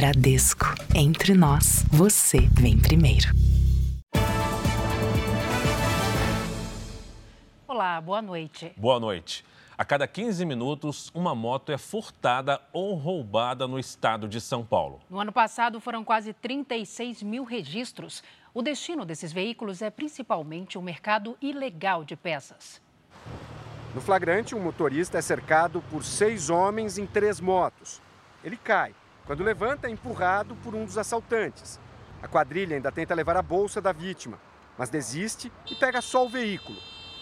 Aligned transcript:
Bradesco. 0.00 0.64
Entre 0.94 1.34
nós, 1.34 1.84
você 1.90 2.48
vem 2.58 2.78
primeiro. 2.78 3.28
Olá, 7.68 8.00
boa 8.00 8.22
noite. 8.22 8.72
Boa 8.78 8.98
noite. 8.98 9.44
A 9.76 9.84
cada 9.84 10.08
15 10.08 10.46
minutos, 10.46 11.10
uma 11.14 11.34
moto 11.34 11.70
é 11.70 11.76
furtada 11.76 12.62
ou 12.72 12.94
roubada 12.94 13.68
no 13.68 13.78
estado 13.78 14.26
de 14.26 14.40
São 14.40 14.64
Paulo. 14.64 15.00
No 15.10 15.20
ano 15.20 15.32
passado, 15.32 15.78
foram 15.82 16.02
quase 16.02 16.32
36 16.32 17.22
mil 17.22 17.44
registros. 17.44 18.22
O 18.54 18.62
destino 18.62 19.04
desses 19.04 19.34
veículos 19.34 19.82
é 19.82 19.90
principalmente 19.90 20.78
o 20.78 20.82
mercado 20.82 21.36
ilegal 21.42 22.04
de 22.04 22.16
peças. 22.16 22.80
No 23.94 24.00
flagrante, 24.00 24.54
um 24.54 24.60
motorista 24.60 25.18
é 25.18 25.20
cercado 25.20 25.84
por 25.90 26.02
seis 26.02 26.48
homens 26.48 26.96
em 26.96 27.04
três 27.04 27.38
motos. 27.38 28.00
Ele 28.42 28.56
cai. 28.56 28.94
Quando 29.26 29.44
levanta, 29.44 29.86
é 29.86 29.90
empurrado 29.90 30.54
por 30.56 30.74
um 30.74 30.84
dos 30.84 30.98
assaltantes. 30.98 31.78
A 32.22 32.28
quadrilha 32.28 32.76
ainda 32.76 32.92
tenta 32.92 33.14
levar 33.14 33.36
a 33.36 33.42
bolsa 33.42 33.80
da 33.80 33.92
vítima, 33.92 34.38
mas 34.76 34.90
desiste 34.90 35.52
e 35.70 35.74
pega 35.74 36.00
só 36.00 36.26
o 36.26 36.28
veículo. 36.28 36.78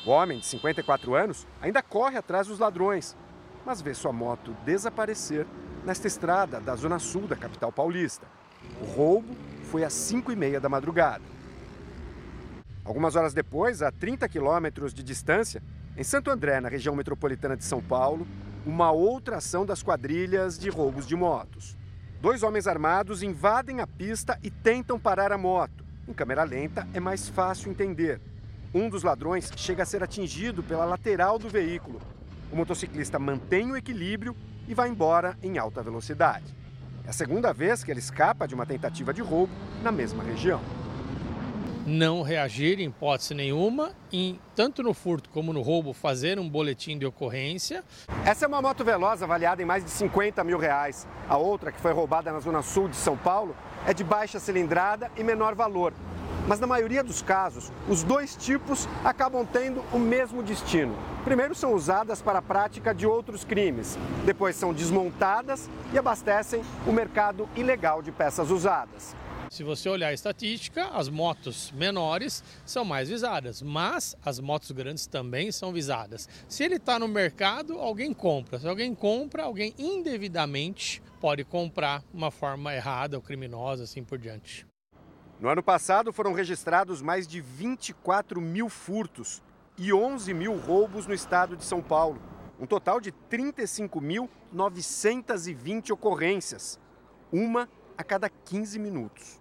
O 0.06 0.10
homem, 0.10 0.38
de 0.38 0.46
54 0.46 1.14
anos, 1.14 1.46
ainda 1.60 1.82
corre 1.82 2.16
atrás 2.16 2.46
dos 2.46 2.58
ladrões, 2.58 3.16
mas 3.64 3.80
vê 3.80 3.94
sua 3.94 4.12
moto 4.12 4.56
desaparecer 4.64 5.46
nesta 5.84 6.06
estrada 6.06 6.60
da 6.60 6.74
zona 6.74 6.98
sul 6.98 7.26
da 7.26 7.36
capital 7.36 7.70
paulista. 7.70 8.26
O 8.80 8.84
roubo 8.84 9.36
foi 9.70 9.84
às 9.84 9.92
5 9.92 10.32
e 10.32 10.36
meia 10.36 10.60
da 10.60 10.68
madrugada. 10.68 11.24
Algumas 12.84 13.16
horas 13.16 13.34
depois, 13.34 13.82
a 13.82 13.92
30 13.92 14.28
quilômetros 14.28 14.94
de 14.94 15.02
distância, 15.02 15.62
em 15.96 16.02
Santo 16.02 16.30
André, 16.30 16.60
na 16.60 16.68
região 16.68 16.96
metropolitana 16.96 17.56
de 17.56 17.64
São 17.64 17.82
Paulo, 17.82 18.26
uma 18.64 18.90
outra 18.90 19.36
ação 19.36 19.66
das 19.66 19.82
quadrilhas 19.82 20.58
de 20.58 20.70
roubos 20.70 21.06
de 21.06 21.14
motos. 21.14 21.77
Dois 22.20 22.42
homens 22.42 22.66
armados 22.66 23.22
invadem 23.22 23.80
a 23.80 23.86
pista 23.86 24.36
e 24.42 24.50
tentam 24.50 24.98
parar 24.98 25.30
a 25.30 25.38
moto. 25.38 25.84
Em 26.08 26.12
câmera 26.12 26.42
lenta 26.42 26.84
é 26.92 26.98
mais 26.98 27.28
fácil 27.28 27.70
entender. 27.70 28.20
Um 28.74 28.90
dos 28.90 29.04
ladrões 29.04 29.52
chega 29.56 29.84
a 29.84 29.86
ser 29.86 30.02
atingido 30.02 30.60
pela 30.60 30.84
lateral 30.84 31.38
do 31.38 31.48
veículo. 31.48 32.00
O 32.50 32.56
motociclista 32.56 33.20
mantém 33.20 33.70
o 33.70 33.76
equilíbrio 33.76 34.34
e 34.66 34.74
vai 34.74 34.88
embora 34.88 35.38
em 35.40 35.58
alta 35.58 35.80
velocidade. 35.80 36.52
É 37.04 37.10
a 37.10 37.12
segunda 37.12 37.52
vez 37.52 37.84
que 37.84 37.90
ele 37.92 38.00
escapa 38.00 38.48
de 38.48 38.54
uma 38.54 38.66
tentativa 38.66 39.14
de 39.14 39.22
roubo 39.22 39.52
na 39.80 39.92
mesma 39.92 40.24
região. 40.24 40.60
Não 41.90 42.20
reagir 42.20 42.78
em 42.80 42.88
hipótese 42.88 43.32
nenhuma, 43.32 43.92
em, 44.12 44.38
tanto 44.54 44.82
no 44.82 44.92
furto 44.92 45.30
como 45.30 45.54
no 45.54 45.62
roubo, 45.62 45.94
fazer 45.94 46.38
um 46.38 46.46
boletim 46.46 46.98
de 46.98 47.06
ocorrência. 47.06 47.82
Essa 48.26 48.44
é 48.44 48.46
uma 48.48 48.60
moto 48.60 48.84
veloz 48.84 49.22
avaliada 49.22 49.62
em 49.62 49.64
mais 49.64 49.82
de 49.82 49.88
50 49.88 50.44
mil 50.44 50.58
reais. 50.58 51.08
A 51.26 51.38
outra, 51.38 51.72
que 51.72 51.80
foi 51.80 51.90
roubada 51.94 52.30
na 52.30 52.40
zona 52.40 52.60
sul 52.60 52.90
de 52.90 52.96
São 52.96 53.16
Paulo, 53.16 53.56
é 53.86 53.94
de 53.94 54.04
baixa 54.04 54.38
cilindrada 54.38 55.10
e 55.16 55.24
menor 55.24 55.54
valor. 55.54 55.94
Mas 56.46 56.60
na 56.60 56.66
maioria 56.66 57.02
dos 57.02 57.22
casos, 57.22 57.72
os 57.88 58.02
dois 58.02 58.36
tipos 58.36 58.86
acabam 59.02 59.46
tendo 59.50 59.82
o 59.90 59.98
mesmo 59.98 60.42
destino. 60.42 60.94
Primeiro 61.24 61.54
são 61.54 61.72
usadas 61.72 62.20
para 62.20 62.40
a 62.40 62.42
prática 62.42 62.94
de 62.94 63.06
outros 63.06 63.44
crimes, 63.44 63.98
depois 64.26 64.56
são 64.56 64.74
desmontadas 64.74 65.70
e 65.90 65.98
abastecem 65.98 66.62
o 66.86 66.92
mercado 66.92 67.48
ilegal 67.56 68.02
de 68.02 68.12
peças 68.12 68.50
usadas. 68.50 69.16
Se 69.50 69.64
você 69.64 69.88
olhar 69.88 70.08
a 70.08 70.12
estatística, 70.12 70.88
as 70.88 71.08
motos 71.08 71.72
menores 71.72 72.44
são 72.66 72.84
mais 72.84 73.08
visadas, 73.08 73.62
mas 73.62 74.14
as 74.22 74.38
motos 74.38 74.70
grandes 74.72 75.06
também 75.06 75.50
são 75.50 75.72
visadas. 75.72 76.28
Se 76.46 76.62
ele 76.62 76.76
está 76.76 76.98
no 76.98 77.08
mercado, 77.08 77.78
alguém 77.78 78.12
compra. 78.12 78.58
Se 78.58 78.68
alguém 78.68 78.94
compra, 78.94 79.44
alguém 79.44 79.74
indevidamente 79.78 81.02
pode 81.18 81.44
comprar 81.44 82.04
uma 82.12 82.30
forma 82.30 82.74
errada 82.74 83.16
ou 83.16 83.22
criminosa, 83.22 83.84
assim 83.84 84.04
por 84.04 84.18
diante. 84.18 84.66
No 85.40 85.48
ano 85.48 85.62
passado, 85.62 86.12
foram 86.12 86.34
registrados 86.34 87.00
mais 87.00 87.26
de 87.26 87.40
24 87.40 88.42
mil 88.42 88.68
furtos 88.68 89.42
e 89.78 89.94
11 89.94 90.34
mil 90.34 90.58
roubos 90.58 91.06
no 91.06 91.14
estado 91.14 91.56
de 91.56 91.64
São 91.64 91.80
Paulo. 91.80 92.20
Um 92.60 92.66
total 92.66 93.00
de 93.00 93.12
35.920 93.30 95.90
ocorrências, 95.90 96.78
uma 97.32 97.66
a 97.96 98.04
cada 98.04 98.28
15 98.28 98.78
minutos. 98.78 99.37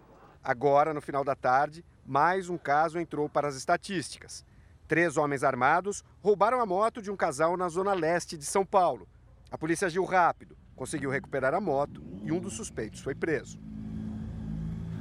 Agora, 0.48 0.94
no 0.94 1.02
final 1.02 1.26
da 1.26 1.36
tarde, 1.36 1.84
mais 2.06 2.50
um 2.50 2.58
caso 2.58 2.98
entrou 2.98 3.28
para 3.28 3.50
as 3.50 3.56
estatísticas. 3.58 4.46
Três 4.88 5.18
homens 5.18 5.44
armados 5.44 6.06
roubaram 6.22 6.62
a 6.62 6.66
moto 6.66 7.02
de 7.02 7.12
um 7.12 7.18
casal 7.18 7.58
na 7.58 7.68
zona 7.68 7.94
leste 7.94 8.38
de 8.38 8.46
São 8.46 8.66
Paulo. 8.66 9.06
A 9.52 9.58
polícia 9.58 9.88
agiu 9.88 10.06
rápido, 10.06 10.56
conseguiu 10.74 11.10
recuperar 11.10 11.54
a 11.54 11.60
moto 11.60 12.02
e 12.24 12.32
um 12.32 12.40
dos 12.40 12.54
suspeitos 12.54 13.02
foi 13.02 13.14
preso 13.14 13.60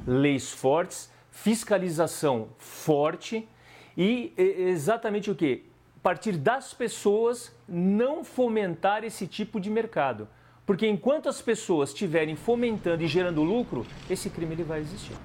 leis 0.07 0.53
fortes, 0.53 1.11
fiscalização 1.31 2.49
forte 2.59 3.49
e 3.97 4.33
exatamente 4.37 5.31
o 5.31 5.35
que? 5.35 5.65
Partir 6.03 6.33
das 6.33 6.73
pessoas 6.73 7.53
não 7.69 8.23
fomentar 8.23 9.03
esse 9.03 9.27
tipo 9.27 9.61
de 9.61 9.69
mercado. 9.69 10.29
Porque 10.65 10.87
enquanto 10.87 11.29
as 11.29 11.43
pessoas 11.43 11.91
estiverem 11.91 12.37
fomentando 12.37 13.03
e 13.03 13.09
gerando 13.09 13.43
lucro, 13.43 13.85
esse 14.09 14.31
crime 14.31 14.55
ele 14.55 14.65
vai 14.65 14.81
existir. 14.81 15.17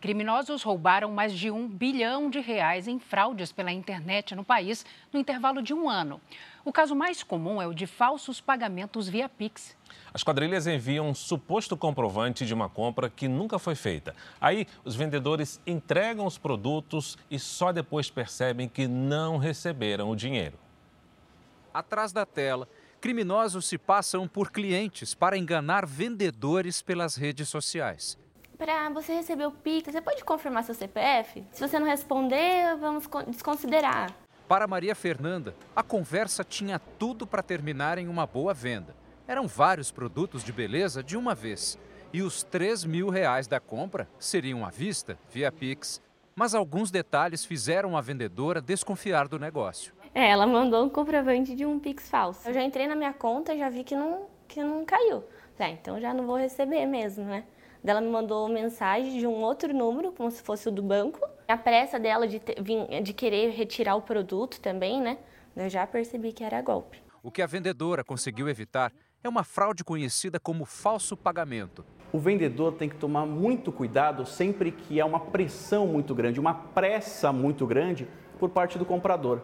Criminosos 0.00 0.62
roubaram 0.62 1.10
mais 1.10 1.32
de 1.32 1.50
um 1.50 1.66
bilhão 1.66 2.30
de 2.30 2.38
reais 2.38 2.86
em 2.86 3.00
fraudes 3.00 3.50
pela 3.50 3.72
internet 3.72 4.32
no 4.36 4.44
país 4.44 4.86
no 5.12 5.18
intervalo 5.18 5.60
de 5.60 5.74
um 5.74 5.90
ano. 5.90 6.20
O 6.64 6.72
caso 6.72 6.94
mais 6.94 7.24
comum 7.24 7.60
é 7.60 7.66
o 7.66 7.74
de 7.74 7.84
falsos 7.84 8.40
pagamentos 8.40 9.08
via 9.08 9.28
Pix. 9.28 9.76
As 10.14 10.22
quadrilhas 10.22 10.68
enviam 10.68 11.08
um 11.08 11.14
suposto 11.14 11.76
comprovante 11.76 12.46
de 12.46 12.54
uma 12.54 12.68
compra 12.68 13.10
que 13.10 13.26
nunca 13.26 13.58
foi 13.58 13.74
feita. 13.74 14.14
Aí, 14.40 14.68
os 14.84 14.94
vendedores 14.94 15.60
entregam 15.66 16.26
os 16.26 16.38
produtos 16.38 17.18
e 17.28 17.36
só 17.36 17.72
depois 17.72 18.08
percebem 18.08 18.68
que 18.68 18.86
não 18.86 19.36
receberam 19.36 20.10
o 20.10 20.16
dinheiro. 20.16 20.56
Atrás 21.74 22.12
da 22.12 22.24
tela, 22.24 22.68
criminosos 23.00 23.66
se 23.66 23.76
passam 23.76 24.28
por 24.28 24.52
clientes 24.52 25.12
para 25.12 25.36
enganar 25.36 25.84
vendedores 25.84 26.82
pelas 26.82 27.16
redes 27.16 27.48
sociais. 27.48 28.16
Para 28.58 28.90
você 28.90 29.14
receber 29.14 29.46
o 29.46 29.52
Pix, 29.52 29.92
você 29.92 30.00
pode 30.00 30.24
confirmar 30.24 30.64
seu 30.64 30.74
CPF? 30.74 31.44
Se 31.52 31.66
você 31.66 31.78
não 31.78 31.86
responder, 31.86 32.76
vamos 32.76 33.08
desconsiderar. 33.28 34.12
Para 34.48 34.66
Maria 34.66 34.96
Fernanda, 34.96 35.54
a 35.76 35.82
conversa 35.82 36.42
tinha 36.42 36.80
tudo 36.98 37.24
para 37.24 37.40
terminar 37.40 37.98
em 37.98 38.08
uma 38.08 38.26
boa 38.26 38.52
venda. 38.52 38.96
Eram 39.28 39.46
vários 39.46 39.92
produtos 39.92 40.42
de 40.42 40.52
beleza 40.52 41.04
de 41.04 41.16
uma 41.16 41.36
vez. 41.36 41.78
E 42.12 42.20
os 42.20 42.42
3 42.42 42.84
mil 42.84 43.10
reais 43.10 43.46
da 43.46 43.60
compra 43.60 44.08
seriam 44.18 44.66
à 44.66 44.70
vista, 44.70 45.16
via 45.30 45.52
Pix. 45.52 46.02
Mas 46.34 46.52
alguns 46.52 46.90
detalhes 46.90 47.44
fizeram 47.44 47.96
a 47.96 48.00
vendedora 48.00 48.60
desconfiar 48.60 49.28
do 49.28 49.38
negócio. 49.38 49.92
É, 50.12 50.30
ela 50.30 50.48
mandou 50.48 50.84
um 50.84 50.88
comprovante 50.88 51.54
de 51.54 51.64
um 51.64 51.78
Pix 51.78 52.08
falso. 52.08 52.48
Eu 52.48 52.54
já 52.54 52.64
entrei 52.64 52.88
na 52.88 52.96
minha 52.96 53.12
conta 53.12 53.54
e 53.54 53.58
já 53.60 53.70
vi 53.70 53.84
que 53.84 53.94
não, 53.94 54.26
que 54.48 54.60
não 54.64 54.84
caiu. 54.84 55.22
É, 55.56 55.70
então 55.70 56.00
já 56.00 56.12
não 56.12 56.26
vou 56.26 56.36
receber 56.36 56.86
mesmo, 56.86 57.24
né? 57.24 57.44
Ela 57.84 58.00
me 58.00 58.08
mandou 58.08 58.48
mensagem 58.48 59.18
de 59.18 59.26
um 59.26 59.42
outro 59.42 59.72
número, 59.72 60.12
como 60.12 60.30
se 60.30 60.42
fosse 60.42 60.68
o 60.68 60.72
do 60.72 60.82
banco. 60.82 61.20
A 61.46 61.56
pressa 61.56 61.98
dela 61.98 62.26
de, 62.26 62.38
ter, 62.40 62.56
de 63.02 63.12
querer 63.12 63.50
retirar 63.50 63.96
o 63.96 64.02
produto 64.02 64.60
também, 64.60 65.00
né? 65.00 65.18
Eu 65.56 65.68
já 65.68 65.86
percebi 65.86 66.32
que 66.32 66.44
era 66.44 66.60
golpe. 66.60 67.02
O 67.22 67.30
que 67.30 67.42
a 67.42 67.46
vendedora 67.46 68.04
conseguiu 68.04 68.48
evitar 68.48 68.92
é 69.22 69.28
uma 69.28 69.42
fraude 69.42 69.82
conhecida 69.82 70.38
como 70.38 70.64
falso 70.64 71.16
pagamento. 71.16 71.84
O 72.12 72.18
vendedor 72.18 72.74
tem 72.74 72.88
que 72.88 72.96
tomar 72.96 73.26
muito 73.26 73.72
cuidado 73.72 74.24
sempre 74.24 74.70
que 74.70 75.00
há 75.00 75.06
uma 75.06 75.20
pressão 75.20 75.86
muito 75.86 76.14
grande, 76.14 76.40
uma 76.40 76.54
pressa 76.54 77.32
muito 77.32 77.66
grande 77.66 78.08
por 78.38 78.50
parte 78.50 78.78
do 78.78 78.84
comprador. 78.84 79.40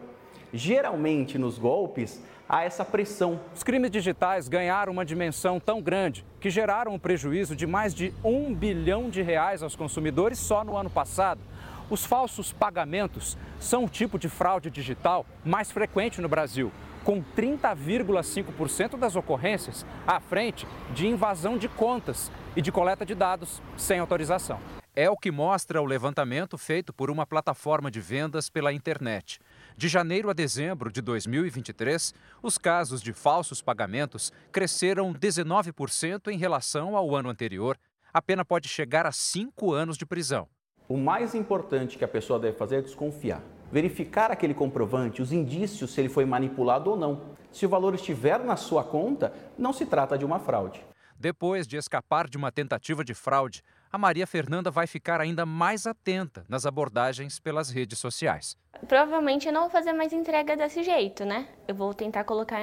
Geralmente 0.53 1.37
nos 1.37 1.57
golpes 1.59 2.23
há 2.47 2.63
essa 2.63 2.85
pressão. 2.85 3.39
Os 3.53 3.63
crimes 3.63 3.91
digitais 3.91 4.47
ganharam 4.47 4.93
uma 4.93 5.05
dimensão 5.05 5.59
tão 5.59 5.81
grande 5.81 6.25
que 6.39 6.49
geraram 6.49 6.93
um 6.93 6.99
prejuízo 6.99 7.55
de 7.55 7.65
mais 7.65 7.93
de 7.93 8.13
um 8.23 8.53
bilhão 8.53 9.09
de 9.09 9.21
reais 9.21 9.63
aos 9.63 9.75
consumidores 9.75 10.39
só 10.39 10.63
no 10.63 10.77
ano 10.77 10.89
passado. 10.89 11.41
Os 11.89 12.05
falsos 12.05 12.51
pagamentos 12.51 13.37
são 13.59 13.85
o 13.85 13.89
tipo 13.89 14.17
de 14.17 14.27
fraude 14.27 14.69
digital 14.69 15.25
mais 15.43 15.71
frequente 15.71 16.19
no 16.19 16.27
Brasil, 16.27 16.71
com 17.03 17.23
30,5% 17.37 18.97
das 18.97 19.15
ocorrências 19.15 19.85
à 20.07 20.19
frente 20.19 20.67
de 20.91 21.07
invasão 21.07 21.57
de 21.57 21.69
contas 21.69 22.31
e 22.55 22.61
de 22.61 22.71
coleta 22.71 23.05
de 23.05 23.13
dados 23.13 23.61
sem 23.77 23.99
autorização. 23.99 24.59
É 24.95 25.09
o 25.09 25.17
que 25.17 25.29
mostra 25.29 25.81
o 25.81 25.85
levantamento 25.85 26.57
feito 26.57 26.93
por 26.93 27.11
uma 27.11 27.25
plataforma 27.25 27.91
de 27.91 27.99
vendas 27.99 28.49
pela 28.49 28.71
internet. 28.71 29.39
De 29.77 29.89
janeiro 29.89 30.29
a 30.29 30.33
dezembro 30.33 30.89
de 30.89 31.01
2023, 31.01 32.13
os 32.41 32.57
casos 32.57 33.01
de 33.01 33.11
falsos 33.11 33.61
pagamentos 33.61 34.31
cresceram 34.49 35.13
19% 35.13 36.29
em 36.29 36.37
relação 36.37 36.95
ao 36.95 37.13
ano 37.13 37.29
anterior. 37.29 37.77
A 38.13 38.21
pena 38.21 38.45
pode 38.45 38.69
chegar 38.69 39.05
a 39.05 39.11
cinco 39.11 39.73
anos 39.73 39.97
de 39.97 40.05
prisão. 40.05 40.47
O 40.87 40.95
mais 40.95 41.35
importante 41.35 41.97
que 41.97 42.05
a 42.05 42.07
pessoa 42.07 42.39
deve 42.39 42.55
fazer 42.57 42.77
é 42.77 42.81
desconfiar. 42.83 43.41
Verificar 43.69 44.31
aquele 44.31 44.53
comprovante, 44.53 45.21
os 45.21 45.33
indícios 45.33 45.91
se 45.91 45.99
ele 45.99 46.07
foi 46.07 46.23
manipulado 46.23 46.91
ou 46.91 46.95
não. 46.95 47.35
Se 47.51 47.65
o 47.65 47.69
valor 47.69 47.93
estiver 47.95 48.39
na 48.39 48.55
sua 48.55 48.81
conta, 48.81 49.33
não 49.57 49.73
se 49.73 49.85
trata 49.85 50.17
de 50.17 50.23
uma 50.23 50.39
fraude. 50.39 50.81
Depois 51.17 51.67
de 51.67 51.75
escapar 51.75 52.29
de 52.29 52.37
uma 52.37 52.51
tentativa 52.51 53.03
de 53.03 53.13
fraude, 53.13 53.61
a 53.91 53.97
Maria 53.97 54.27
Fernanda 54.27 54.69
vai 54.69 54.85
ficar 54.87 55.19
ainda 55.19 55.45
mais 55.45 55.87
atenta 55.87 56.45
nas 56.47 56.65
abordagens 56.65 57.39
pelas 57.39 57.69
redes 57.69 57.99
sociais. 57.99 58.57
Provavelmente 58.87 59.47
eu 59.47 59.53
não 59.53 59.61
vou 59.61 59.69
fazer 59.69 59.93
mais 59.93 60.13
entrega 60.13 60.55
desse 60.55 60.83
jeito, 60.83 61.25
né? 61.25 61.47
Eu 61.67 61.75
vou 61.75 61.93
tentar 61.93 62.23
colocar 62.23 62.59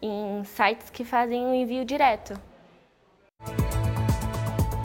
em 0.00 0.44
sites 0.44 0.90
que 0.90 1.04
fazem 1.04 1.44
o 1.46 1.54
envio 1.54 1.84
direto. 1.84 2.34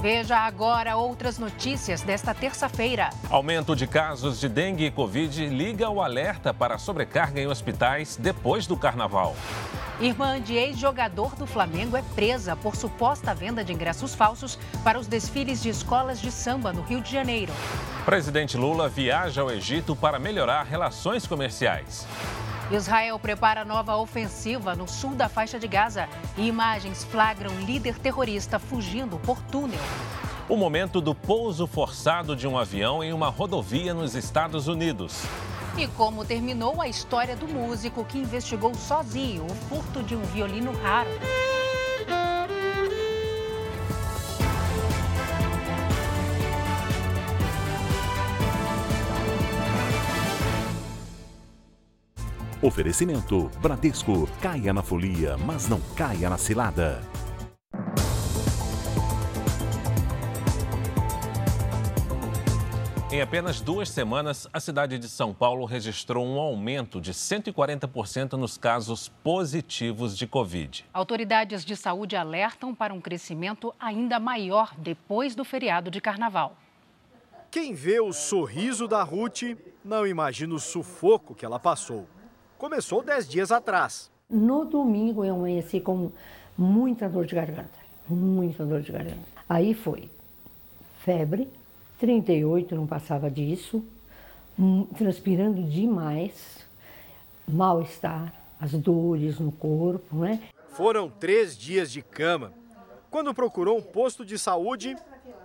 Veja 0.06 0.38
agora 0.38 0.96
outras 0.96 1.40
notícias 1.40 2.04
desta 2.04 2.31
terça-feira. 2.31 3.10
Aumento 3.28 3.75
de 3.75 3.88
casos 3.88 4.40
de 4.40 4.48
dengue 4.48 4.86
e 4.86 4.92
covid 4.92 5.48
liga 5.50 5.90
o 5.90 6.00
alerta 6.00 6.54
para 6.54 6.78
sobrecarga 6.78 7.42
em 7.42 7.48
hospitais 7.48 8.16
depois 8.16 8.68
do 8.68 8.78
carnaval. 8.78 9.36
Irmã 10.00 10.40
de 10.40 10.54
ex-jogador 10.54 11.36
do 11.36 11.48
Flamengo 11.48 11.98
é 11.98 12.04
presa 12.13 12.56
por 12.56 12.75
suposta 12.75 13.34
venda 13.34 13.63
de 13.63 13.74
ingressos 13.74 14.13
falsos 14.13 14.60
para 14.84 15.00
os 15.00 15.07
desfiles 15.07 15.60
de 15.60 15.69
escolas 15.69 16.22
de 16.22 16.30
samba 16.30 16.72
no 16.72 16.84
Rio 16.84 17.01
de 17.01 17.12
Janeiro. 17.12 17.51
Presidente 18.06 18.56
Lula 18.58 18.88
viaja 18.88 19.42
ao 19.42 19.50
Egito 19.50 19.96
para 19.96 20.19
melhorar 20.19 20.68
relações 20.68 21.25
comerciais. 21.25 22.06
Israel 22.71 23.19
prepara 23.19 23.63
nova 23.63 23.95
ofensiva 23.95 24.75
no 24.75 24.88
sul 24.88 25.12
da 25.12 25.29
faixa 25.29 25.59
de 25.59 25.67
Gaza 25.67 26.09
e 26.35 26.47
imagens 26.47 27.03
flagram 27.03 27.53
líder 27.59 28.00
terrorista 28.00 28.57
fugindo 28.57 29.19
por 29.19 29.39
túnel. 29.44 29.79
O 30.50 30.57
momento 30.57 31.00
do 31.00 31.13
pouso 31.13 31.67
forçado 31.67 32.35
de 32.35 32.47
um 32.47 32.57
avião 32.57 33.03
em 33.03 33.13
uma 33.13 33.29
rodovia 33.29 33.94
nos 33.94 34.15
Estados 34.15 34.67
Unidos. 34.67 35.23
E 35.77 35.88
como 35.88 36.25
terminou 36.25 36.81
a 36.81 36.88
história 36.88 37.35
do 37.35 37.47
músico 37.47 38.03
que 38.03 38.17
investigou 38.17 38.73
sozinho 38.73 39.45
o 39.45 39.56
furto 39.67 40.01
de 40.01 40.15
um 40.15 40.21
violino 40.21 40.71
raro. 40.81 41.09
Oferecimento 52.62 53.52
Bradesco. 53.62 54.28
Caia 54.42 54.74
na 54.74 54.81
folia, 54.81 55.38
mas 55.38 55.68
não 55.68 55.81
caia 55.96 56.30
na 56.30 56.38
cilada. 56.38 57.02
Em 63.12 63.22
apenas 63.22 63.62
duas 63.62 63.90
semanas, 63.90 64.48
a 64.52 64.60
cidade 64.60 64.98
de 64.98 65.07
São 65.07 65.34
Paulo 65.34 65.66
registrou 65.66 66.25
um 66.25 66.40
aumento 66.40 67.00
de 67.00 67.13
140% 67.13 68.34
nos 68.34 68.58
casos 68.58 69.10
positivos 69.24 70.18
de 70.18 70.25
Covid. 70.25 70.86
Autoridades 70.94 71.63
de 71.63 71.75
saúde 71.75 72.16
alertam 72.16 72.74
para 72.74 72.94
um 72.94 73.01
crescimento 73.01 73.74
ainda 73.80 74.19
maior 74.19 74.74
depois 74.78 75.36
do 75.36 75.46
feriado 75.46 75.92
de 75.92 76.01
carnaval. 76.01 76.58
Quem 77.51 77.74
vê 77.74 78.01
o 78.01 78.12
sorriso 78.12 78.88
da 78.88 79.01
Ruth 79.04 79.44
não 79.84 80.06
imagina 80.06 80.54
o 80.54 80.60
sufoco 80.60 81.36
que 81.36 81.46
ela 81.46 81.60
passou 81.60 82.06
começou 82.57 83.04
dez 83.04 83.28
dias 83.28 83.52
atrás. 83.52 84.10
No 84.30 84.66
domingo 84.66 85.24
eu 85.24 85.36
amanheci 85.36 85.80
com 85.80 86.12
muita 86.57 87.07
dor 87.07 87.25
de 87.25 87.36
garganta, 87.36 87.78
muita 88.07 88.66
dor 88.66 88.81
de 88.81 88.92
garganta. 88.92 89.36
Aí 89.48 89.74
foi 89.74 90.10
febre, 91.04 91.48
38, 92.00 92.75
não 92.75 92.88
passava 92.88 93.30
disso, 93.30 93.84
hum, 94.57 94.88
transpirando 94.98 95.62
demais, 95.63 96.66
mal-estar, 97.48 98.34
as 98.60 98.72
dores 98.72 99.40
no 99.40 99.51
corpo, 99.51 100.16
né? 100.18 100.42
Foram 100.69 101.10
três 101.10 101.56
dias 101.58 101.92
de 101.92 102.01
cama. 102.01 102.51
Quando 103.12 103.34
procurou 103.34 103.78
um 103.78 103.81
posto 103.81 104.25
de 104.25 104.38
saúde, 104.38 104.96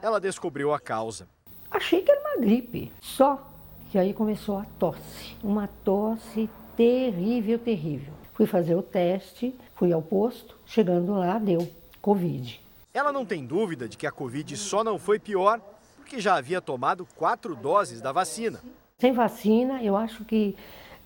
ela 0.03 0.19
descobriu 0.19 0.73
a 0.73 0.81
causa. 0.81 1.29
Achei 1.71 2.03
que 2.03 2.11
era 2.11 2.21
uma 2.21 2.41
gripe, 2.41 2.91
só 3.01 3.47
que 3.91 3.99
aí 3.99 4.15
começou 4.15 4.59
a 4.59 4.65
tosse, 4.79 5.37
uma 5.43 5.69
tosse 5.85 6.49
terrível, 6.81 7.59
terrível. 7.59 8.15
Fui 8.33 8.47
fazer 8.47 8.75
o 8.75 8.81
teste, 8.81 9.55
fui 9.75 9.93
ao 9.93 10.01
posto, 10.01 10.57
chegando 10.65 11.13
lá, 11.13 11.39
deu 11.39 11.71
Covid. 12.01 12.59
Ela 12.95 13.13
não 13.13 13.27
tem 13.27 13.45
dúvida 13.45 13.87
de 13.87 13.99
que 13.99 14.07
a 14.07 14.11
Covid 14.11 14.57
só 14.57 14.83
não 14.83 14.99
foi 14.99 15.19
pior 15.19 15.61
porque 15.97 16.19
já 16.19 16.37
havia 16.37 16.59
tomado 16.59 17.07
quatro 17.17 17.55
doses 17.55 18.01
da 18.01 18.13
vacina. 18.13 18.63
Sem 18.99 19.13
vacina, 19.13 19.83
eu 19.83 19.95
acho 19.95 20.25
que 20.25 20.57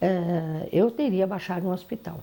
uh, 0.01 0.69
eu 0.71 0.93
teria 0.93 1.27
baixado 1.27 1.65
no 1.65 1.73
hospital. 1.73 2.23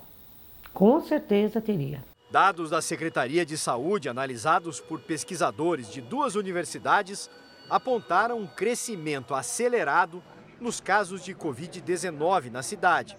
Com 0.74 1.02
certeza 1.02 1.60
teria. 1.60 2.02
Dados 2.32 2.70
da 2.70 2.82
Secretaria 2.82 3.46
de 3.46 3.58
Saúde, 3.58 4.08
analisados 4.08 4.80
por 4.80 5.02
pesquisadores 5.02 5.92
de 5.92 6.00
duas 6.00 6.36
universidades, 6.36 7.30
apontaram 7.70 8.40
um 8.40 8.48
crescimento 8.48 9.36
acelerado 9.36 10.24
nos 10.58 10.80
casos 10.80 11.22
de 11.22 11.36
Covid-19 11.36 12.50
na 12.50 12.64
cidade. 12.64 13.18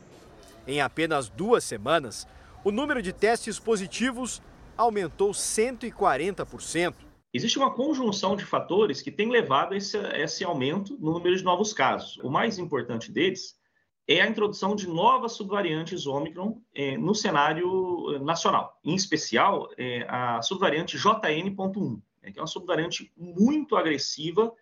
Em 0.67 0.81
apenas 0.81 1.29
duas 1.29 1.65
semanas, 1.65 2.27
o 2.65 2.71
número 2.71 3.03
de 3.03 3.13
testes 3.13 3.59
positivos 3.59 4.41
aumentou 4.77 5.31
140%. 5.33 6.95
Existe 7.35 7.59
uma 7.59 7.73
conjunção 7.73 8.37
de 8.37 8.45
fatores 8.45 9.01
que 9.01 9.11
tem 9.11 9.31
levado 9.31 9.73
a 9.73 9.77
esse, 9.77 9.97
esse 10.15 10.45
aumento 10.45 10.97
no 11.01 11.13
número 11.13 11.35
de 11.37 11.43
novos 11.43 11.73
casos. 11.73 12.19
O 12.19 12.31
mais 12.31 12.59
importante 12.59 13.11
deles 13.11 13.57
é 14.07 14.21
a 14.21 14.29
introdução 14.29 14.77
de 14.77 14.87
novas 14.87 15.33
subvariantes 15.33 16.07
Omicron 16.07 16.61
eh, 16.75 16.97
no 16.99 17.15
cenário 17.15 18.21
nacional, 18.21 18.79
em 18.85 18.95
especial 18.95 19.69
eh, 19.79 20.05
a 20.09 20.43
subvariante 20.43 20.99
JN.1, 20.99 22.01
né, 22.23 22.33
que 22.33 22.39
é 22.39 22.43
uma 22.43 22.47
subvariante 22.47 23.11
muito 23.17 23.77
agressiva 23.77 24.53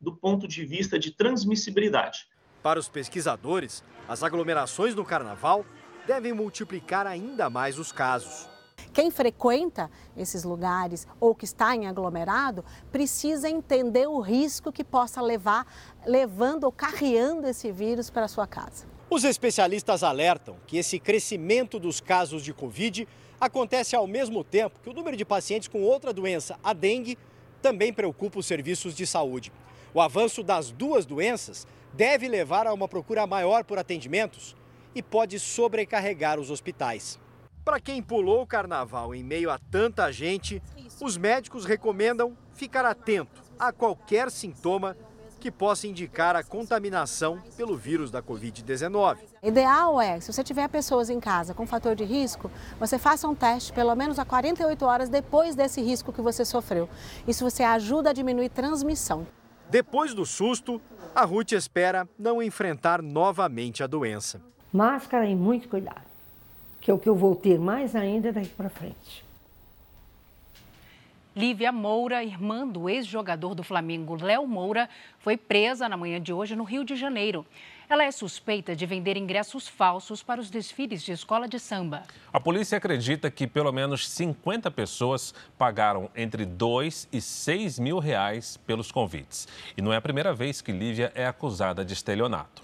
do 0.00 0.14
ponto 0.14 0.46
de 0.46 0.64
vista 0.64 0.98
de 0.98 1.12
transmissibilidade. 1.12 2.26
Para 2.62 2.78
os 2.78 2.88
pesquisadores, 2.88 3.82
as 4.08 4.22
aglomerações 4.22 4.94
no 4.94 5.04
carnaval 5.04 5.64
devem 6.06 6.32
multiplicar 6.32 7.06
ainda 7.06 7.48
mais 7.48 7.78
os 7.78 7.92
casos. 7.92 8.48
Quem 8.92 9.10
frequenta 9.10 9.90
esses 10.16 10.42
lugares 10.42 11.06
ou 11.20 11.34
que 11.34 11.44
está 11.44 11.74
em 11.76 11.86
aglomerado 11.86 12.64
precisa 12.90 13.48
entender 13.48 14.08
o 14.08 14.18
risco 14.18 14.72
que 14.72 14.82
possa 14.82 15.20
levar, 15.20 15.66
levando 16.04 16.64
ou 16.64 16.72
carreando 16.72 17.46
esse 17.46 17.70
vírus 17.70 18.10
para 18.10 18.26
sua 18.26 18.46
casa. 18.46 18.86
Os 19.10 19.24
especialistas 19.24 20.02
alertam 20.02 20.56
que 20.66 20.78
esse 20.78 20.98
crescimento 20.98 21.78
dos 21.78 22.00
casos 22.00 22.42
de 22.42 22.52
Covid 22.52 23.06
acontece 23.40 23.94
ao 23.94 24.06
mesmo 24.06 24.42
tempo 24.42 24.80
que 24.82 24.90
o 24.90 24.92
número 24.92 25.16
de 25.16 25.24
pacientes 25.24 25.68
com 25.68 25.82
outra 25.82 26.12
doença, 26.12 26.58
a 26.62 26.72
dengue, 26.72 27.16
também 27.62 27.92
preocupa 27.92 28.38
os 28.38 28.46
serviços 28.46 28.94
de 28.94 29.06
saúde. 29.06 29.52
O 29.94 30.00
avanço 30.00 30.42
das 30.42 30.70
duas 30.70 31.06
doenças 31.06 31.66
deve 31.94 32.28
levar 32.28 32.66
a 32.66 32.72
uma 32.72 32.88
procura 32.88 33.26
maior 33.26 33.64
por 33.64 33.78
atendimentos 33.78 34.56
e 34.94 35.02
pode 35.02 35.38
sobrecarregar 35.38 36.38
os 36.38 36.50
hospitais. 36.50 37.18
Para 37.64 37.80
quem 37.80 38.02
pulou 38.02 38.42
o 38.42 38.46
carnaval 38.46 39.14
em 39.14 39.22
meio 39.22 39.50
a 39.50 39.58
tanta 39.58 40.10
gente, 40.10 40.62
os 41.00 41.16
médicos 41.16 41.64
recomendam 41.64 42.36
ficar 42.54 42.84
atento 42.84 43.42
a 43.58 43.72
qualquer 43.72 44.30
sintoma 44.30 44.96
que 45.38 45.50
possa 45.50 45.86
indicar 45.86 46.34
a 46.34 46.42
contaminação 46.42 47.40
pelo 47.56 47.76
vírus 47.76 48.10
da 48.10 48.22
Covid-19. 48.22 49.18
Ideal 49.42 50.00
é, 50.00 50.18
se 50.18 50.32
você 50.32 50.42
tiver 50.42 50.68
pessoas 50.68 51.08
em 51.10 51.20
casa 51.20 51.54
com 51.54 51.66
fator 51.66 51.94
de 51.94 52.04
risco, 52.04 52.50
você 52.78 52.98
faça 52.98 53.28
um 53.28 53.34
teste 53.34 53.72
pelo 53.72 53.94
menos 53.94 54.18
a 54.18 54.24
48 54.24 54.84
horas 54.84 55.08
depois 55.08 55.54
desse 55.54 55.80
risco 55.80 56.12
que 56.12 56.20
você 56.20 56.44
sofreu. 56.44 56.88
Isso 57.26 57.48
você 57.48 57.62
ajuda 57.62 58.10
a 58.10 58.12
diminuir 58.12 58.48
transmissão. 58.48 59.26
Depois 59.70 60.14
do 60.14 60.24
susto, 60.24 60.80
a 61.14 61.24
Ruth 61.24 61.52
espera 61.52 62.08
não 62.18 62.42
enfrentar 62.42 63.02
novamente 63.02 63.82
a 63.82 63.86
doença. 63.86 64.40
Máscara 64.72 65.26
e 65.26 65.34
muito 65.34 65.68
cuidado, 65.68 66.06
que 66.80 66.90
é 66.90 66.94
o 66.94 66.98
que 66.98 67.08
eu 67.08 67.14
vou 67.14 67.36
ter 67.36 67.58
mais 67.58 67.94
ainda 67.94 68.32
daqui 68.32 68.48
para 68.48 68.70
frente. 68.70 69.24
Lívia 71.36 71.70
Moura, 71.70 72.24
irmã 72.24 72.66
do 72.66 72.88
ex-jogador 72.88 73.54
do 73.54 73.62
Flamengo 73.62 74.16
Léo 74.16 74.46
Moura, 74.46 74.88
foi 75.20 75.36
presa 75.36 75.88
na 75.88 75.96
manhã 75.96 76.20
de 76.20 76.32
hoje 76.32 76.56
no 76.56 76.64
Rio 76.64 76.84
de 76.84 76.96
Janeiro. 76.96 77.46
Ela 77.90 78.04
é 78.04 78.10
suspeita 78.10 78.76
de 78.76 78.84
vender 78.84 79.16
ingressos 79.16 79.66
falsos 79.66 80.22
para 80.22 80.38
os 80.38 80.50
desfiles 80.50 81.02
de 81.02 81.12
escola 81.12 81.48
de 81.48 81.58
samba. 81.58 82.02
A 82.30 82.38
polícia 82.38 82.76
acredita 82.76 83.30
que 83.30 83.46
pelo 83.46 83.72
menos 83.72 84.06
50 84.10 84.70
pessoas 84.70 85.32
pagaram 85.56 86.10
entre 86.14 86.44
2 86.44 87.08
e 87.10 87.18
6 87.18 87.78
mil 87.78 87.98
reais 87.98 88.58
pelos 88.66 88.92
convites. 88.92 89.48
E 89.74 89.80
não 89.80 89.90
é 89.90 89.96
a 89.96 90.02
primeira 90.02 90.34
vez 90.34 90.60
que 90.60 90.70
Lívia 90.70 91.10
é 91.14 91.26
acusada 91.26 91.82
de 91.82 91.94
estelionato. 91.94 92.62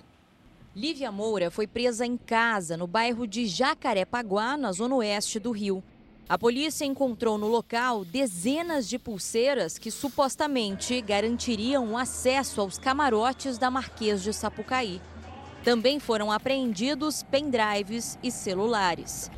Lívia 0.77 1.11
Moura 1.11 1.51
foi 1.51 1.67
presa 1.67 2.05
em 2.05 2.19
casa, 2.19 2.77
no 2.77 2.87
bairro 2.87 3.27
de 3.27 3.47
Jacarepaguá, 3.47 4.59
na 4.59 4.73
zona 4.73 4.97
oeste 4.97 5.39
do 5.39 5.53
Rio. 5.53 5.83
A 6.29 6.37
polícia 6.37 6.85
encontrou 6.85 7.39
no 7.39 7.49
local 7.49 8.05
dezenas 8.05 8.87
de 8.87 8.99
pulseiras 8.99 9.79
que 9.79 9.91
supostamente 9.91 11.01
garantiriam 11.01 11.97
acesso 11.97 12.61
aos 12.61 12.77
camarotes 12.77 13.57
da 13.57 13.71
Marquês 13.71 14.23
de 14.23 14.33
Sapucaí. 14.33 15.01
Também 15.65 15.99
foram 15.99 16.31
apreendidos 16.31 17.23
pendrives 17.23 18.19
e 18.23 18.31
celulares. 18.31 19.31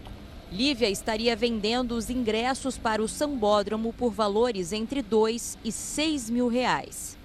Lívia 0.51 0.91
estaria 0.91 1.37
vendendo 1.37 1.93
os 1.93 2.11
ingressos 2.11 2.77
para 2.77 3.01
o 3.01 3.07
sambódromo 3.07 3.93
por 3.93 4.11
valores 4.11 4.73
entre 4.73 5.03
2 5.03 5.57
e 5.65 5.71
6 5.71 6.29
mil 6.29 6.49
reais. 6.49 7.17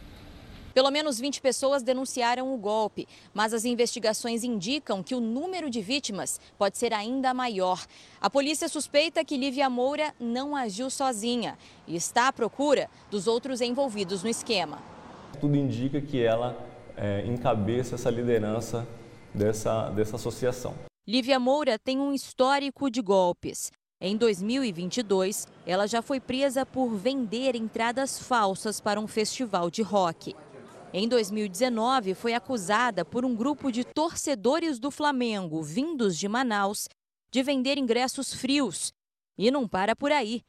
Pelo 0.72 0.92
menos 0.92 1.20
20 1.20 1.42
pessoas 1.42 1.82
denunciaram 1.82 2.54
o 2.54 2.58
golpe, 2.58 3.08
mas 3.34 3.56
as 3.56 3.66
investigações 3.66 4.44
indicam 4.44 5.02
que 5.02 5.16
o 5.16 5.20
número 5.20 5.70
de 5.70 5.82
vítimas 5.82 6.40
pode 6.58 6.78
ser 6.78 6.94
ainda 6.94 7.34
maior. 7.34 7.84
A 8.22 8.30
polícia 8.30 8.70
suspeita 8.70 9.26
que 9.26 9.36
Lívia 9.36 9.70
Moura 9.70 10.14
não 10.20 10.56
agiu 10.56 10.92
sozinha 10.92 11.58
e 11.88 11.96
está 11.96 12.28
à 12.28 12.34
procura 12.34 12.88
dos 13.10 13.26
outros 13.26 13.62
envolvidos 13.62 14.22
no 14.22 14.30
esquema. 14.30 14.78
Tudo 15.40 15.58
indica 15.58 16.00
que 16.00 16.22
ela 16.22 16.71
é, 16.98 17.26
encabeça 17.26 17.96
essa 17.96 18.10
liderança 18.10 18.88
dessa, 19.34 19.90
dessa 19.90 20.16
associação. 20.16 20.76
Lívia 21.08 21.40
Moura 21.40 21.80
tem 21.80 22.00
um 22.00 22.14
histórico 22.14 22.90
de 22.90 23.02
golpes. 23.02 23.72
Em 24.00 24.18
2022, 24.18 25.48
ela 25.66 25.88
já 25.88 26.02
foi 26.02 26.20
presa 26.20 26.66
por 26.66 26.90
vender 26.96 27.56
entradas 27.56 28.20
falsas 28.20 28.80
para 28.80 29.00
um 29.00 29.08
festival 29.08 29.70
de 29.70 29.82
rock. 29.82 30.36
Em 30.94 31.08
2019, 31.08 32.14
foi 32.14 32.34
acusada 32.34 33.06
por 33.06 33.24
um 33.24 33.36
grupo 33.36 33.72
de 33.72 33.84
torcedores 33.84 34.80
do 34.80 34.92
Flamengo, 34.92 35.62
vindos 35.62 36.18
de 36.18 36.28
Manaus, 36.28 36.88
de 37.32 37.42
vender 37.44 37.78
ingressos 37.78 38.34
frios. 38.34 38.92
E 39.38 39.50
não 39.50 39.68
para 39.68 39.96
por 39.96 40.12
aí. 40.12 40.42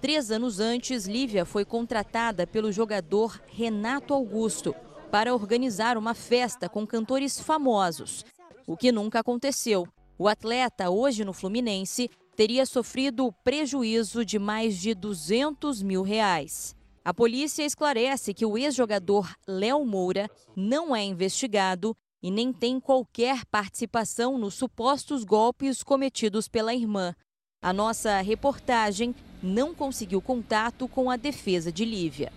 Três 0.00 0.30
anos 0.30 0.60
antes, 0.60 1.06
Lívia 1.06 1.44
foi 1.44 1.64
contratada 1.64 2.46
pelo 2.46 2.70
jogador 2.70 3.40
Renato 3.48 4.14
Augusto 4.14 4.74
para 5.10 5.34
organizar 5.34 5.96
uma 5.96 6.14
festa 6.14 6.68
com 6.68 6.86
cantores 6.86 7.40
famosos, 7.40 8.24
o 8.66 8.76
que 8.76 8.92
nunca 8.92 9.20
aconteceu. 9.20 9.86
O 10.18 10.28
atleta, 10.28 10.90
hoje 10.90 11.24
no 11.24 11.32
Fluminense, 11.32 12.10
teria 12.36 12.66
sofrido 12.66 13.32
prejuízo 13.42 14.24
de 14.24 14.38
mais 14.38 14.76
de 14.76 14.94
200 14.94 15.82
mil 15.82 16.02
reais. 16.02 16.76
A 17.04 17.14
polícia 17.14 17.64
esclarece 17.64 18.34
que 18.34 18.44
o 18.44 18.58
ex-jogador 18.58 19.34
Léo 19.46 19.84
Moura 19.84 20.28
não 20.54 20.94
é 20.94 21.02
investigado 21.02 21.96
e 22.22 22.30
nem 22.30 22.52
tem 22.52 22.78
qualquer 22.78 23.46
participação 23.46 24.36
nos 24.36 24.54
supostos 24.54 25.24
golpes 25.24 25.82
cometidos 25.82 26.48
pela 26.48 26.74
irmã. 26.74 27.14
A 27.62 27.72
nossa 27.72 28.20
reportagem 28.20 29.14
não 29.42 29.74
conseguiu 29.74 30.20
contato 30.20 30.86
com 30.86 31.10
a 31.10 31.16
defesa 31.16 31.72
de 31.72 31.84
Lívia. 31.84 32.32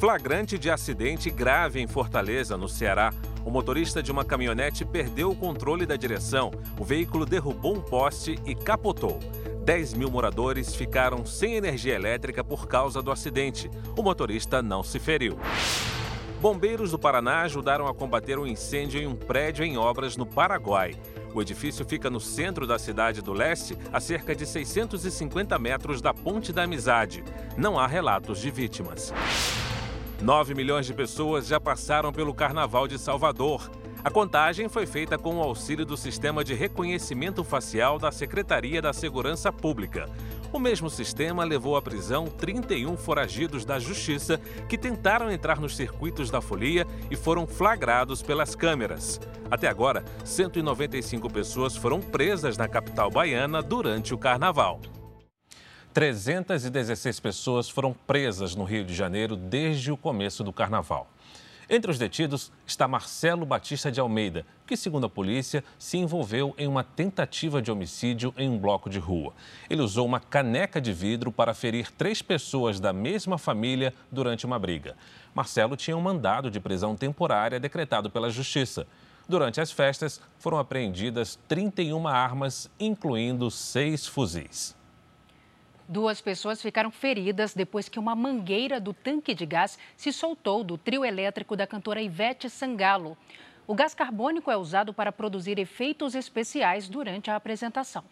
Flagrante 0.00 0.56
de 0.56 0.70
acidente 0.70 1.28
grave 1.28 1.78
em 1.78 1.86
Fortaleza, 1.86 2.56
no 2.56 2.66
Ceará. 2.66 3.12
O 3.44 3.50
motorista 3.50 4.02
de 4.02 4.10
uma 4.10 4.24
caminhonete 4.24 4.82
perdeu 4.82 5.30
o 5.30 5.36
controle 5.36 5.84
da 5.84 5.94
direção. 5.94 6.50
O 6.78 6.84
veículo 6.86 7.26
derrubou 7.26 7.76
um 7.76 7.82
poste 7.82 8.38
e 8.46 8.54
capotou. 8.54 9.20
10 9.62 9.92
mil 9.92 10.10
moradores 10.10 10.74
ficaram 10.74 11.26
sem 11.26 11.54
energia 11.54 11.94
elétrica 11.94 12.42
por 12.42 12.66
causa 12.66 13.02
do 13.02 13.12
acidente. 13.12 13.70
O 13.94 14.02
motorista 14.02 14.62
não 14.62 14.82
se 14.82 14.98
feriu. 14.98 15.38
Bombeiros 16.40 16.92
do 16.92 16.98
Paraná 16.98 17.42
ajudaram 17.42 17.86
a 17.86 17.92
combater 17.92 18.38
um 18.38 18.46
incêndio 18.46 19.02
em 19.02 19.06
um 19.06 19.14
prédio 19.14 19.66
em 19.66 19.76
obras 19.76 20.16
no 20.16 20.24
Paraguai. 20.24 20.94
O 21.34 21.42
edifício 21.42 21.84
fica 21.84 22.08
no 22.08 22.20
centro 22.20 22.66
da 22.66 22.78
cidade 22.78 23.20
do 23.20 23.34
leste, 23.34 23.76
a 23.92 24.00
cerca 24.00 24.34
de 24.34 24.46
650 24.46 25.58
metros 25.58 26.00
da 26.00 26.14
Ponte 26.14 26.54
da 26.54 26.62
Amizade. 26.62 27.22
Não 27.54 27.78
há 27.78 27.86
relatos 27.86 28.40
de 28.40 28.50
vítimas. 28.50 29.12
9 30.22 30.54
milhões 30.54 30.84
de 30.84 30.92
pessoas 30.92 31.46
já 31.46 31.58
passaram 31.58 32.12
pelo 32.12 32.34
Carnaval 32.34 32.86
de 32.86 32.98
Salvador. 32.98 33.70
A 34.04 34.10
contagem 34.10 34.68
foi 34.68 34.84
feita 34.84 35.16
com 35.16 35.36
o 35.36 35.42
auxílio 35.42 35.84
do 35.84 35.96
Sistema 35.96 36.44
de 36.44 36.52
Reconhecimento 36.52 37.42
Facial 37.42 37.98
da 37.98 38.12
Secretaria 38.12 38.82
da 38.82 38.92
Segurança 38.92 39.50
Pública. 39.50 40.08
O 40.52 40.58
mesmo 40.58 40.90
sistema 40.90 41.42
levou 41.42 41.74
à 41.74 41.80
prisão 41.80 42.26
31 42.26 42.96
foragidos 42.98 43.64
da 43.64 43.78
Justiça 43.78 44.38
que 44.68 44.76
tentaram 44.76 45.30
entrar 45.30 45.58
nos 45.58 45.74
circuitos 45.74 46.30
da 46.30 46.40
folia 46.40 46.86
e 47.10 47.16
foram 47.16 47.46
flagrados 47.46 48.20
pelas 48.20 48.54
câmeras. 48.54 49.18
Até 49.50 49.68
agora, 49.68 50.04
195 50.24 51.30
pessoas 51.30 51.76
foram 51.76 52.00
presas 52.00 52.58
na 52.58 52.68
capital 52.68 53.10
baiana 53.10 53.62
durante 53.62 54.12
o 54.12 54.18
carnaval. 54.18 54.80
316 55.92 57.18
pessoas 57.18 57.68
foram 57.68 57.92
presas 57.92 58.54
no 58.54 58.62
Rio 58.62 58.84
de 58.84 58.94
Janeiro 58.94 59.34
desde 59.34 59.90
o 59.90 59.96
começo 59.96 60.44
do 60.44 60.52
carnaval. 60.52 61.10
Entre 61.68 61.90
os 61.90 61.98
detidos 61.98 62.52
está 62.64 62.86
Marcelo 62.86 63.44
Batista 63.44 63.90
de 63.90 64.00
Almeida, 64.00 64.46
que, 64.66 64.76
segundo 64.76 65.06
a 65.06 65.10
polícia, 65.10 65.64
se 65.78 65.98
envolveu 65.98 66.54
em 66.56 66.68
uma 66.68 66.84
tentativa 66.84 67.60
de 67.60 67.72
homicídio 67.72 68.32
em 68.36 68.48
um 68.48 68.58
bloco 68.58 68.88
de 68.88 69.00
rua. 69.00 69.32
Ele 69.68 69.82
usou 69.82 70.06
uma 70.06 70.20
caneca 70.20 70.80
de 70.80 70.92
vidro 70.92 71.32
para 71.32 71.54
ferir 71.54 71.90
três 71.92 72.22
pessoas 72.22 72.78
da 72.78 72.92
mesma 72.92 73.36
família 73.36 73.92
durante 74.12 74.46
uma 74.46 74.60
briga. 74.60 74.96
Marcelo 75.34 75.76
tinha 75.76 75.96
um 75.96 76.00
mandado 76.00 76.50
de 76.50 76.60
prisão 76.60 76.96
temporária 76.96 77.58
decretado 77.58 78.10
pela 78.10 78.30
Justiça. 78.30 78.86
Durante 79.28 79.60
as 79.60 79.72
festas, 79.72 80.20
foram 80.38 80.58
apreendidas 80.58 81.38
31 81.48 82.06
armas, 82.06 82.70
incluindo 82.78 83.50
seis 83.50 84.06
fuzis. 84.06 84.78
Duas 85.90 86.20
pessoas 86.20 86.62
ficaram 86.62 86.88
feridas 86.88 87.52
depois 87.52 87.88
que 87.88 87.98
uma 87.98 88.14
mangueira 88.14 88.78
do 88.78 88.94
tanque 88.94 89.34
de 89.34 89.44
gás 89.44 89.76
se 89.96 90.12
soltou 90.12 90.62
do 90.62 90.78
trio 90.78 91.04
elétrico 91.04 91.56
da 91.56 91.66
cantora 91.66 92.00
Ivete 92.00 92.48
Sangalo. 92.48 93.18
O 93.66 93.74
gás 93.74 93.92
carbônico 93.92 94.52
é 94.52 94.56
usado 94.56 94.94
para 94.94 95.10
produzir 95.10 95.58
efeitos 95.58 96.14
especiais 96.14 96.88
durante 96.88 97.28
a 97.28 97.34
apresentação. 97.34 98.04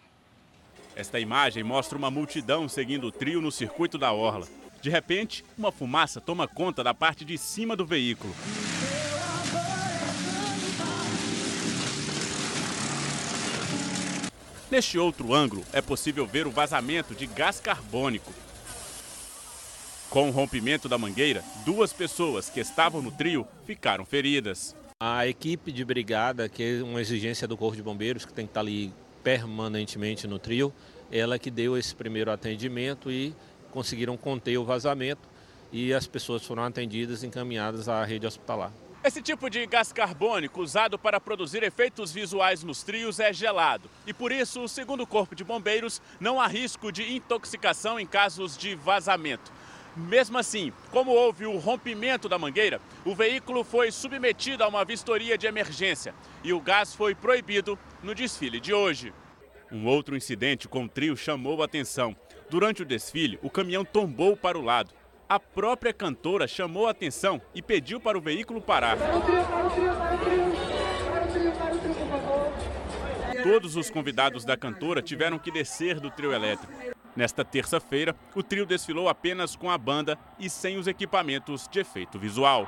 Esta 0.97 1.21
imagem 1.21 1.63
mostra 1.63 1.97
uma 1.97 2.11
multidão 2.11 2.69
seguindo 2.69 3.07
o 3.07 3.13
trio 3.13 3.41
no 3.41 3.53
circuito 3.53 3.97
da 3.97 4.13
Orla. 4.13 4.49
De 4.83 4.91
repente, 4.91 5.45
uma 5.57 5.71
fumaça 5.71 6.21
toma 6.21 6.49
conta 6.49 6.83
da 6.83 6.93
parte 6.93 7.25
de 7.25 7.39
cima 7.39 7.77
do 7.77 7.87
veículo. 7.87 8.35
Neste 14.71 14.99
outro 14.99 15.33
ângulo, 15.33 15.65
é 15.73 15.81
possível 15.81 16.27
ver 16.27 16.47
o 16.47 16.51
vazamento 16.51 17.15
de 17.15 17.27
gás 17.27 17.59
carbônico. 17.59 18.31
Com 20.11 20.29
o 20.29 20.31
rompimento 20.31 20.91
da 20.91 20.99
mangueira, 20.99 21.43
duas 21.65 21.91
pessoas 21.91 22.51
que 22.51 22.61
estavam 22.61 23.01
no 23.01 23.11
trio 23.11 23.47
ficaram 23.65 24.05
feridas. 24.05 24.77
A 25.01 25.27
equipe 25.27 25.73
de 25.73 25.85
brigada, 25.87 26.51
que 26.51 26.63
é 26.63 26.83
uma 26.83 27.01
exigência 27.01 27.49
do 27.49 27.57
Corpo 27.57 27.77
de 27.77 27.83
Bombeiros, 27.83 28.27
que 28.27 28.33
tem 28.33 28.45
que 28.45 28.51
estar 28.51 28.61
ali 28.61 28.93
permanentemente 29.25 30.27
no 30.27 30.39
trio, 30.39 30.73
ela 31.11 31.39
que 31.39 31.51
deu 31.51 31.77
esse 31.77 31.95
primeiro 31.95 32.31
atendimento 32.31 33.11
e 33.11 33.35
conseguiram 33.71 34.19
conter 34.19 34.59
o 34.59 34.65
vazamento 34.65 35.27
e 35.73 35.95
as 35.95 36.07
pessoas 36.07 36.45
foram 36.45 36.65
atendidas 36.65 37.23
e 37.23 37.27
encaminhadas 37.27 37.89
à 37.89 38.05
rede 38.05 38.27
hospitalar. 38.27 38.73
Esse 39.09 39.23
tipo 39.23 39.49
de 39.49 39.65
gás 39.65 39.91
carbônico 39.91 40.61
usado 40.61 40.99
para 40.99 41.19
produzir 41.19 41.63
efeitos 41.63 42.13
visuais 42.13 42.63
nos 42.63 42.83
trios 42.83 43.19
é 43.19 43.33
gelado 43.33 43.89
e 44.07 44.13
por 44.13 44.31
isso, 44.31 44.69
segundo 44.69 45.03
o 45.03 45.07
Corpo 45.07 45.35
de 45.35 45.43
Bombeiros, 45.43 46.03
não 46.21 46.39
há 46.39 46.47
risco 46.47 46.93
de 46.93 47.15
intoxicação 47.15 47.99
em 47.99 48.07
casos 48.07 48.55
de 48.55 48.75
vazamento. 48.75 49.51
Mesmo 49.97 50.37
assim, 50.37 50.75
como 50.91 51.11
houve 51.11 51.47
o 51.47 51.57
rompimento 51.57 52.29
da 52.29 52.39
mangueira, 52.39 52.83
o 53.03 53.15
veículo 53.15 53.65
foi 53.65 53.91
submetido 53.91 54.63
a 54.63 54.69
uma 54.69 54.85
vistoria 54.85 55.39
de 55.39 55.47
emergência 55.47 56.15
e 56.45 56.53
o 56.53 56.61
gás 56.61 56.95
foi 56.95 57.15
proibido 57.15 57.79
no 58.03 58.15
desfile 58.15 58.61
de 58.61 58.75
hoje. 58.75 59.15
Um 59.73 59.87
outro 59.87 60.19
incidente 60.19 60.69
com 60.69 60.85
o 60.85 60.89
trio 60.89 61.17
chamou 61.17 61.63
a 61.63 61.65
atenção. 61.65 62.15
Durante 62.51 62.83
o 62.83 62.87
desfile, 62.87 63.39
o 63.43 63.49
caminhão 63.49 63.87
tombou 63.87 64.37
para 64.37 64.59
o 64.59 64.63
lado 64.63 64.98
a 65.29 65.39
própria 65.39 65.93
cantora 65.93 66.49
chamou 66.49 66.87
a 66.87 66.91
atenção 66.91 67.41
e 67.55 67.61
pediu 67.61 68.01
para 68.01 68.17
o 68.17 68.21
veículo 68.21 68.61
parar. 68.61 68.97
Todos 73.43 73.77
os 73.77 73.91
convidados 73.91 74.45
da 74.45 74.57
cantora 74.57 75.03
tiveram 75.03 75.39
que 75.39 75.51
descer 75.51 76.01
do 76.01 76.11
trio 76.11 76.33
elétrico. 76.33 76.73
Nesta 77.15 77.45
terça-feira, 77.45 78.17
o 78.35 78.43
trio 78.43 78.65
desfilou 78.65 79.09
apenas 79.09 79.55
com 79.55 79.71
a 79.71 79.77
banda 79.77 80.19
e 80.39 80.49
sem 80.49 80.79
os 80.79 80.87
equipamentos 80.87 81.69
de 81.69 81.81
efeito 81.81 82.19
visual. 82.19 82.67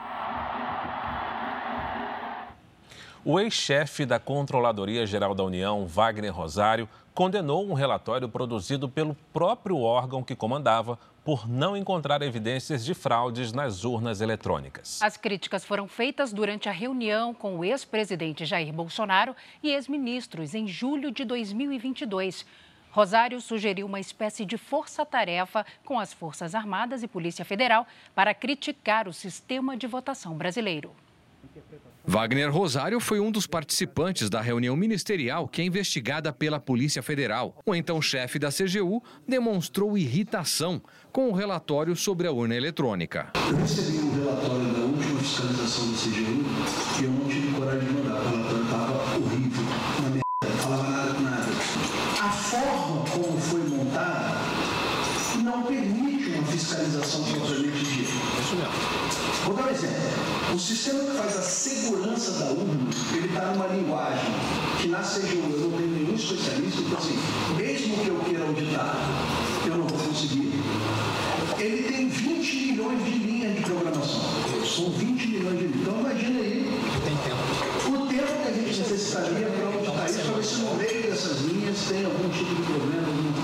O 3.25 3.39
ex-chefe 3.39 4.07
da 4.07 4.19
Controladoria 4.19 5.07
Geral 5.07 5.35
da 5.35 5.45
União, 5.45 5.87
Wagner 5.87 6.35
Rosário, 6.35 6.89
condenou 7.13 7.69
um 7.69 7.75
relatório 7.75 8.29
produzido 8.29 8.89
pelo 8.89 9.15
próprio 9.31 9.79
órgão 9.79 10.23
que 10.23 10.35
comandava 10.35 10.99
por 11.25 11.49
não 11.49 11.77
encontrar 11.77 12.23
evidências 12.23 12.85
de 12.85 12.95
fraudes 12.95 13.53
nas 13.53 13.85
urnas 13.85 14.21
eletrônicas. 14.21 15.01
As 15.03 15.17
críticas 15.17 15.65
foram 15.65 15.87
feitas 15.87 16.33
durante 16.33 16.69
a 16.69 16.73
reunião 16.73 17.35
com 17.35 17.59
o 17.59 17.65
ex-presidente 17.65 18.45
Jair 18.45 18.73
Bolsonaro 18.73 19.35
e 19.63 19.71
ex-ministros 19.71 20.55
em 20.55 20.67
julho 20.67 21.11
de 21.11 21.25
2022. 21.25 22.47
Rosário 22.91 23.41
sugeriu 23.41 23.87
uma 23.87 24.01
espécie 24.01 24.45
de 24.45 24.57
força-tarefa 24.57 25.65
com 25.85 26.01
as 26.01 26.13
Forças 26.13 26.55
Armadas 26.55 27.03
e 27.03 27.09
Polícia 27.09 27.45
Federal 27.45 27.87
para 28.15 28.35
criticar 28.35 29.07
o 29.07 29.13
sistema 29.13 29.77
de 29.77 29.87
votação 29.87 30.37
brasileiro. 30.37 30.91
Wagner 32.11 32.51
Rosário 32.51 32.99
foi 32.99 33.21
um 33.21 33.31
dos 33.31 33.47
participantes 33.47 34.29
da 34.29 34.41
reunião 34.41 34.75
ministerial 34.75 35.47
que 35.47 35.63
é 35.63 35.65
investigada 35.65 36.33
pela 36.33 36.59
Polícia 36.59 37.05
Federal. 37.05 37.55
O 37.65 37.73
então 37.73 38.03
chefe 38.03 38.37
da 38.37 38.49
CGU 38.49 39.01
demonstrou 39.29 39.97
irritação 39.97 40.83
com 41.13 41.29
o 41.29 41.33
relatório 41.33 41.95
sobre 41.95 42.27
a 42.27 42.33
urna 42.33 42.57
eletrônica. 42.57 43.31
Eu 43.49 43.57
recebi 43.59 43.99
um 43.99 44.25
relatório 44.25 44.73
da 44.73 44.81
última 44.81 45.21
fiscalização 45.21 45.87
da 45.87 45.99
CGU 45.99 46.45
e 46.99 47.05
eu 47.05 47.11
não 47.13 47.29
tive 47.29 47.55
coragem 47.55 47.87
de 47.87 47.93
mandar. 47.93 48.17
O 48.17 48.29
relatório 48.29 48.65
estava 48.65 49.17
horrível, 49.17 49.65
uma 50.01 50.11
merda, 50.11 50.63
falava 50.63 50.91
nada 50.91 51.15
com 51.15 51.21
nada. 51.23 51.47
A 52.23 52.33
forma 52.33 53.05
como 53.09 53.41
foi 53.41 53.61
montada 53.69 54.31
não 55.45 55.63
permite 55.63 56.31
uma 56.31 56.43
fiscalização 56.49 57.23
propriamente 57.23 57.85
dita. 57.85 58.11
Isso 58.41 58.57
mesmo. 58.57 58.73
Vou 59.45 59.55
dar 59.55 59.67
um 59.67 59.71
exemplo. 59.71 60.30
O 60.53 60.59
sistema 60.59 61.05
que 61.05 61.17
faz 61.17 61.37
a 61.39 61.43
segurança 61.43 62.33
da 62.33 62.47
urna, 62.47 62.91
ele 63.15 63.29
está 63.29 63.53
numa 63.53 63.69
linguagem 63.69 64.33
que 64.81 64.89
na 64.89 64.99
CGU 64.99 65.49
eu 65.53 65.61
não 65.61 65.79
tenho 65.79 65.91
nenhum 65.91 66.15
especialista, 66.15 66.81
então 66.81 66.99
assim, 66.99 67.17
mesmo 67.57 67.97
que 67.99 68.09
eu 68.09 68.19
queira 68.19 68.45
auditar, 68.45 68.97
eu 69.65 69.77
não 69.77 69.87
vou 69.87 69.99
conseguir. 69.99 70.53
Ele 71.57 71.83
tem 71.85 72.09
20 72.09 72.57
milhões 72.57 73.05
de 73.05 73.11
linhas 73.11 73.57
de 73.57 73.63
programação. 73.63 74.21
São 74.67 74.91
20 74.91 75.29
milhões 75.29 75.59
de 75.59 75.67
linhas. 75.67 75.81
Então 75.83 76.01
imagina 76.01 76.41
aí 76.41 76.81
tem 77.05 77.17
tempo. 77.17 78.03
o 78.03 78.07
tempo 78.09 78.43
que 78.43 78.49
a 78.49 78.53
gente 78.53 78.79
necessitaria 78.81 79.47
para 79.47 79.67
auditar 79.67 80.11
isso, 80.11 80.21
para 80.21 80.35
ver 80.35 80.45
se 80.45 80.55
no 80.57 80.75
meio 80.75 81.03
dessas 81.03 81.41
linhas 81.43 81.79
tem 81.89 82.05
algum 82.05 82.29
tipo 82.29 82.55
de 82.57 82.63
problema, 82.63 83.07
coisa. 83.07 83.40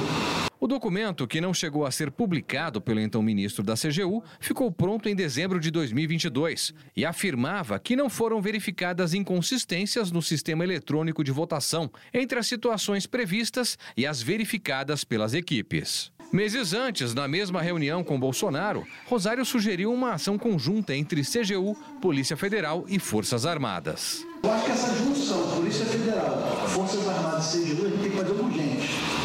O 0.59 0.67
documento, 0.67 1.27
que 1.27 1.39
não 1.39 1.53
chegou 1.53 1.85
a 1.85 1.91
ser 1.91 2.11
publicado 2.11 2.81
pelo 2.81 2.99
então 2.99 3.23
ministro 3.23 3.63
da 3.63 3.75
CGU, 3.75 4.25
ficou 4.41 4.73
pronto 4.73 5.07
em 5.07 5.15
dezembro 5.15 5.61
de 5.61 5.71
2022 5.71 6.73
e 6.97 7.05
afirmava 7.05 7.79
que 7.79 7.95
não 7.95 8.09
foram 8.09 8.41
verificadas 8.41 9.13
inconsistências 9.13 10.11
no 10.11 10.23
sistema 10.23 10.65
eletrônico 10.65 11.23
de 11.23 11.31
votação 11.31 11.91
entre 12.13 12.39
as 12.39 12.47
situações 12.47 13.07
previstas 13.07 13.77
e 13.95 14.07
as 14.07 14.23
verificadas 14.23 15.05
pelas 15.05 15.35
equipes. 15.35 16.11
Meses 16.33 16.73
antes, 16.73 17.13
na 17.13 17.29
mesma 17.29 17.61
reunião 17.61 18.03
com 18.03 18.19
Bolsonaro, 18.19 18.87
Rosário 19.05 19.45
sugeriu 19.45 19.93
uma 19.93 20.15
ação 20.15 20.39
conjunta 20.39 20.95
entre 20.95 21.21
CGU, 21.21 21.77
Polícia 22.01 22.37
Federal 22.37 22.87
e 22.89 22.99
Forças 22.99 23.45
Armadas. 23.45 24.27
Eu 24.43 24.51
acho 24.51 24.65
que 24.65 24.71
essa 24.71 24.97
junção, 24.97 25.51
Polícia 25.51 25.85
Federal, 25.85 26.67
Forças 26.69 27.07
Armadas 27.07 27.55
e 27.55 27.59
CGU, 27.59 27.87
a 27.87 27.91
gente 27.91 28.01
tem 28.01 28.11
que 28.11 28.17
fazer 28.17 28.33
urgente. 28.33 29.17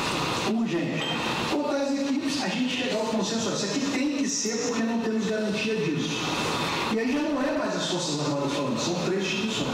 Botar 1.51 1.77
as 1.77 1.91
equipes, 1.91 2.41
a 2.43 2.47
gente 2.47 2.83
chegar 2.83 2.99
ao 2.99 3.05
consenso, 3.07 3.49
isso 3.49 3.65
aqui 3.65 3.79
tem 3.91 4.17
que 4.17 4.27
ser 4.29 4.57
porque 4.57 4.83
não 4.83 4.99
temos 4.99 5.25
garantia 5.25 5.75
disso. 5.75 6.09
E 6.93 6.99
aí 6.99 7.11
já 7.11 7.21
não 7.21 7.41
é 7.41 7.57
mais 7.57 7.75
as 7.75 7.89
Forças 7.89 8.19
Armadas 8.21 8.53
falando, 8.53 8.79
são 8.79 8.95
três 9.05 9.23
instituições. 9.23 9.67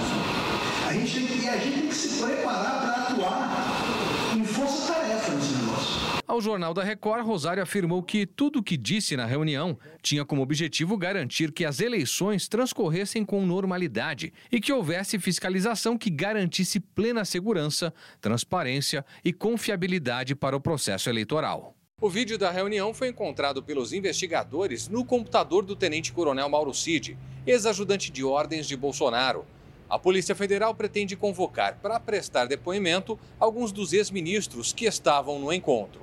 A 0.87 0.93
gente 0.93 1.13
tem 1.13 1.27
que, 1.27 1.45
e 1.45 1.46
a 1.57 1.59
gente 1.59 1.79
tem 1.79 1.87
que 1.89 1.95
se 1.95 2.23
preparar 2.23 2.81
para 2.81 3.03
atuar 3.03 4.35
em 4.37 4.45
força-tarefa 4.45 5.31
nesse 5.33 5.55
negócio. 5.55 6.07
Ao 6.27 6.41
Jornal 6.41 6.73
da 6.73 6.83
Record, 6.83 7.25
Rosário 7.25 7.63
afirmou 7.63 8.03
que 8.03 8.25
tudo 8.25 8.59
o 8.59 8.63
que 8.63 8.77
disse 8.77 9.15
na 9.17 9.25
reunião 9.25 9.77
tinha 10.01 10.23
como 10.23 10.41
objetivo 10.41 10.97
garantir 10.97 11.51
que 11.51 11.65
as 11.65 11.79
eleições 11.79 12.47
transcorressem 12.47 13.25
com 13.25 13.45
normalidade 13.45 14.33
e 14.51 14.59
que 14.59 14.71
houvesse 14.71 15.17
fiscalização 15.17 15.97
que 15.97 16.09
garantisse 16.09 16.79
plena 16.79 17.25
segurança, 17.25 17.93
transparência 18.21 19.05
e 19.23 19.33
confiabilidade 19.33 20.35
para 20.35 20.55
o 20.55 20.61
processo 20.61 21.09
eleitoral. 21.09 21.73
O 21.99 22.09
vídeo 22.09 22.37
da 22.37 22.51
reunião 22.51 22.93
foi 22.93 23.07
encontrado 23.07 23.63
pelos 23.63 23.91
investigadores 23.91 24.87
no 24.87 25.03
computador 25.03 25.65
do 25.65 25.75
tenente-coronel 25.75 26.47
Mauro 26.47 26.73
Cid, 26.73 27.17
ex-ajudante 27.47 28.11
de 28.11 28.23
ordens 28.23 28.67
de 28.67 28.77
Bolsonaro. 28.77 29.43
A 29.89 29.97
Polícia 29.97 30.35
Federal 30.35 30.75
pretende 30.75 31.15
convocar 31.15 31.77
para 31.81 31.99
prestar 31.99 32.45
depoimento 32.45 33.17
alguns 33.39 33.71
dos 33.71 33.93
ex-ministros 33.93 34.73
que 34.73 34.85
estavam 34.85 35.39
no 35.39 35.51
encontro. 35.53 36.01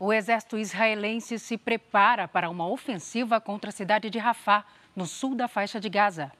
O 0.00 0.12
exército 0.12 0.56
israelense 0.56 1.38
se 1.38 1.58
prepara 1.58 2.26
para 2.26 2.48
uma 2.48 2.68
ofensiva 2.68 3.40
contra 3.40 3.70
a 3.70 3.72
cidade 3.72 4.08
de 4.08 4.18
Rafah, 4.18 4.64
no 4.96 5.06
sul 5.06 5.34
da 5.34 5.46
faixa 5.46 5.78
de 5.78 5.88
Gaza. 5.88 6.32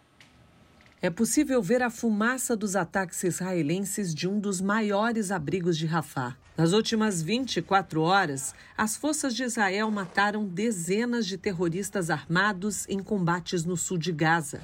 É 1.03 1.11
possível 1.11 1.63
ver 1.63 1.83
a 1.83 1.91
fumaça 1.91 2.57
dos 2.57 2.75
ataques 2.75 3.23
israelenses 3.23 4.15
de 4.15 4.27
um 4.29 4.41
dos 4.41 4.61
maiores 4.61 5.31
abrigos 5.31 5.77
de 5.77 5.87
Rafah. 5.87 6.37
Nas 6.57 6.73
últimas 6.73 7.23
24 7.23 8.01
horas, 8.01 8.53
as 8.77 8.97
forças 8.97 9.35
de 9.35 9.45
Israel 9.45 9.91
mataram 9.93 10.45
dezenas 10.45 11.27
de 11.27 11.39
terroristas 11.39 12.11
armados 12.11 12.89
em 12.89 12.99
combates 13.01 13.65
no 13.65 13.77
sul 13.77 13.97
de 13.97 14.11
Gaza. 14.11 14.61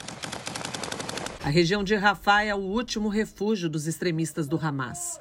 A 1.45 1.51
região 1.51 1.85
de 1.85 1.95
Rafah 1.95 2.43
é 2.43 2.55
o 2.55 2.59
último 2.59 3.11
refúgio 3.11 3.69
dos 3.69 3.87
extremistas 3.87 4.49
do 4.49 4.57
Hamas. 4.57 5.21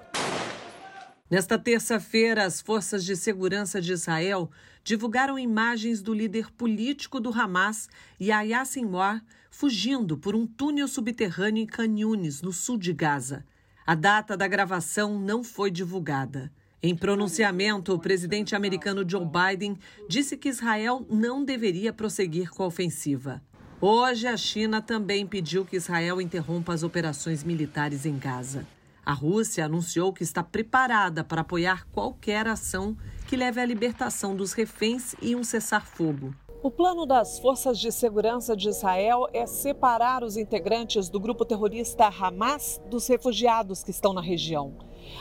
Nesta 1.29 1.59
terça-feira, 1.59 2.45
as 2.45 2.61
forças 2.61 3.03
de 3.03 3.17
segurança 3.17 3.81
de 3.81 3.91
Israel 3.91 4.49
divulgaram 4.85 5.37
imagens 5.37 6.01
do 6.01 6.13
líder 6.13 6.49
político 6.53 7.19
do 7.19 7.29
Hamas, 7.29 7.89
Yahya 8.21 8.63
Sinwar, 8.63 9.21
fugindo 9.51 10.17
por 10.17 10.33
um 10.33 10.47
túnel 10.47 10.87
subterrâneo 10.87 11.61
em 11.61 11.67
Canhunes, 11.67 12.41
no 12.41 12.53
sul 12.53 12.77
de 12.77 12.93
Gaza. 12.93 13.45
A 13.85 13.93
data 13.93 14.37
da 14.37 14.47
gravação 14.47 15.19
não 15.19 15.43
foi 15.43 15.69
divulgada. 15.69 16.49
Em 16.81 16.95
pronunciamento, 16.95 17.93
o 17.93 17.99
presidente 17.99 18.55
americano 18.55 19.03
Joe 19.05 19.25
Biden 19.25 19.77
disse 20.07 20.37
que 20.37 20.47
Israel 20.47 21.05
não 21.09 21.43
deveria 21.43 21.91
prosseguir 21.91 22.49
com 22.49 22.63
a 22.63 22.67
ofensiva. 22.67 23.41
Hoje, 23.85 24.27
a 24.27 24.37
China 24.37 24.81
também 24.81 25.27
pediu 25.27 25.65
que 25.65 25.75
Israel 25.75 26.21
interrompa 26.21 26.73
as 26.73 26.83
operações 26.83 27.43
militares 27.43 28.05
em 28.05 28.17
Gaza. 28.17 28.65
A 29.05 29.11
Rússia 29.11 29.65
anunciou 29.65 30.13
que 30.13 30.23
está 30.23 30.41
preparada 30.41 31.21
para 31.21 31.41
apoiar 31.41 31.85
qualquer 31.91 32.47
ação 32.47 32.95
que 33.27 33.35
leve 33.35 33.59
à 33.59 33.65
libertação 33.65 34.37
dos 34.37 34.53
reféns 34.53 35.15
e 35.21 35.35
um 35.35 35.43
cessar-fogo. 35.43 36.33
O 36.63 36.71
plano 36.71 37.05
das 37.05 37.39
forças 37.39 37.77
de 37.77 37.91
segurança 37.91 38.55
de 38.55 38.69
Israel 38.69 39.27
é 39.33 39.45
separar 39.45 40.23
os 40.23 40.37
integrantes 40.37 41.09
do 41.09 41.19
grupo 41.19 41.43
terrorista 41.43 42.05
Hamas 42.05 42.81
dos 42.89 43.05
refugiados 43.09 43.83
que 43.83 43.91
estão 43.91 44.13
na 44.13 44.21
região. 44.21 44.77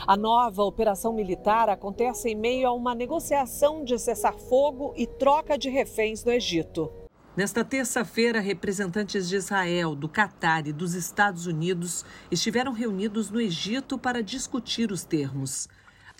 A 0.07 0.15
nova 0.15 0.63
operação 0.63 1.11
militar 1.11 1.67
acontece 1.67 2.29
em 2.29 2.35
meio 2.35 2.69
a 2.69 2.71
uma 2.71 2.95
negociação 2.95 3.83
de 3.83 3.99
cessar-fogo 3.99 4.93
e 4.95 5.05
troca 5.05 5.57
de 5.57 5.69
reféns 5.69 6.23
no 6.23 6.31
Egito. 6.31 7.02
Nesta 7.35 7.65
terça-feira, 7.65 8.39
representantes 8.39 9.27
de 9.27 9.35
Israel, 9.35 9.95
do 9.95 10.07
Catar 10.07 10.67
e 10.67 10.71
dos 10.71 10.93
Estados 10.93 11.47
Unidos 11.47 12.05
estiveram 12.29 12.71
reunidos 12.71 13.31
no 13.31 13.41
Egito 13.41 13.97
para 13.97 14.21
discutir 14.21 14.91
os 14.91 15.03
termos. 15.03 15.67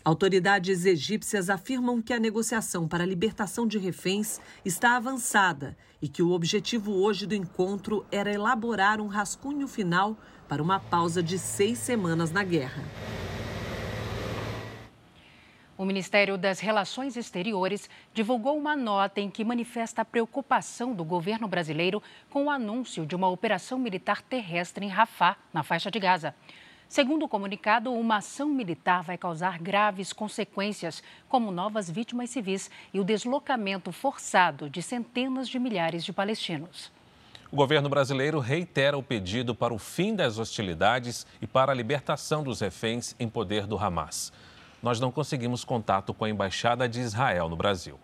Autoridades 0.04 0.86
egípcias 0.86 1.52
afirmam 1.52 2.02
que 2.02 2.14
a 2.14 2.20
negociação 2.20 2.88
para 2.88 3.04
a 3.04 3.08
libertação 3.08 3.68
de 3.68 3.78
reféns 3.78 4.42
está 4.66 4.98
avançada 4.98 5.78
e 6.02 6.10
que 6.10 6.24
o 6.24 6.32
objetivo 6.32 6.92
hoje 6.92 7.28
do 7.28 7.36
encontro 7.36 8.04
era 8.12 8.34
elaborar 8.34 9.00
um 9.00 9.08
rascunho 9.08 9.68
final 9.68 10.18
para 10.50 10.64
uma 10.64 10.80
pausa 10.80 11.22
de 11.22 11.38
seis 11.38 11.78
semanas 11.78 12.32
na 12.32 12.44
guerra. 12.44 12.84
O 15.76 15.86
Ministério 15.86 16.38
das 16.38 16.60
Relações 16.60 17.18
Exteriores 17.18 17.90
divulgou 18.14 18.56
uma 18.56 18.76
nota 18.76 19.20
em 19.20 19.28
que 19.28 19.44
manifesta 19.44 20.04
a 20.04 20.06
preocupação 20.06 20.94
do 20.94 21.04
governo 21.04 21.48
brasileiro 21.48 22.02
com 22.30 22.46
o 22.46 22.50
anúncio 22.52 23.08
de 23.08 23.16
uma 23.16 23.28
operação 23.28 23.80
militar 23.80 24.22
terrestre 24.22 24.86
em 24.86 24.90
Rafah, 24.90 25.36
na 25.52 25.64
faixa 25.64 25.90
de 25.90 26.00
Gaza. 26.00 26.36
Segundo 26.88 27.24
o 27.24 27.28
comunicado, 27.28 27.92
uma 27.92 28.18
ação 28.18 28.50
militar 28.50 29.02
vai 29.02 29.18
causar 29.18 29.58
graves 29.58 30.14
consequências, 30.14 31.02
como 31.28 31.52
novas 31.52 31.90
vítimas 31.90 32.30
civis 32.30 32.70
e 32.94 33.00
o 33.00 33.04
deslocamento 33.04 33.92
forçado 33.92 34.70
de 34.70 34.80
centenas 34.80 35.50
de 35.50 35.58
milhares 35.58 36.06
de 36.06 36.14
palestinos. 36.14 36.92
O 37.52 37.56
governo 37.56 37.90
brasileiro 37.90 38.38
reitera 38.38 38.96
o 38.96 39.02
pedido 39.02 39.56
para 39.56 39.74
o 39.74 39.80
fim 39.80 40.16
das 40.16 40.38
hostilidades 40.38 41.26
e 41.42 41.48
para 41.48 41.72
a 41.72 41.76
libertação 41.76 42.44
dos 42.44 42.60
reféns 42.62 43.16
em 43.20 43.28
poder 43.28 43.66
do 43.66 43.76
Hamas 43.76 44.32
nós 44.84 45.00
não 45.00 45.12
conseguimos 45.12 45.64
contato 45.64 46.14
com 46.14 46.26
a 46.26 46.30
Embaixada 46.30 46.90
de 46.90 47.00
Israel 47.00 47.48
no 47.48 47.56
Brasil. 47.56 47.98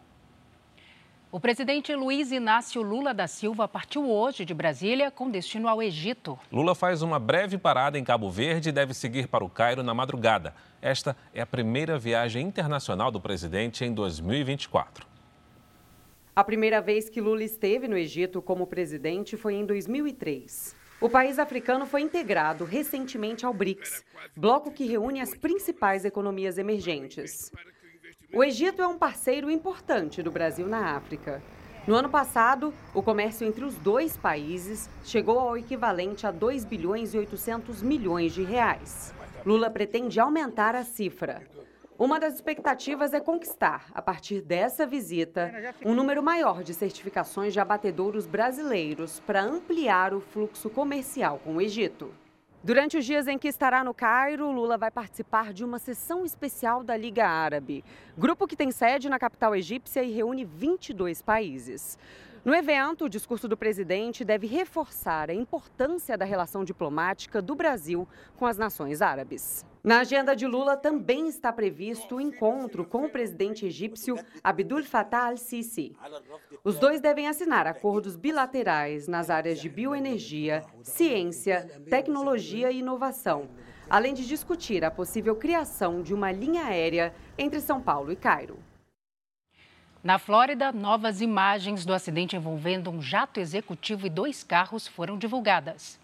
O 1.30 1.40
presidente 1.40 1.94
Luiz 1.94 2.32
Inácio 2.32 2.82
Lula 2.82 3.14
da 3.14 3.28
Silva 3.28 3.68
partiu 3.68 4.10
hoje 4.10 4.44
de 4.44 4.54
Brasília 4.54 5.12
com 5.12 5.30
destino 5.30 5.68
ao 5.68 5.84
Egito. 5.84 6.40
Lula 6.52 6.74
faz 6.74 7.04
uma 7.04 7.20
breve 7.20 7.56
parada 7.56 8.00
em 8.00 8.04
Cabo 8.04 8.32
Verde 8.32 8.70
e 8.70 8.72
deve 8.72 8.96
seguir 8.96 9.28
para 9.28 9.44
o 9.44 9.50
Cairo 9.50 9.84
na 9.84 9.94
madrugada. 9.94 10.56
Esta 10.82 11.16
é 11.32 11.42
a 11.42 11.46
primeira 11.46 12.00
viagem 12.00 12.48
internacional 12.48 13.12
do 13.12 13.22
presidente 13.22 13.86
em 13.86 13.94
2024. 13.94 15.06
A 16.36 16.44
primeira 16.44 16.82
vez 16.82 17.10
que 17.10 17.22
Lula 17.22 17.44
esteve 17.44 17.88
no 17.88 17.98
Egito 17.98 18.42
como 18.42 18.66
presidente 18.66 19.36
foi 19.36 19.56
em 19.56 19.66
2003. 19.66 20.79
O 21.02 21.10
país 21.10 21.40
africano 21.40 21.86
foi 21.86 22.02
integrado 22.02 22.66
recentemente 22.66 23.46
ao 23.46 23.54
BRICS, 23.54 24.04
bloco 24.36 24.70
que 24.70 24.86
reúne 24.86 25.22
as 25.22 25.34
principais 25.34 26.04
economias 26.04 26.58
emergentes. 26.58 27.54
O 28.34 28.44
Egito 28.44 28.82
é 28.82 28.88
um 28.88 28.98
parceiro 28.98 29.50
importante 29.50 30.22
do 30.22 30.30
Brasil 30.30 30.68
na 30.68 30.98
África. 30.98 31.42
No 31.88 31.96
ano 31.96 32.10
passado, 32.10 32.74
o 32.94 33.02
comércio 33.02 33.48
entre 33.48 33.64
os 33.64 33.76
dois 33.76 34.18
países 34.18 34.90
chegou 35.06 35.40
ao 35.40 35.58
equivalente 35.58 36.28
a 36.28 36.32
2 36.32 36.66
bilhões 36.66 37.14
e 37.14 37.18
800 37.18 37.82
milhões 37.82 38.34
de 38.34 38.44
reais. 38.44 39.14
Lula 39.46 39.70
pretende 39.70 40.20
aumentar 40.20 40.76
a 40.76 40.84
cifra. 40.84 41.42
Uma 42.00 42.18
das 42.18 42.36
expectativas 42.36 43.14
é 43.14 43.20
conquistar, 43.20 43.92
a 43.94 44.02
partir 44.02 44.40
dessa 44.42 44.88
visita, 44.88 45.52
um 45.84 45.94
número 45.94 46.24
maior 46.24 46.64
de 46.64 46.74
certificações 46.74 47.52
de 47.52 47.60
abatedouros 47.60 48.26
brasileiros 48.26 49.20
para 49.28 49.44
ampliar 49.44 50.14
o 50.14 50.22
fluxo 50.22 50.70
comercial 50.70 51.42
com 51.44 51.58
o 51.58 51.62
Egito. 51.62 52.10
Durante 52.64 52.98
os 52.98 53.04
dias 53.04 53.28
em 53.28 53.38
que 53.38 53.50
estará 53.50 53.84
no 53.84 53.94
Cairo, 53.94 54.50
Lula 54.50 54.78
vai 54.78 54.90
participar 54.90 55.52
de 55.52 55.66
uma 55.66 55.78
sessão 55.78 56.24
especial 56.24 56.86
da 56.86 56.96
Liga 56.96 57.28
Árabe, 57.28 57.84
grupo 58.18 58.48
que 58.48 58.56
tem 58.56 58.72
sede 58.72 59.10
na 59.10 59.20
capital 59.20 59.54
egípcia 59.54 60.02
e 60.02 60.10
reúne 60.10 60.46
22 60.46 61.22
países. 61.22 62.00
No 62.46 62.56
evento, 62.56 63.06
o 63.06 63.10
discurso 63.10 63.50
do 63.50 63.58
presidente 63.58 64.24
deve 64.24 64.48
reforçar 64.48 65.30
a 65.30 65.34
importância 65.34 66.18
da 66.18 66.24
relação 66.24 66.64
diplomática 66.64 67.42
do 67.42 67.54
Brasil 67.54 68.08
com 68.38 68.46
as 68.46 68.58
nações 68.58 69.02
árabes. 69.02 69.66
Na 69.84 70.00
agenda 70.00 70.36
de 70.36 70.48
Lula 70.48 70.78
também 70.78 71.28
está 71.28 71.52
previsto 71.52 72.16
o 72.16 72.22
encontro 72.22 72.86
com 72.86 73.06
o 73.06 73.10
presidente 73.10 73.66
egípcio 73.66 74.18
Abdul 74.44 74.84
Fattah 74.84 75.28
al-Sisi. 75.28 75.96
Os 76.64 76.80
dois 76.80 77.02
devem 77.02 77.28
assinar 77.28 77.68
acordos 77.68 78.16
bilaterais 78.16 79.08
nas 79.08 79.30
áreas 79.30 79.60
de 79.60 79.68
bioenergia, 79.68 80.64
ciência, 80.82 81.66
tecnologia 81.90 82.72
e 82.72 82.80
inovação, 82.80 83.50
além 83.90 84.14
de 84.14 84.26
discutir 84.26 84.86
a 84.86 84.92
possível 84.92 85.36
criação 85.36 86.02
de 86.02 86.14
uma 86.14 86.32
linha 86.32 86.66
aérea 86.66 87.14
entre 87.38 87.60
São 87.60 87.82
Paulo 87.82 88.12
e 88.12 88.16
Cairo. 88.16 88.69
Na 90.02 90.18
Flórida, 90.18 90.72
novas 90.72 91.20
imagens 91.20 91.86
do 91.86 91.94
acidente 91.94 92.34
envolvendo 92.34 92.90
um 92.90 93.02
jato 93.02 93.38
executivo 93.38 94.08
e 94.08 94.10
dois 94.10 94.46
carros 94.46 94.88
foram 94.88 95.18
divulgadas. 95.18 96.00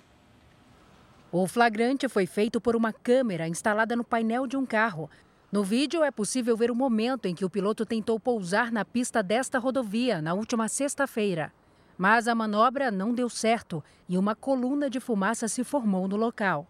O 1.32 1.48
flagrante 1.48 2.10
foi 2.10 2.26
feito 2.26 2.60
por 2.60 2.76
uma 2.76 2.92
câmera 2.92 3.48
instalada 3.48 3.96
no 3.96 4.04
painel 4.04 4.48
de 4.48 4.58
um 4.58 4.66
carro. 4.66 5.10
No 5.50 5.64
vídeo 5.64 6.04
é 6.04 6.12
possível 6.12 6.58
ver 6.58 6.70
o 6.70 6.76
momento 6.76 7.26
em 7.26 7.34
que 7.34 7.46
o 7.46 7.50
piloto 7.50 7.86
tentou 7.86 8.20
pousar 8.20 8.70
na 8.70 8.84
pista 8.84 9.24
desta 9.24 9.60
rodovia 9.60 10.22
na 10.22 10.34
última 10.34 10.68
sexta-feira. 10.68 11.54
Mas 11.98 12.28
a 12.28 12.36
manobra 12.36 12.92
não 12.92 13.14
deu 13.14 13.30
certo 13.30 13.82
e 14.10 14.18
uma 14.18 14.36
coluna 14.36 14.90
de 14.90 15.00
fumaça 15.00 15.48
se 15.48 15.64
formou 15.64 16.06
no 16.06 16.18
local. 16.18 16.68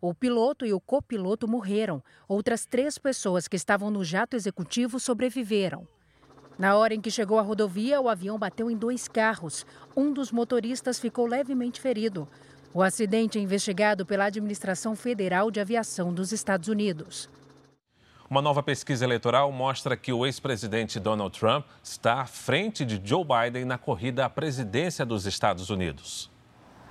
O 0.00 0.14
piloto 0.14 0.64
e 0.64 0.72
o 0.72 0.80
copiloto 0.80 1.46
morreram. 1.46 2.02
Outras 2.26 2.64
três 2.64 2.96
pessoas 2.96 3.46
que 3.46 3.56
estavam 3.56 3.90
no 3.90 4.02
jato 4.02 4.34
executivo 4.34 4.98
sobreviveram. 4.98 5.86
Na 6.58 6.76
hora 6.76 6.94
em 6.94 7.00
que 7.00 7.10
chegou 7.10 7.38
à 7.38 7.42
rodovia, 7.42 8.00
o 8.00 8.08
avião 8.08 8.38
bateu 8.38 8.70
em 8.70 8.76
dois 8.76 9.08
carros. 9.08 9.66
Um 9.96 10.12
dos 10.12 10.30
motoristas 10.30 11.00
ficou 11.00 11.26
levemente 11.26 11.80
ferido. 11.80 12.28
O 12.72 12.82
acidente 12.82 13.38
é 13.38 13.40
investigado 13.40 14.06
pela 14.06 14.24
Administração 14.24 14.94
Federal 14.94 15.50
de 15.50 15.60
Aviação 15.60 16.12
dos 16.12 16.32
Estados 16.32 16.68
Unidos. 16.68 17.28
Uma 18.30 18.40
nova 18.40 18.62
pesquisa 18.62 19.04
eleitoral 19.04 19.52
mostra 19.52 19.96
que 19.96 20.12
o 20.12 20.24
ex-presidente 20.24 20.98
Donald 20.98 21.38
Trump 21.38 21.66
está 21.82 22.20
à 22.20 22.26
frente 22.26 22.84
de 22.84 23.00
Joe 23.04 23.24
Biden 23.24 23.64
na 23.64 23.78
corrida 23.78 24.24
à 24.24 24.30
presidência 24.30 25.04
dos 25.04 25.26
Estados 25.26 25.70
Unidos. 25.70 26.30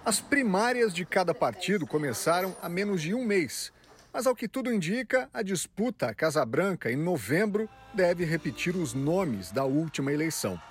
As 0.06 0.19
primárias 0.19 0.93
de 0.93 1.06
cada 1.06 1.34
partido 1.34 1.88
começaram 1.88 2.56
há 2.62 2.69
menos 2.69 3.02
de 3.02 3.13
um 3.13 3.26
mês. 3.26 3.71
Mas, 4.13 4.28
ao 4.28 4.36
que 4.36 4.47
tudo 4.47 4.71
indica, 4.71 5.28
a 5.34 5.41
disputa 5.41 6.06
à 6.06 6.13
Casa 6.13 6.45
Branca 6.45 6.91
em 6.91 6.95
novembro 6.95 7.67
deve 7.95 8.23
repetir 8.23 8.76
os 8.76 8.93
nomes 8.93 9.52
da 9.52 9.65
última 9.65 10.13
eleição. 10.13 10.62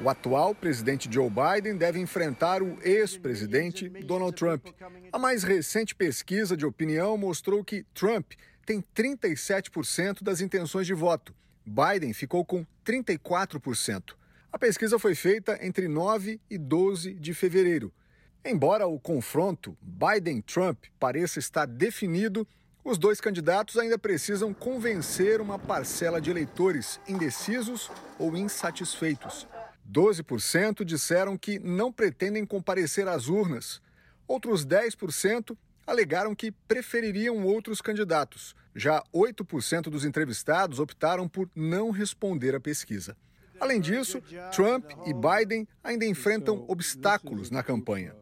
O 0.00 0.08
atual 0.08 0.54
presidente 0.54 1.06
Joe 1.12 1.28
Biden 1.28 1.76
deve 1.76 2.00
enfrentar 2.00 2.62
o 2.62 2.78
ex-presidente 2.82 3.90
Donald 3.90 4.34
Trump. 4.34 4.68
A 5.12 5.18
mais 5.18 5.42
recente 5.42 5.94
pesquisa 5.94 6.56
de 6.56 6.64
opinião 6.64 7.18
mostrou 7.18 7.62
que 7.62 7.84
Trump 7.92 8.32
tem 8.64 8.82
37% 8.96 10.22
das 10.22 10.40
intenções 10.40 10.86
de 10.86 10.94
voto. 10.94 11.34
Biden 11.66 12.14
ficou 12.14 12.42
com 12.42 12.64
34%. 12.86 14.14
A 14.50 14.58
pesquisa 14.58 14.98
foi 14.98 15.14
feita 15.14 15.58
entre 15.60 15.88
9 15.88 16.40
e 16.48 16.56
12 16.56 17.12
de 17.12 17.34
fevereiro. 17.34 17.92
Embora 18.42 18.86
o 18.86 18.98
confronto 18.98 19.76
Biden-Trump 19.82 20.84
pareça 20.98 21.38
estar 21.38 21.66
definido, 21.66 22.48
os 22.88 22.96
dois 22.96 23.20
candidatos 23.20 23.76
ainda 23.76 23.98
precisam 23.98 24.54
convencer 24.54 25.42
uma 25.42 25.58
parcela 25.58 26.22
de 26.22 26.30
eleitores 26.30 26.98
indecisos 27.06 27.90
ou 28.18 28.34
insatisfeitos. 28.34 29.46
12% 29.92 30.84
disseram 30.84 31.36
que 31.36 31.58
não 31.58 31.92
pretendem 31.92 32.46
comparecer 32.46 33.06
às 33.06 33.28
urnas. 33.28 33.82
Outros 34.26 34.64
10% 34.64 35.54
alegaram 35.86 36.34
que 36.34 36.50
prefeririam 36.50 37.44
outros 37.44 37.82
candidatos. 37.82 38.56
Já 38.74 39.02
8% 39.14 39.90
dos 39.90 40.06
entrevistados 40.06 40.78
optaram 40.78 41.28
por 41.28 41.50
não 41.54 41.90
responder 41.90 42.54
à 42.54 42.60
pesquisa. 42.60 43.14
Além 43.60 43.82
disso, 43.82 44.22
Trump 44.50 44.92
e 45.04 45.12
Biden 45.12 45.68
ainda 45.84 46.06
enfrentam 46.06 46.64
obstáculos 46.66 47.50
na 47.50 47.62
campanha. 47.62 48.14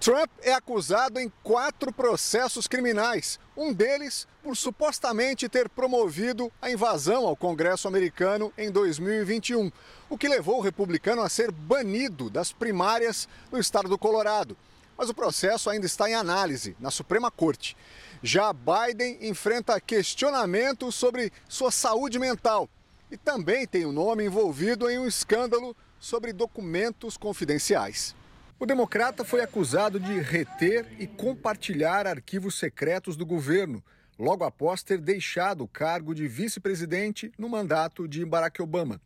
Trump 0.00 0.30
é 0.42 0.52
acusado 0.52 1.18
em 1.18 1.30
quatro 1.42 1.92
processos 1.92 2.68
criminais, 2.68 3.38
um 3.56 3.72
deles 3.72 4.28
por 4.44 4.56
supostamente 4.56 5.48
ter 5.48 5.68
promovido 5.68 6.52
a 6.62 6.70
invasão 6.70 7.26
ao 7.26 7.36
Congresso 7.36 7.88
americano 7.88 8.52
em 8.56 8.70
2021, 8.70 9.72
o 10.08 10.16
que 10.16 10.28
levou 10.28 10.58
o 10.58 10.62
republicano 10.62 11.20
a 11.20 11.28
ser 11.28 11.50
banido 11.50 12.30
das 12.30 12.52
primárias 12.52 13.28
no 13.50 13.58
estado 13.58 13.88
do 13.88 13.98
Colorado. 13.98 14.56
Mas 14.96 15.10
o 15.10 15.14
processo 15.14 15.68
ainda 15.68 15.86
está 15.86 16.08
em 16.08 16.14
análise 16.14 16.76
na 16.78 16.92
Suprema 16.92 17.28
Corte. 17.28 17.76
Já 18.22 18.52
Biden 18.52 19.18
enfrenta 19.20 19.80
questionamentos 19.80 20.94
sobre 20.94 21.32
sua 21.48 21.72
saúde 21.72 22.20
mental 22.20 22.68
e 23.10 23.16
também 23.16 23.66
tem 23.66 23.84
o 23.84 23.92
nome 23.92 24.24
envolvido 24.24 24.88
em 24.88 24.98
um 24.98 25.08
escândalo 25.08 25.76
sobre 25.98 26.32
documentos 26.32 27.16
confidenciais. 27.16 28.14
O 28.60 28.66
democrata 28.66 29.24
foi 29.24 29.40
acusado 29.40 30.00
de 30.00 30.18
reter 30.18 30.84
e 30.98 31.06
compartilhar 31.06 32.08
arquivos 32.08 32.58
secretos 32.58 33.16
do 33.16 33.24
governo, 33.24 33.80
logo 34.18 34.42
após 34.42 34.82
ter 34.82 34.98
deixado 34.98 35.62
o 35.62 35.68
cargo 35.68 36.12
de 36.12 36.26
vice-presidente 36.26 37.30
no 37.38 37.48
mandato 37.48 38.08
de 38.08 38.24
Barack 38.24 38.60
Obama. 38.60 39.00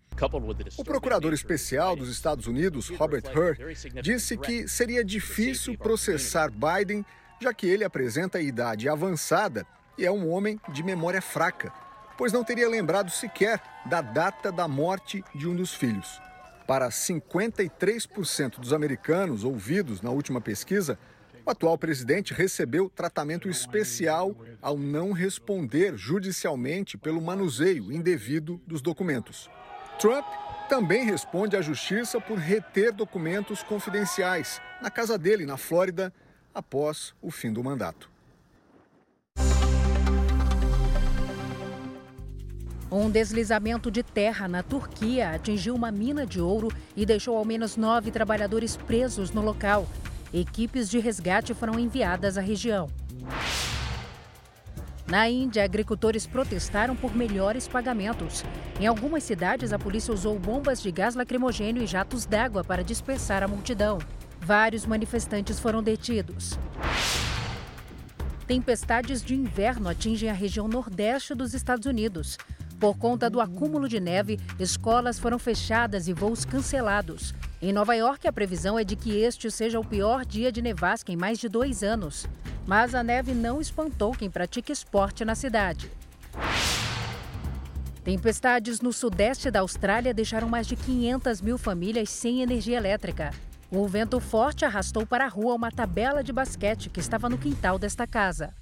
O 0.79 0.85
procurador 0.85 1.35
especial 1.35 1.95
dos 1.95 2.09
Estados 2.09 2.47
Unidos, 2.47 2.89
Robert 2.89 3.25
Hur, 3.37 3.59
disse 4.01 4.39
que 4.39 4.67
seria 4.67 5.05
difícil 5.05 5.77
processar 5.77 6.51
Biden, 6.51 7.05
já 7.39 7.53
que 7.53 7.67
ele 7.67 7.85
apresenta 7.85 8.41
idade 8.41 8.89
avançada 8.89 9.67
e 9.99 10.07
é 10.07 10.11
um 10.11 10.31
homem 10.31 10.59
de 10.73 10.83
memória 10.83 11.21
fraca, 11.21 11.71
pois 12.17 12.33
não 12.33 12.43
teria 12.43 12.71
lembrado 12.71 13.11
sequer 13.11 13.61
da 13.85 14.01
data 14.01 14.51
da 14.51 14.67
morte 14.67 15.23
de 15.35 15.47
um 15.47 15.55
dos 15.55 15.75
filhos. 15.75 16.23
Para 16.67 16.89
53% 16.89 18.61
dos 18.61 18.73
americanos 18.73 19.45
ouvidos 19.45 20.01
na 20.01 20.11
última 20.11 20.41
pesquisa, 20.41 20.99
o 21.45 21.51
atual 21.51 21.77
presidente 21.77 22.33
recebeu 22.33 22.89
tratamento 22.89 23.49
especial 23.49 24.37
ao 24.61 24.79
não 24.79 25.11
responder 25.11 25.97
judicialmente 25.97 26.97
pelo 26.97 27.21
manuseio 27.21 27.91
indevido 27.91 28.61
dos 28.67 28.81
documentos. 28.81 29.51
Trump 29.99 30.25
também 30.69 31.05
responde 31.05 31.57
à 31.57 31.61
justiça 31.61 32.21
por 32.21 32.39
reter 32.39 32.93
documentos 32.93 33.63
confidenciais 33.63 34.61
na 34.81 34.91
casa 34.91 35.19
dele, 35.19 35.45
na 35.45 35.57
Flórida, 35.57 36.13
após 36.55 37.13
o 37.21 37.31
fim 37.31 37.53
do 37.53 37.63
mandato. 37.63 38.12
Um 42.93 43.09
deslizamento 43.09 43.91
de 43.91 44.03
terra 44.03 44.47
na 44.47 44.63
Turquia 44.63 45.31
atingiu 45.31 45.75
uma 45.75 45.91
mina 45.91 46.27
de 46.27 46.43
ouro 46.43 46.69
e 46.95 47.07
deixou 47.07 47.39
ao 47.39 47.45
menos 47.45 47.75
nove 47.75 48.11
trabalhadores 48.11 48.77
presos 48.77 49.31
no 49.31 49.41
local. 49.41 49.89
Equipes 50.31 50.91
de 50.91 50.99
resgate 50.99 51.55
foram 51.55 51.81
enviadas 51.81 52.37
à 52.37 52.43
região. 52.43 52.91
Na 55.07 55.27
Índia, 55.27 55.65
agricultores 55.65 56.27
protestaram 56.27 56.95
por 56.95 57.17
melhores 57.17 57.67
pagamentos. 57.67 58.45
Em 58.79 58.87
algumas 58.87 59.23
cidades, 59.23 59.73
a 59.73 59.79
polícia 59.79 60.13
usou 60.13 60.39
bombas 60.39 60.83
de 60.83 60.93
gás 60.93 61.15
lacrimogênio 61.15 61.83
e 61.83 61.87
jatos 61.87 62.27
d'água 62.27 62.63
para 62.63 62.85
dispersar 62.85 63.43
a 63.43 63.49
multidão. 63.49 64.01
Vários 64.39 64.85
manifestantes 64.85 65.59
foram 65.59 65.83
detidos. 65.83 66.59
Tempestades 68.47 69.23
de 69.23 69.35
inverno 69.35 69.89
atingem 69.89 70.29
a 70.29 70.35
região 70.35 70.69
nordeste 70.69 71.35
dos 71.35 71.55
Estados 71.55 71.87
Unidos. 71.87 72.37
Por 72.83 72.99
conta 72.99 73.31
do 73.31 73.41
acúmulo 73.41 73.89
de 73.89 74.01
neve, 74.01 74.41
escolas 74.59 75.17
foram 75.17 75.39
fechadas 75.39 76.09
e 76.09 76.13
voos 76.13 76.45
cancelados. 76.45 77.33
Em 77.63 77.73
Nova 77.73 77.95
York, 77.95 78.27
a 78.27 78.33
previsão 78.33 78.77
é 78.77 78.83
de 78.83 78.97
que 78.97 79.17
este 79.21 79.53
seja 79.53 79.79
o 79.79 79.85
pior 79.85 80.27
dia 80.27 80.51
de 80.51 80.61
nevasca 80.61 81.13
em 81.13 81.17
mais 81.17 81.39
de 81.39 81.49
dois 81.49 81.85
anos. 81.85 82.27
Mas 82.67 82.93
a 82.93 83.05
neve 83.05 83.35
não 83.35 83.61
espantou 83.61 84.11
quem 84.11 84.29
pratica 84.29 84.73
esporte 84.73 85.25
na 85.25 85.37
cidade. 85.37 85.93
Tempestades 88.03 88.81
no 88.81 88.93
sudeste 88.93 89.49
da 89.49 89.61
Austrália 89.61 90.13
deixaram 90.13 90.49
mais 90.49 90.67
de 90.67 90.75
500 90.75 91.41
mil 91.41 91.59
famílias 91.59 92.11
sem 92.11 92.43
energia 92.43 92.79
elétrica. 92.79 93.31
O 93.71 93.87
vento 93.87 94.19
forte 94.19 94.65
arrastou 94.65 95.07
para 95.07 95.27
a 95.27 95.29
rua 95.29 95.55
uma 95.55 95.71
tabela 95.71 96.25
de 96.25 96.33
basquete 96.33 96.91
que 96.91 96.99
estava 96.99 97.29
no 97.29 97.39
quintal 97.39 97.79
desta 97.79 98.09
casa. 98.09 98.53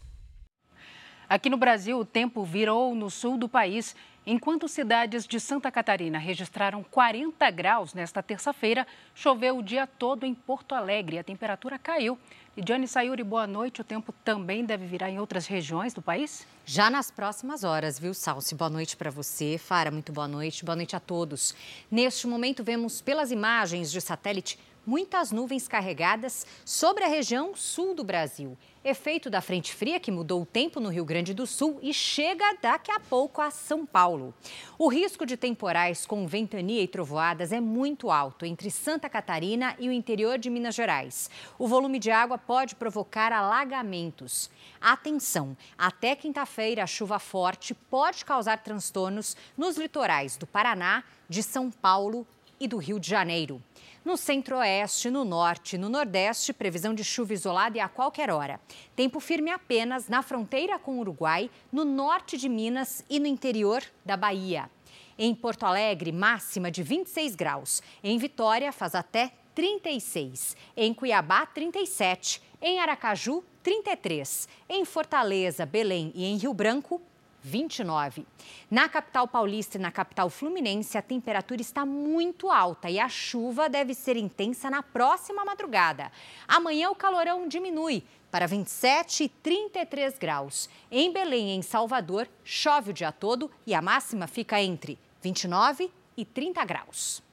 Aqui 1.31 1.49
no 1.49 1.57
Brasil, 1.57 1.97
o 1.97 2.05
tempo 2.05 2.45
virou 2.45 2.93
no 2.93 3.09
sul 3.09 3.39
do 3.39 3.49
país. 3.49 3.95
Enquanto 4.27 4.69
cidades 4.69 5.27
de 5.27 5.41
Santa 5.41 5.71
Catarina 5.71 6.19
registraram 6.19 6.85
40 6.85 7.51
graus 7.51 7.95
nesta 7.95 8.23
terça-feira, 8.23 8.87
choveu 9.15 9.57
o 9.57 9.63
dia 9.63 9.87
todo 9.87 10.27
em 10.27 10.35
Porto 10.35 10.75
Alegre 10.75 11.19
a 11.19 11.25
temperatura 11.25 11.79
caiu. 11.79 12.19
Lidiane 12.55 12.87
Sayuri, 12.87 13.25
boa 13.25 13.47
noite. 13.47 13.81
O 13.81 13.85
tempo 13.85 14.13
também 14.23 14.65
deve 14.65 14.85
virar 14.85 15.09
em 15.09 15.19
outras 15.19 15.47
regiões 15.47 15.95
do 15.95 16.03
país? 16.03 16.47
Já 16.67 16.91
nas 16.91 17.11
próximas 17.11 17.65
horas, 17.65 17.99
viu, 17.99 18.13
Salsi? 18.13 18.55
Boa 18.55 18.69
noite 18.69 18.97
para 18.97 19.11
você. 19.11 19.57
Fara, 19.57 19.91
muito 19.91 20.13
boa 20.13 20.29
noite. 20.29 20.65
Boa 20.65 20.77
noite 20.77 20.95
a 20.95 21.01
todos. 21.01 21.55
Neste 21.91 22.27
momento, 22.27 22.63
vemos 22.63 23.01
pelas 23.01 23.31
imagens 23.31 23.91
de 23.91 24.01
satélite 24.01 24.59
muitas 24.87 25.31
nuvens 25.31 25.69
carregadas 25.69 26.47
sobre 26.65 27.05
a 27.05 27.09
região 27.09 27.55
sul 27.55 27.95
do 27.95 28.05
Brasil. 28.05 28.59
Efeito 28.83 29.29
da 29.29 29.43
frente 29.43 29.75
fria 29.75 30.01
que 30.01 30.11
mudou 30.11 30.41
o 30.41 30.47
tempo 30.47 30.81
no 30.81 30.89
Rio 30.89 31.05
Grande 31.05 31.35
do 31.35 31.47
Sul 31.47 31.79
e 31.83 31.93
chega 31.93 32.57
daqui 32.63 32.91
a 32.91 32.99
pouco 32.99 33.43
a 33.43 33.51
São 33.51 33.85
Paulo. 33.85 34.33
O 34.79 34.89
risco 34.89 35.27
de 35.27 35.37
temporais 35.37 36.07
com 36.07 36.27
ventania 36.27 36.83
e 36.83 36.89
trovoadas 36.89 37.53
é 37.53 37.61
muito 37.61 38.11
alto 38.11 38.47
entre 38.47 38.71
Santa 38.71 39.07
Catarina 39.07 39.77
e 39.79 39.87
o 39.87 39.93
interior 39.93 40.39
de 40.39 40.49
Minas 40.49 40.75
Gerais. 40.75 41.29
O 41.59 41.69
volume 41.69 41.99
de 41.99 42.11
água 42.11 42.39
pode 42.39 42.75
provocar 42.75 43.33
alagamentos. 43.33 44.51
Atenção! 44.81 45.55
Até 45.77 46.17
quinta-feira, 46.17 46.83
a 46.83 46.87
chuva 46.87 47.19
forte 47.19 47.75
pode 47.75 48.25
causar 48.25 48.63
transtornos 48.63 49.37
nos 49.59 49.77
litorais 49.77 50.39
do 50.39 50.47
Paraná, 50.47 51.05
de 51.29 51.43
São 51.43 51.71
Paulo 51.71 52.27
e 52.59 52.67
do 52.67 52.79
Rio 52.79 52.99
de 52.99 53.11
Janeiro. 53.11 53.63
No 54.03 54.17
centro-oeste, 54.17 55.11
no 55.11 55.27
norte 55.27 55.75
e 55.75 55.79
no 55.79 55.91
nordeste, 55.91 56.55
previsão 56.55 56.95
de 56.95 57.05
chuva 57.05 57.35
isolada 57.35 57.77
e 57.77 57.81
a 57.81 57.89
qualquer 57.89 58.31
hora. 58.31 58.59
Tempo 58.97 59.21
firme 59.21 59.51
apenas 59.51 60.09
na 60.09 60.23
fronteira 60.23 60.79
com 60.79 60.93
o 60.97 61.01
Uruguai, 61.01 61.51
no 61.71 61.85
norte 61.85 62.39
de 62.39 62.49
Minas 62.49 63.05
e 63.11 63.21
no 63.21 63.27
interior 63.27 63.83
da 64.03 64.17
Bahia. 64.17 64.71
Em 65.19 65.35
Porto 65.35 65.65
Alegre, 65.65 66.13
máxima 66.13 66.71
de 66.71 66.83
26 66.83 67.35
graus. 67.35 67.83
Em 68.03 68.17
Vitória, 68.17 68.73
faz 68.73 68.95
até 68.95 69.33
36. 69.55 70.57
Em 70.75 70.95
Cuiabá, 70.95 71.45
37. 71.45 72.41
Em 72.63 72.81
Aracaju, 72.81 73.45
33. 73.63 74.49
Em 74.67 74.83
Fortaleza, 74.87 75.67
Belém 75.67 76.11
e 76.15 76.25
em 76.25 76.39
Rio 76.39 76.55
Branco, 76.55 77.03
29. 77.43 78.27
Na 78.71 78.89
capital 78.89 79.27
paulista 79.27 79.77
e 79.77 79.81
na 79.81 79.91
capital 79.91 80.29
fluminense, 80.31 80.99
a 80.99 81.03
temperatura 81.03 81.61
está 81.61 81.87
muito 81.87 82.51
alta 82.51 82.91
e 82.91 82.99
a 82.99 83.09
chuva 83.09 83.69
deve 83.69 83.95
ser 83.95 84.17
intensa 84.17 84.71
na 84.71 84.83
próxima 84.83 85.45
madrugada. 85.45 86.11
Amanhã 86.47 86.91
o 86.91 86.95
calorão 86.95 87.49
diminui 87.49 88.05
para 88.31 88.47
27 88.47 89.25
e 89.25 89.29
33 89.29 90.19
graus. 90.19 90.69
Em 90.91 91.13
Belém 91.13 91.57
em 91.57 91.63
Salvador, 91.63 92.29
chove 92.45 92.91
o 92.91 92.95
dia 92.95 93.11
todo 93.11 93.51
e 93.67 93.75
a 93.75 93.83
máxima 93.83 94.27
fica 94.27 94.61
entre 94.61 94.99
29 95.23 95.91
e 96.17 96.25
30 96.25 96.65
graus. 96.65 97.30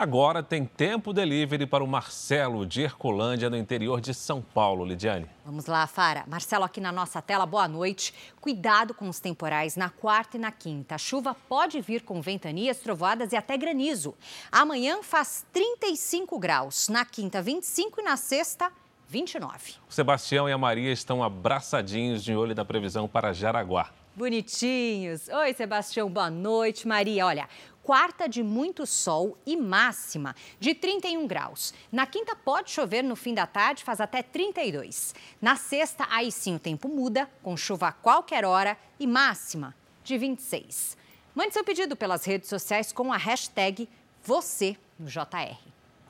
Agora 0.00 0.42
tem 0.42 0.64
tempo 0.64 1.12
delivery 1.12 1.66
para 1.66 1.84
o 1.84 1.86
Marcelo 1.86 2.64
de 2.64 2.80
Hercolândia, 2.80 3.50
no 3.50 3.56
interior 3.58 4.00
de 4.00 4.14
São 4.14 4.40
Paulo. 4.40 4.82
Lidiane. 4.82 5.26
Vamos 5.44 5.66
lá, 5.66 5.86
Fara. 5.86 6.24
Marcelo 6.26 6.64
aqui 6.64 6.80
na 6.80 6.90
nossa 6.90 7.20
tela, 7.20 7.44
boa 7.44 7.68
noite. 7.68 8.14
Cuidado 8.40 8.94
com 8.94 9.10
os 9.10 9.20
temporais 9.20 9.76
na 9.76 9.90
quarta 9.90 10.38
e 10.38 10.40
na 10.40 10.50
quinta. 10.50 10.94
A 10.94 10.98
chuva 10.98 11.36
pode 11.46 11.82
vir 11.82 12.00
com 12.00 12.22
ventanias, 12.22 12.78
trovoadas 12.78 13.30
e 13.32 13.36
até 13.36 13.58
granizo. 13.58 14.14
Amanhã 14.50 15.02
faz 15.02 15.44
35 15.52 16.38
graus, 16.38 16.88
na 16.88 17.04
quinta 17.04 17.42
25 17.42 18.00
e 18.00 18.02
na 18.02 18.16
sexta 18.16 18.72
29. 19.06 19.74
O 19.86 19.92
Sebastião 19.92 20.48
e 20.48 20.52
a 20.52 20.56
Maria 20.56 20.90
estão 20.90 21.22
abraçadinhos 21.22 22.24
de 22.24 22.34
olho 22.34 22.54
da 22.54 22.64
previsão 22.64 23.06
para 23.06 23.34
Jaraguá. 23.34 23.90
Bonitinhos. 24.14 25.28
Oi, 25.28 25.54
Sebastião, 25.54 26.10
boa 26.10 26.28
noite. 26.28 26.86
Maria, 26.86 27.24
olha, 27.24 27.48
quarta 27.90 28.28
de 28.28 28.40
muito 28.40 28.86
sol 28.86 29.36
e 29.44 29.56
máxima 29.56 30.36
de 30.60 30.76
31 30.76 31.26
graus. 31.26 31.74
Na 31.90 32.06
quinta 32.06 32.36
pode 32.36 32.70
chover 32.70 33.02
no 33.02 33.16
fim 33.16 33.34
da 33.34 33.48
tarde, 33.48 33.82
faz 33.82 34.00
até 34.00 34.22
32. 34.22 35.12
Na 35.42 35.56
sexta, 35.56 36.06
aí 36.08 36.30
sim 36.30 36.54
o 36.54 36.58
tempo 36.60 36.88
muda, 36.88 37.28
com 37.42 37.56
chuva 37.56 37.88
a 37.88 37.92
qualquer 37.92 38.44
hora 38.44 38.78
e 39.00 39.08
máxima 39.08 39.74
de 40.04 40.16
26. 40.16 40.96
Mande 41.34 41.52
seu 41.52 41.64
pedido 41.64 41.96
pelas 41.96 42.24
redes 42.24 42.48
sociais 42.48 42.92
com 42.92 43.12
a 43.12 43.16
hashtag 43.16 43.88
você 44.22 44.76
no 44.96 45.08
JR. 45.08 45.58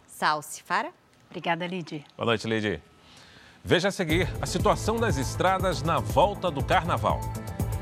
Salce, 0.07 0.62
Fara. 0.62 0.93
Obrigada, 1.31 1.66
Lidy. 1.66 2.05
Boa 2.14 2.27
noite, 2.27 2.47
Lidy. 2.47 2.79
Veja 3.64 3.88
a 3.88 3.90
seguir 3.90 4.29
a 4.43 4.45
situação 4.45 5.01
das 5.01 5.16
estradas 5.16 5.81
na 5.81 5.99
volta 5.99 6.51
do 6.51 6.62
carnaval. 6.62 7.21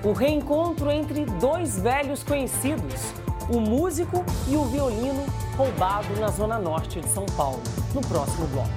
O 0.04 0.12
reencontro 0.12 0.88
entre 0.88 1.24
dois 1.24 1.76
velhos 1.80 2.22
conhecidos 2.22 3.12
o 3.48 3.61
músico 3.61 4.24
e 4.46 4.56
o 4.56 4.64
violino 4.64 5.24
roubado 5.56 6.14
na 6.20 6.28
zona 6.28 6.58
norte 6.58 7.00
de 7.00 7.08
São 7.08 7.24
Paulo, 7.37 7.62
no 7.94 8.00
próximo 8.02 8.46
bloco. 8.48 8.68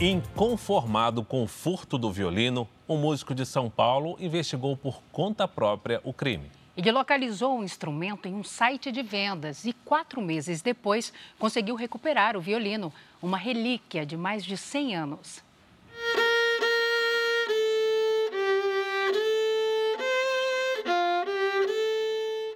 Inconformado 0.00 1.22
com 1.22 1.42
o 1.42 1.46
furto 1.46 1.98
do 1.98 2.10
violino, 2.10 2.66
um 2.88 2.96
músico 2.96 3.34
de 3.34 3.44
São 3.44 3.68
Paulo 3.68 4.16
investigou 4.18 4.74
por 4.74 5.02
conta 5.12 5.46
própria 5.46 6.00
o 6.04 6.12
crime. 6.12 6.59
Ele 6.76 6.92
localizou 6.92 7.58
o 7.58 7.64
instrumento 7.64 8.26
em 8.26 8.34
um 8.34 8.44
site 8.44 8.92
de 8.92 9.02
vendas 9.02 9.64
e, 9.64 9.72
quatro 9.72 10.22
meses 10.22 10.62
depois, 10.62 11.12
conseguiu 11.38 11.74
recuperar 11.74 12.36
o 12.36 12.40
violino, 12.40 12.92
uma 13.20 13.36
relíquia 13.36 14.06
de 14.06 14.16
mais 14.16 14.44
de 14.44 14.56
100 14.56 14.96
anos. 14.96 15.42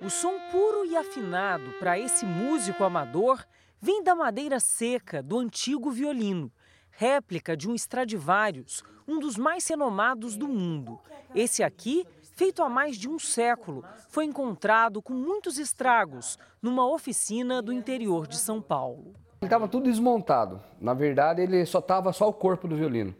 O 0.00 0.10
som 0.10 0.38
puro 0.50 0.84
e 0.84 0.96
afinado 0.96 1.72
para 1.78 1.98
esse 1.98 2.26
músico 2.26 2.84
amador 2.84 3.44
vem 3.80 4.02
da 4.02 4.14
madeira 4.14 4.60
seca 4.60 5.22
do 5.22 5.38
antigo 5.38 5.90
violino, 5.90 6.52
réplica 6.90 7.56
de 7.56 7.68
um 7.68 7.74
Stradivarius, 7.74 8.82
um 9.08 9.18
dos 9.18 9.36
mais 9.36 9.66
renomados 9.66 10.36
do 10.36 10.46
mundo. 10.46 11.00
Esse 11.34 11.62
aqui 11.62 12.06
feito 12.34 12.62
há 12.62 12.68
mais 12.68 12.96
de 12.96 13.08
um 13.08 13.18
século, 13.18 13.84
foi 14.08 14.24
encontrado 14.24 15.00
com 15.00 15.12
muitos 15.12 15.58
estragos 15.58 16.38
numa 16.60 16.86
oficina 16.86 17.62
do 17.62 17.72
interior 17.72 18.26
de 18.26 18.36
São 18.36 18.60
Paulo. 18.60 19.14
Ele 19.40 19.46
estava 19.46 19.68
tudo 19.68 19.84
desmontado. 19.84 20.60
Na 20.80 20.94
verdade, 20.94 21.42
ele 21.42 21.64
só 21.66 21.78
estava 21.78 22.12
só 22.12 22.28
o 22.28 22.32
corpo 22.32 22.66
do 22.66 22.76
violino. 22.76 23.14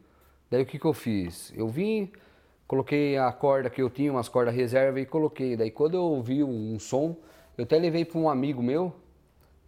Daí 0.50 0.62
o 0.62 0.66
que, 0.66 0.79
que 0.79 0.85
eu 0.85 0.92
fiz? 0.92 1.53
Eu 1.55 1.68
vim, 1.68 2.11
coloquei 2.66 3.18
a 3.18 3.31
corda 3.33 3.68
que 3.68 3.83
eu 3.83 3.90
tinha, 3.90 4.11
umas 4.11 4.29
cordas 4.29 4.55
reserva 4.55 5.00
e 5.00 5.07
coloquei. 5.07 5.57
Daí 5.57 5.70
quando 5.70 5.94
eu 5.94 6.03
ouvi 6.03 6.42
um 6.42 6.79
som, 6.79 7.16
eu 7.57 7.64
até 7.64 7.79
levei 7.79 8.05
para 8.05 8.18
um 8.18 8.29
amigo 8.29 8.62
meu, 8.62 8.94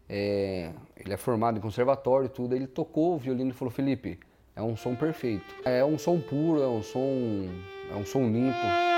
é, 0.09 0.73
ele 0.97 1.13
é 1.13 1.17
formado 1.17 1.59
em 1.59 1.61
conservatório 1.61 2.27
e 2.27 2.29
tudo, 2.29 2.55
ele 2.55 2.67
tocou 2.67 3.15
o 3.15 3.19
violino 3.19 3.51
e 3.51 3.53
falou, 3.53 3.71
Felipe, 3.71 4.19
é 4.55 4.63
um 4.63 4.77
som 4.77 4.95
perfeito. 4.95 5.55
É 5.65 5.85
um 5.85 5.99
som 5.99 6.21
puro, 6.21 6.63
é 6.63 6.69
um 6.69 6.83
som, 6.83 7.49
é 7.91 7.97
um 7.97 8.07
som 8.07 8.23
limpo. 8.29 8.96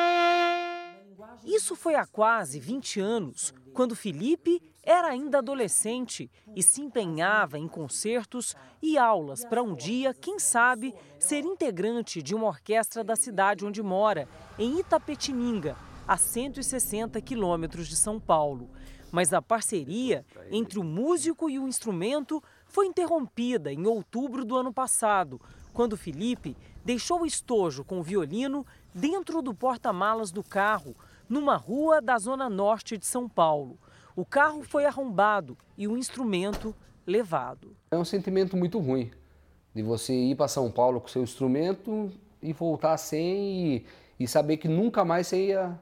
Isso 1.49 1.75
foi 1.75 1.95
há 1.95 2.05
quase 2.05 2.61
20 2.61 3.01
anos, 3.01 3.55
quando 3.73 3.97
Felipe 3.97 4.61
era 4.83 5.09
ainda 5.09 5.39
adolescente 5.39 6.31
e 6.55 6.63
se 6.63 6.83
empenhava 6.83 7.59
em 7.59 7.67
concertos 7.67 8.55
e 8.83 8.99
aulas 8.99 9.47
para 9.47 9.63
um 9.63 9.75
dia, 9.75 10.13
quem 10.13 10.39
sabe, 10.39 10.95
ser 11.19 11.47
integrante 11.47 12.23
de 12.23 12.35
uma 12.35 12.49
orquestra 12.49 13.03
da 13.03 13.17
cidade 13.17 13.65
onde 13.65 13.83
mora, 13.83 14.29
em 14.59 14.79
Itapetininga, 14.79 15.75
a 16.07 16.19
160 16.19 17.19
quilômetros 17.23 17.89
de 17.89 17.97
São 17.97 18.21
Paulo. 18.21 18.69
Mas 19.11 19.33
a 19.33 19.41
parceria 19.41 20.27
entre 20.51 20.79
o 20.79 20.85
músico 20.85 21.49
e 21.49 21.59
o 21.59 21.67
instrumento 21.67 22.43
foi 22.67 22.89
interrompida 22.89 23.73
em 23.73 23.87
outubro 23.87 24.45
do 24.45 24.55
ano 24.55 24.71
passado, 24.71 25.41
quando 25.73 25.97
Felipe 25.97 26.55
deixou 26.85 27.23
o 27.23 27.27
estojo 27.27 27.85
com 27.85 28.01
o 28.01 28.03
violino 28.03 28.67
dentro 28.95 29.41
do 29.41 29.55
porta-malas 29.55 30.31
do 30.31 30.43
carro 30.43 30.95
numa 31.29 31.57
rua 31.57 32.01
da 32.01 32.19
zona 32.19 32.49
norte 32.49 32.97
de 32.97 33.07
São 33.07 33.29
Paulo. 33.29 33.79
O 34.17 34.25
carro 34.25 34.62
foi 34.62 34.85
arrombado 34.85 35.57
e 35.77 35.87
o 35.87 35.97
instrumento 35.97 36.75
levado. 37.07 37.77
É 37.91 37.97
um 37.97 38.05
sentimento 38.05 38.57
muito 38.57 38.79
ruim 38.79 39.11
de 39.75 39.83
você 39.83 40.12
ir 40.12 40.35
para 40.35 40.49
São 40.49 40.71
Paulo 40.71 41.01
com 41.01 41.09
seu 41.09 41.23
instrumento 41.23 42.11
e 42.43 42.53
voltar 42.53 42.97
sem 42.97 43.77
e, 43.77 43.87
e 44.19 44.27
saber 44.27 44.57
que 44.57 44.69
nunca 44.69 45.05
mais 45.05 45.27
você 45.27 45.47
ia, 45.47 45.81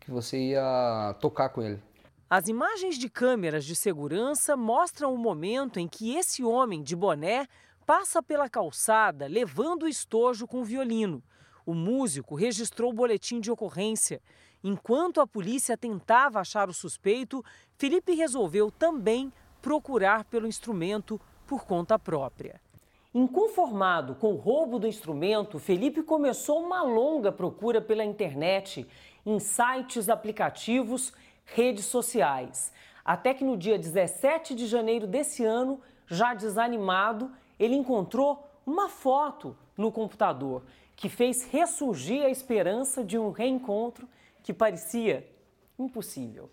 que 0.00 0.10
você 0.10 0.38
ia 0.38 1.16
tocar 1.20 1.50
com 1.50 1.62
ele. 1.62 1.80
As 2.28 2.48
imagens 2.48 2.96
de 2.96 3.08
câmeras 3.08 3.64
de 3.64 3.74
segurança 3.74 4.56
mostram 4.56 5.12
o 5.12 5.18
momento 5.18 5.80
em 5.80 5.88
que 5.88 6.14
esse 6.14 6.44
homem 6.44 6.82
de 6.82 6.94
boné 6.94 7.46
passa 7.84 8.22
pela 8.22 8.48
calçada 8.48 9.26
levando 9.26 9.82
o 9.82 9.88
estojo 9.88 10.46
com 10.46 10.60
o 10.60 10.64
violino. 10.64 11.22
O 11.66 11.74
músico 11.74 12.34
registrou 12.34 12.90
o 12.90 12.94
boletim 12.94 13.40
de 13.40 13.50
ocorrência. 13.50 14.20
Enquanto 14.62 15.20
a 15.20 15.26
polícia 15.26 15.76
tentava 15.76 16.40
achar 16.40 16.68
o 16.68 16.74
suspeito, 16.74 17.42
Felipe 17.78 18.12
resolveu 18.14 18.70
também 18.70 19.32
procurar 19.62 20.24
pelo 20.24 20.46
instrumento 20.46 21.20
por 21.46 21.64
conta 21.64 21.98
própria. 21.98 22.60
Inconformado 23.12 24.14
com 24.14 24.34
o 24.34 24.36
roubo 24.36 24.78
do 24.78 24.86
instrumento, 24.86 25.58
Felipe 25.58 26.02
começou 26.02 26.62
uma 26.62 26.82
longa 26.82 27.32
procura 27.32 27.80
pela 27.80 28.04
internet, 28.04 28.86
em 29.26 29.38
sites, 29.40 30.08
aplicativos, 30.08 31.12
redes 31.44 31.86
sociais. 31.86 32.72
Até 33.04 33.34
que 33.34 33.42
no 33.42 33.56
dia 33.56 33.78
17 33.78 34.54
de 34.54 34.66
janeiro 34.66 35.06
desse 35.06 35.44
ano, 35.44 35.80
já 36.06 36.34
desanimado, 36.34 37.30
ele 37.58 37.74
encontrou 37.74 38.46
uma 38.64 38.88
foto 38.88 39.56
no 39.76 39.90
computador 39.90 40.62
que 40.94 41.08
fez 41.08 41.42
ressurgir 41.42 42.22
a 42.22 42.28
esperança 42.28 43.02
de 43.02 43.18
um 43.18 43.30
reencontro 43.30 44.06
que 44.50 44.54
parecia 44.54 45.30
impossível. 45.78 46.50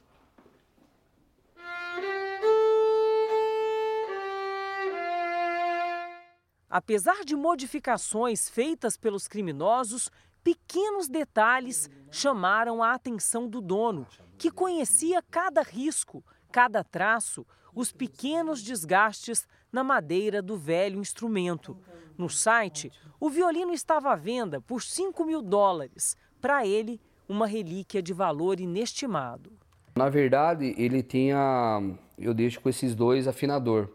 Apesar 6.70 7.26
de 7.26 7.36
modificações 7.36 8.48
feitas 8.48 8.98
pelos 8.98 9.28
criminosos, 9.28 10.12
pequenos 10.44 11.08
detalhes 11.08 11.90
chamaram 12.12 12.84
a 12.84 12.94
atenção 12.94 13.50
do 13.50 13.60
dono, 13.60 14.06
que 14.38 14.52
conhecia 14.52 15.24
cada 15.24 15.64
risco, 15.64 16.24
cada 16.52 16.84
traço, 16.84 17.48
os 17.74 17.92
pequenos 17.92 18.62
desgastes 18.62 19.48
na 19.72 19.84
madeira 19.84 20.40
do 20.40 20.56
velho 20.56 21.00
instrumento. 21.00 21.76
No 22.16 22.30
site, 22.30 22.92
o 23.20 23.28
violino 23.28 23.74
estava 23.74 24.12
à 24.14 24.16
venda 24.16 24.62
por 24.62 24.84
5 24.84 25.26
mil 25.26 25.42
dólares. 25.42 26.16
Para 26.40 26.64
ele, 26.64 27.02
uma 27.28 27.46
relíquia 27.46 28.02
de 28.02 28.14
valor 28.14 28.60
inestimado. 28.60 29.52
Na 29.96 30.10
verdade, 30.10 30.76
ele 30.78 31.02
tinha. 31.02 31.82
Eu 32.18 32.34
deixo 32.34 32.62
com 32.62 32.70
esses 32.70 32.96
dois 32.96 33.28
afinador, 33.28 33.90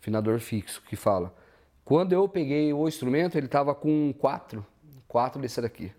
afinador 0.00 0.38
fixo 0.40 0.82
que 0.88 0.96
fala. 0.96 1.34
Quando 1.84 2.12
eu 2.12 2.28
peguei 2.28 2.72
o 2.72 2.88
instrumento, 2.88 3.36
ele 3.36 3.46
estava 3.46 3.74
com 3.74 4.12
quatro, 4.18 4.64
quatro 5.06 5.40
desse 5.40 5.60
daqui. 5.60 5.92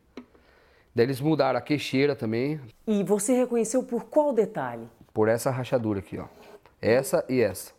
Daí 0.94 1.06
eles 1.06 1.22
mudaram 1.22 1.60
a 1.60 1.62
queixeira 1.62 2.16
também. 2.16 2.60
E 2.86 3.04
você 3.04 3.34
reconheceu 3.34 3.84
por 3.84 4.06
qual 4.06 4.34
detalhe? 4.34 4.88
Por 5.14 5.28
essa 5.28 5.52
rachadura 5.52 6.00
aqui, 6.00 6.18
ó. 6.18 6.26
Essa 6.82 7.24
e 7.30 7.40
essa. 7.40 7.72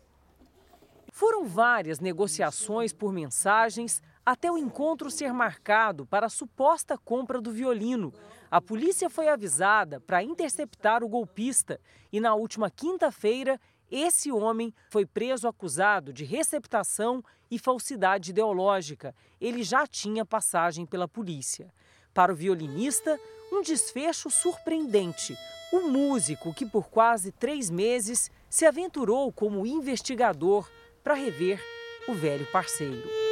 Foram 1.12 1.44
várias 1.44 1.98
negociações 1.98 2.92
por 2.92 3.12
mensagens 3.12 4.00
até 4.24 4.52
o 4.52 4.58
encontro 4.58 5.10
ser 5.10 5.32
marcado 5.32 6.06
para 6.06 6.26
a 6.26 6.30
suposta 6.30 6.96
compra 6.96 7.40
do 7.40 7.50
violino. 7.50 8.12
A 8.50 8.60
polícia 8.60 9.10
foi 9.10 9.28
avisada 9.28 10.00
para 10.00 10.22
interceptar 10.22 11.04
o 11.04 11.08
golpista 11.08 11.78
e 12.10 12.18
na 12.18 12.34
última 12.34 12.70
quinta-feira 12.70 13.60
esse 13.90 14.30
homem 14.32 14.74
foi 14.90 15.04
preso 15.04 15.48
acusado 15.48 16.12
de 16.12 16.24
receptação 16.24 17.22
e 17.50 17.58
falsidade 17.58 18.30
ideológica. 18.30 19.14
Ele 19.40 19.62
já 19.62 19.86
tinha 19.86 20.24
passagem 20.24 20.86
pela 20.86 21.08
polícia. 21.08 21.72
Para 22.12 22.32
o 22.32 22.36
violinista, 22.36 23.18
um 23.52 23.62
desfecho 23.62 24.30
surpreendente. 24.30 25.36
O 25.72 25.88
músico 25.88 26.54
que 26.54 26.66
por 26.66 26.88
quase 26.88 27.32
três 27.32 27.70
meses 27.70 28.30
se 28.48 28.64
aventurou 28.64 29.30
como 29.32 29.66
investigador 29.66 30.68
para 31.02 31.14
rever 31.14 31.62
o 32.08 32.14
velho 32.14 32.46
parceiro. 32.50 33.27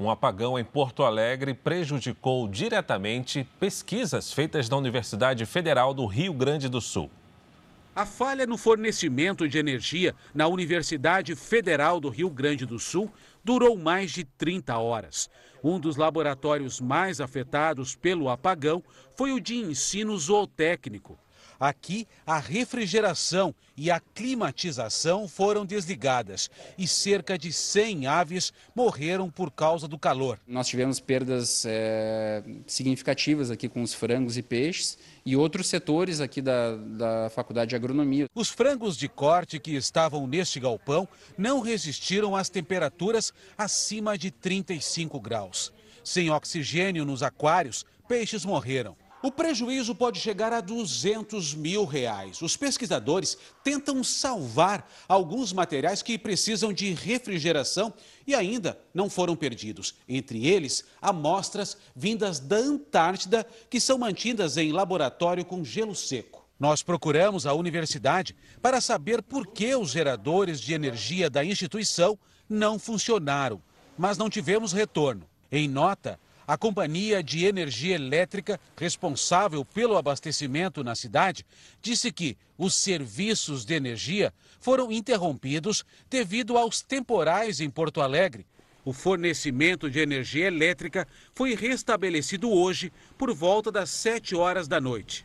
Um 0.00 0.08
apagão 0.08 0.58
em 0.58 0.64
Porto 0.64 1.02
Alegre 1.02 1.52
prejudicou 1.52 2.48
diretamente 2.48 3.46
pesquisas 3.60 4.32
feitas 4.32 4.66
na 4.66 4.78
Universidade 4.78 5.44
Federal 5.44 5.92
do 5.92 6.06
Rio 6.06 6.32
Grande 6.32 6.70
do 6.70 6.80
Sul. 6.80 7.10
A 7.94 8.06
falha 8.06 8.46
no 8.46 8.56
fornecimento 8.56 9.46
de 9.46 9.58
energia 9.58 10.14
na 10.34 10.46
Universidade 10.46 11.36
Federal 11.36 12.00
do 12.00 12.08
Rio 12.08 12.30
Grande 12.30 12.64
do 12.64 12.78
Sul 12.78 13.12
durou 13.44 13.76
mais 13.76 14.10
de 14.10 14.24
30 14.24 14.78
horas. 14.78 15.28
Um 15.62 15.78
dos 15.78 15.96
laboratórios 15.96 16.80
mais 16.80 17.20
afetados 17.20 17.94
pelo 17.94 18.30
apagão 18.30 18.82
foi 19.14 19.32
o 19.32 19.40
de 19.40 19.56
ensino 19.56 20.16
zootécnico. 20.16 21.18
Aqui, 21.60 22.08
a 22.26 22.38
refrigeração 22.38 23.54
e 23.76 23.90
a 23.90 24.00
climatização 24.00 25.28
foram 25.28 25.66
desligadas 25.66 26.50
e 26.78 26.88
cerca 26.88 27.36
de 27.36 27.52
100 27.52 28.06
aves 28.06 28.50
morreram 28.74 29.30
por 29.30 29.50
causa 29.50 29.86
do 29.86 29.98
calor. 29.98 30.40
Nós 30.48 30.68
tivemos 30.68 31.00
perdas 31.00 31.66
é, 31.66 32.42
significativas 32.66 33.50
aqui 33.50 33.68
com 33.68 33.82
os 33.82 33.92
frangos 33.92 34.38
e 34.38 34.42
peixes 34.42 34.96
e 35.24 35.36
outros 35.36 35.68
setores 35.68 36.18
aqui 36.18 36.40
da, 36.40 36.76
da 36.76 37.28
Faculdade 37.28 37.68
de 37.68 37.76
Agronomia. 37.76 38.26
Os 38.34 38.48
frangos 38.48 38.96
de 38.96 39.06
corte 39.06 39.58
que 39.58 39.72
estavam 39.72 40.26
neste 40.26 40.58
galpão 40.58 41.06
não 41.36 41.60
resistiram 41.60 42.34
às 42.34 42.48
temperaturas 42.48 43.34
acima 43.58 44.16
de 44.16 44.30
35 44.30 45.20
graus. 45.20 45.74
Sem 46.02 46.30
oxigênio 46.30 47.04
nos 47.04 47.22
aquários, 47.22 47.84
peixes 48.08 48.46
morreram. 48.46 48.96
O 49.22 49.30
prejuízo 49.30 49.94
pode 49.94 50.18
chegar 50.18 50.50
a 50.50 50.62
200 50.62 51.54
mil 51.54 51.84
reais. 51.84 52.40
Os 52.40 52.56
pesquisadores 52.56 53.36
tentam 53.62 54.02
salvar 54.02 54.90
alguns 55.06 55.52
materiais 55.52 56.00
que 56.00 56.16
precisam 56.16 56.72
de 56.72 56.94
refrigeração 56.94 57.92
e 58.26 58.34
ainda 58.34 58.80
não 58.94 59.10
foram 59.10 59.36
perdidos. 59.36 59.94
Entre 60.08 60.46
eles, 60.46 60.86
amostras 61.02 61.76
vindas 61.94 62.40
da 62.40 62.56
Antártida 62.56 63.46
que 63.68 63.78
são 63.78 63.98
mantidas 63.98 64.56
em 64.56 64.72
laboratório 64.72 65.44
com 65.44 65.62
gelo 65.62 65.94
seco. 65.94 66.46
Nós 66.58 66.82
procuramos 66.82 67.46
a 67.46 67.52
universidade 67.52 68.34
para 68.62 68.80
saber 68.80 69.22
por 69.22 69.46
que 69.48 69.74
os 69.74 69.90
geradores 69.90 70.58
de 70.58 70.72
energia 70.72 71.28
da 71.28 71.44
instituição 71.44 72.18
não 72.48 72.78
funcionaram, 72.78 73.60
mas 73.98 74.16
não 74.16 74.30
tivemos 74.30 74.72
retorno. 74.72 75.28
Em 75.52 75.68
nota, 75.68 76.18
a 76.50 76.58
companhia 76.58 77.22
de 77.22 77.44
energia 77.44 77.94
elétrica 77.94 78.58
responsável 78.76 79.64
pelo 79.64 79.96
abastecimento 79.96 80.82
na 80.82 80.96
cidade 80.96 81.46
disse 81.80 82.10
que 82.10 82.36
os 82.58 82.74
serviços 82.74 83.64
de 83.64 83.72
energia 83.74 84.34
foram 84.58 84.90
interrompidos 84.90 85.84
devido 86.10 86.58
aos 86.58 86.82
temporais 86.82 87.60
em 87.60 87.70
Porto 87.70 88.00
Alegre. 88.00 88.44
O 88.84 88.92
fornecimento 88.92 89.88
de 89.88 90.00
energia 90.00 90.48
elétrica 90.48 91.06
foi 91.36 91.54
restabelecido 91.54 92.50
hoje 92.50 92.92
por 93.16 93.32
volta 93.32 93.70
das 93.70 93.88
7 93.90 94.34
horas 94.34 94.66
da 94.66 94.80
noite. 94.80 95.24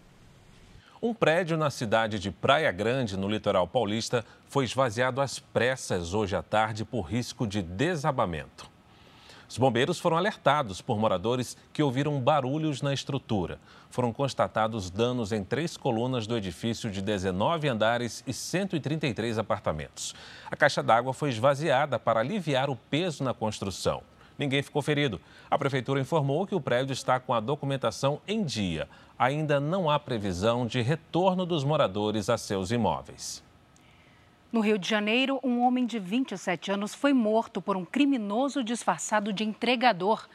Um 1.02 1.12
prédio 1.12 1.58
na 1.58 1.72
cidade 1.72 2.20
de 2.20 2.30
Praia 2.30 2.72
Grande, 2.72 3.18
no 3.18 3.28
litoral 3.28 3.68
paulista, 3.68 4.24
foi 4.48 4.66
esvaziado 4.66 5.20
às 5.20 5.40
pressas 5.40 6.14
hoje 6.14 6.36
à 6.36 6.44
tarde 6.44 6.86
por 6.86 7.02
risco 7.02 7.48
de 7.48 7.64
desabamento. 7.64 8.75
Os 9.48 9.58
bombeiros 9.58 10.00
foram 10.00 10.18
alertados 10.18 10.82
por 10.82 11.00
moradores 11.00 11.56
que 11.72 11.84
ouviram 11.84 12.20
barulhos 12.20 12.82
na 12.82 12.94
estrutura. 12.94 13.60
Foram 13.90 14.12
constatados 14.12 14.90
danos 14.90 15.32
em 15.32 15.44
três 15.44 15.78
colunas 15.78 16.26
do 16.26 16.36
edifício 16.36 16.90
de 16.90 17.02
19 17.02 17.68
andares 17.68 18.24
e 18.26 18.34
133 18.34 19.38
apartamentos. 19.38 20.16
A 20.50 20.56
caixa 20.56 20.82
d'água 20.82 21.14
foi 21.14 21.30
esvaziada 21.30 22.00
para 22.00 22.20
aliviar 22.20 22.70
o 22.70 22.76
peso 22.76 23.24
na 23.24 23.34
construção. 23.34 24.02
Ninguém 24.38 24.62
ficou 24.62 24.82
ferido. 24.82 25.22
A 25.50 25.58
prefeitura 25.58 26.02
informou 26.02 26.46
que 26.46 26.56
o 26.56 26.60
prédio 26.60 26.92
está 26.92 27.20
com 27.20 27.34
a 27.34 27.40
documentação 27.40 28.20
em 28.28 28.44
dia. 28.44 28.90
Ainda 29.18 29.60
não 29.60 29.90
há 29.90 29.98
previsão 29.98 30.68
de 30.68 30.82
retorno 30.82 31.46
dos 31.46 31.64
moradores 31.64 32.30
a 32.30 32.38
seus 32.38 32.72
imóveis. 32.72 33.45
No 34.56 34.62
Rio 34.62 34.80
de 34.80 34.88
Janeiro, 34.88 35.38
um 35.44 35.60
homem 35.60 35.86
de 35.86 36.00
27 36.00 36.72
anos 36.72 36.96
foi 36.96 37.12
morto 37.12 37.62
por 37.62 37.76
um 37.76 37.84
criminoso 37.84 38.64
disfarçado 38.64 39.34
de 39.34 39.44
entregador. 39.44 40.30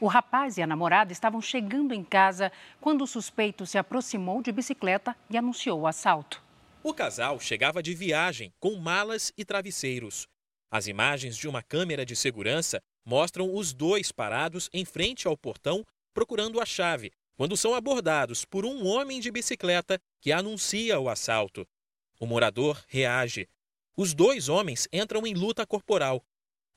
O 0.00 0.06
rapaz 0.06 0.56
e 0.56 0.62
a 0.62 0.66
namorada 0.66 1.12
estavam 1.12 1.42
chegando 1.42 1.92
em 1.92 2.02
casa 2.02 2.50
quando 2.80 3.02
o 3.02 3.06
suspeito 3.06 3.66
se 3.66 3.76
aproximou 3.76 4.40
de 4.40 4.50
bicicleta 4.50 5.14
e 5.28 5.36
anunciou 5.36 5.80
o 5.80 5.86
assalto. 5.86 6.42
O 6.82 6.94
casal 6.94 7.38
chegava 7.38 7.82
de 7.82 7.94
viagem 7.94 8.50
com 8.58 8.76
malas 8.76 9.30
e 9.36 9.44
travesseiros. 9.44 10.26
As 10.70 10.86
imagens 10.86 11.36
de 11.36 11.46
uma 11.46 11.62
câmera 11.62 12.06
de 12.06 12.16
segurança 12.16 12.80
mostram 13.04 13.54
os 13.54 13.74
dois 13.74 14.10
parados 14.10 14.70
em 14.72 14.86
frente 14.86 15.28
ao 15.28 15.36
portão 15.36 15.84
procurando 16.14 16.62
a 16.62 16.64
chave, 16.64 17.12
quando 17.36 17.54
são 17.58 17.74
abordados 17.74 18.42
por 18.42 18.64
um 18.64 18.86
homem 18.86 19.20
de 19.20 19.30
bicicleta 19.30 19.98
que 20.18 20.32
anuncia 20.32 20.98
o 20.98 21.10
assalto. 21.10 21.66
O 22.18 22.24
morador 22.24 22.82
reage 22.88 23.46
os 23.96 24.12
dois 24.12 24.48
homens 24.48 24.86
entram 24.92 25.26
em 25.26 25.32
luta 25.32 25.66
corporal. 25.66 26.22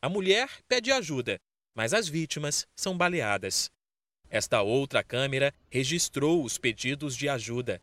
A 0.01 0.07
mulher 0.07 0.49
pede 0.69 0.89
ajuda, 0.89 1.37
mas 1.75 1.93
as 1.93 2.07
vítimas 2.07 2.65
são 2.73 2.97
baleadas. 2.97 3.69
Esta 4.29 4.61
outra 4.61 5.03
câmera 5.03 5.53
registrou 5.69 6.43
os 6.43 6.57
pedidos 6.57 7.17
de 7.17 7.27
ajuda. 7.27 7.81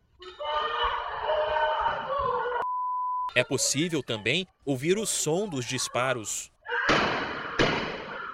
É 3.34 3.44
possível 3.44 4.02
também 4.02 4.46
ouvir 4.64 4.96
o 4.96 5.04
som 5.04 5.46
dos 5.46 5.66
disparos. 5.66 6.50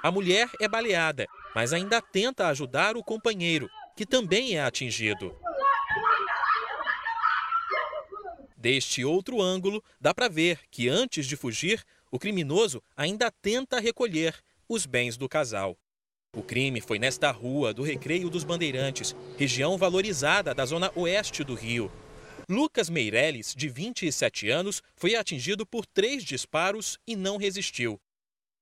A 0.01 0.11
mulher 0.13 0.49
é 0.61 0.69
baleada, 0.69 1.27
mas 1.55 1.73
ainda 1.73 2.01
tenta 2.01 2.47
ajudar 2.47 2.97
o 2.97 3.03
companheiro, 3.03 3.69
que 3.97 4.07
também 4.07 4.57
é 4.57 4.63
atingido. 4.63 5.35
Deste 8.63 9.05
outro 9.05 9.43
ângulo, 9.43 9.83
dá 10.01 10.15
para 10.15 10.29
ver 10.29 10.61
que 10.71 10.89
antes 10.89 11.27
de 11.27 11.35
fugir, 11.35 11.83
o 12.13 12.17
criminoso 12.17 12.81
ainda 12.97 13.29
tenta 13.29 13.81
recolher 13.81 14.37
os 14.69 14.87
bens 14.87 15.17
do 15.17 15.29
casal. 15.29 15.77
O 16.37 16.45
crime 16.45 16.81
foi 16.81 16.97
nesta 16.97 17.33
rua 17.33 17.75
do 17.75 17.83
Recreio 17.83 18.31
dos 18.31 18.45
Bandeirantes, 18.45 19.17
região 19.37 19.77
valorizada 19.77 20.55
da 20.55 20.65
zona 20.65 20.93
oeste 20.95 21.43
do 21.43 21.55
Rio. 21.55 21.91
Lucas 22.49 22.89
Meirelles, 22.89 23.53
de 23.53 23.69
27 23.69 24.49
anos, 24.49 24.81
foi 24.95 25.17
atingido 25.17 25.67
por 25.67 25.85
três 25.85 26.23
disparos 26.23 27.01
e 27.05 27.17
não 27.17 27.39
resistiu. 27.39 28.01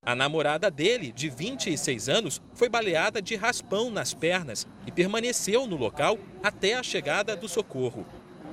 A 0.01 0.15
namorada 0.15 0.71
dele, 0.71 1.13
de 1.13 1.29
26 1.29 2.09
anos, 2.09 2.41
foi 2.55 2.71
baleada 2.71 3.21
de 3.21 3.37
raspão 3.37 3.91
nas 3.91 4.15
pernas 4.15 4.67
e 4.87 4.91
permaneceu 4.91 5.67
no 5.67 5.77
local 5.77 6.19
até 6.43 6.73
a 6.73 6.83
chegada 6.83 7.37
do 7.37 7.47
socorro. 7.47 8.07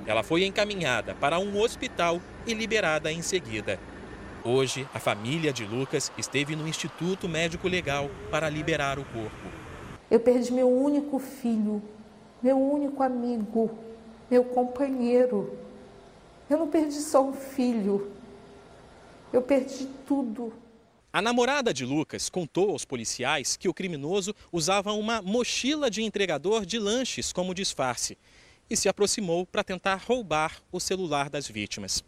Ela 0.08 0.22
foi 0.22 0.46
encaminhada 0.46 1.14
para 1.14 1.38
um 1.38 1.60
hospital 1.60 2.18
e 2.46 2.54
liberada 2.54 3.12
em 3.12 3.20
seguida. 3.20 3.78
Hoje, 4.42 4.88
a 4.94 4.98
família 4.98 5.52
de 5.52 5.66
Lucas 5.66 6.10
esteve 6.16 6.56
no 6.56 6.66
Instituto 6.66 7.28
Médico 7.28 7.68
Legal 7.68 8.08
para 8.30 8.48
liberar 8.48 8.98
o 8.98 9.04
corpo. 9.04 9.36
Eu 10.10 10.18
perdi 10.18 10.50
meu 10.50 10.66
único 10.66 11.18
filho, 11.18 11.82
meu 12.42 12.58
único 12.58 13.02
amigo, 13.02 13.70
meu 14.30 14.44
companheiro. 14.44 15.58
Eu 16.48 16.56
não 16.56 16.68
perdi 16.68 17.00
só 17.00 17.22
um 17.22 17.34
filho, 17.34 18.10
eu 19.30 19.42
perdi 19.42 19.86
tudo. 20.06 20.54
A 21.12 21.20
namorada 21.20 21.74
de 21.74 21.84
Lucas 21.84 22.30
contou 22.30 22.70
aos 22.70 22.86
policiais 22.86 23.58
que 23.58 23.68
o 23.68 23.74
criminoso 23.74 24.34
usava 24.50 24.90
uma 24.92 25.20
mochila 25.20 25.90
de 25.90 26.02
entregador 26.02 26.64
de 26.64 26.78
lanches 26.78 27.30
como 27.30 27.52
disfarce 27.52 28.16
e 28.70 28.76
se 28.76 28.88
aproximou 28.88 29.46
para 29.46 29.64
tentar 29.64 29.96
roubar 29.96 30.62
o 30.70 30.80
celular 30.80 31.28
das 31.30 31.48
vítimas. 31.48 32.04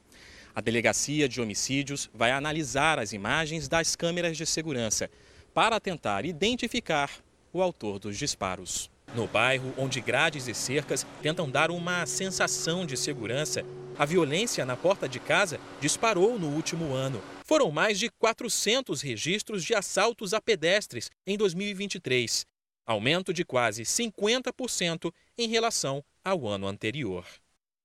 A 0.55 0.61
Delegacia 0.61 1.29
de 1.29 1.41
Homicídios 1.41 2.11
vai 2.13 2.33
analisar 2.33 2.99
as 2.99 3.13
imagens 3.13 3.69
das 3.69 3.95
câmeras 3.95 4.37
de 4.37 4.45
segurança 4.45 5.11
para 5.55 5.81
tentar 5.81 6.25
identificar 6.25 7.11
o 7.53 7.63
autor 7.63 7.99
dos 7.99 8.19
disparos. 8.19 8.91
No 9.15 9.27
bairro, 9.27 9.75
onde 9.77 10.01
grades 10.01 10.47
e 10.47 10.55
cercas 10.55 11.05
tentam 11.21 11.51
dar 11.51 11.71
uma 11.71 12.07
sensação 12.07 12.87
de 12.87 12.97
segurança, 12.97 13.65
a 13.99 14.05
violência 14.05 14.65
na 14.65 14.77
porta 14.77 15.09
de 15.09 15.19
casa 15.19 15.59
disparou 15.81 16.39
no 16.39 16.49
último 16.49 16.93
ano. 16.93 17.21
Foram 17.45 17.73
mais 17.73 17.99
de 17.99 18.09
400 18.09 19.03
registros 19.03 19.65
de 19.65 19.75
assaltos 19.75 20.33
a 20.33 20.41
pedestres 20.41 21.11
em 21.27 21.37
2023, 21.37 22.47
aumento 22.87 23.35
de 23.35 23.45
quase 23.45 23.83
50% 23.83 25.13
em 25.37 25.49
relação 25.49 26.05
ao 26.25 26.47
ano 26.47 26.67
anterior. 26.67 27.25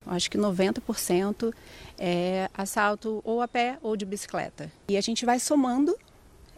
Acho 0.06 0.30
que 0.30 0.38
90% 0.38 1.54
é 1.98 2.50
assalto 2.54 3.22
ou 3.24 3.42
a 3.42 3.48
pé 3.48 3.80
ou 3.82 3.98
de 3.98 4.06
bicicleta. 4.06 4.72
E 4.88 4.98
a 4.98 5.02
gente 5.02 5.26
vai 5.26 5.40
somando, 5.40 5.98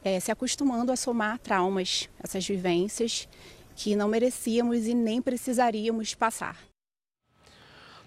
é, 0.03 0.19
se 0.19 0.31
acostumando 0.31 0.91
a 0.91 0.95
somar 0.95 1.39
traumas, 1.39 2.09
essas 2.21 2.45
vivências 2.45 3.27
que 3.75 3.95
não 3.95 4.07
merecíamos 4.07 4.85
e 4.85 4.93
nem 4.93 5.21
precisaríamos 5.21 6.13
passar. 6.13 6.57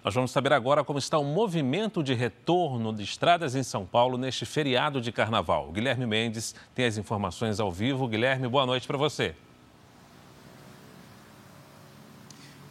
Nós 0.03 0.15
vamos 0.15 0.31
saber 0.31 0.51
agora 0.51 0.83
como 0.83 0.97
está 0.97 1.17
o 1.17 1.23
movimento 1.23 2.03
de 2.03 2.13
retorno 2.13 2.91
de 2.91 3.03
estradas 3.03 3.55
em 3.55 3.61
São 3.61 3.85
Paulo 3.85 4.17
neste 4.17 4.45
feriado 4.45 4.99
de 4.99 5.11
carnaval. 5.11 5.71
Guilherme 5.71 6.07
Mendes 6.07 6.55
tem 6.73 6.85
as 6.85 6.97
informações 6.97 7.59
ao 7.59 7.71
vivo. 7.71 8.07
Guilherme, 8.07 8.47
boa 8.47 8.65
noite 8.65 8.87
para 8.87 8.97
você. 8.97 9.35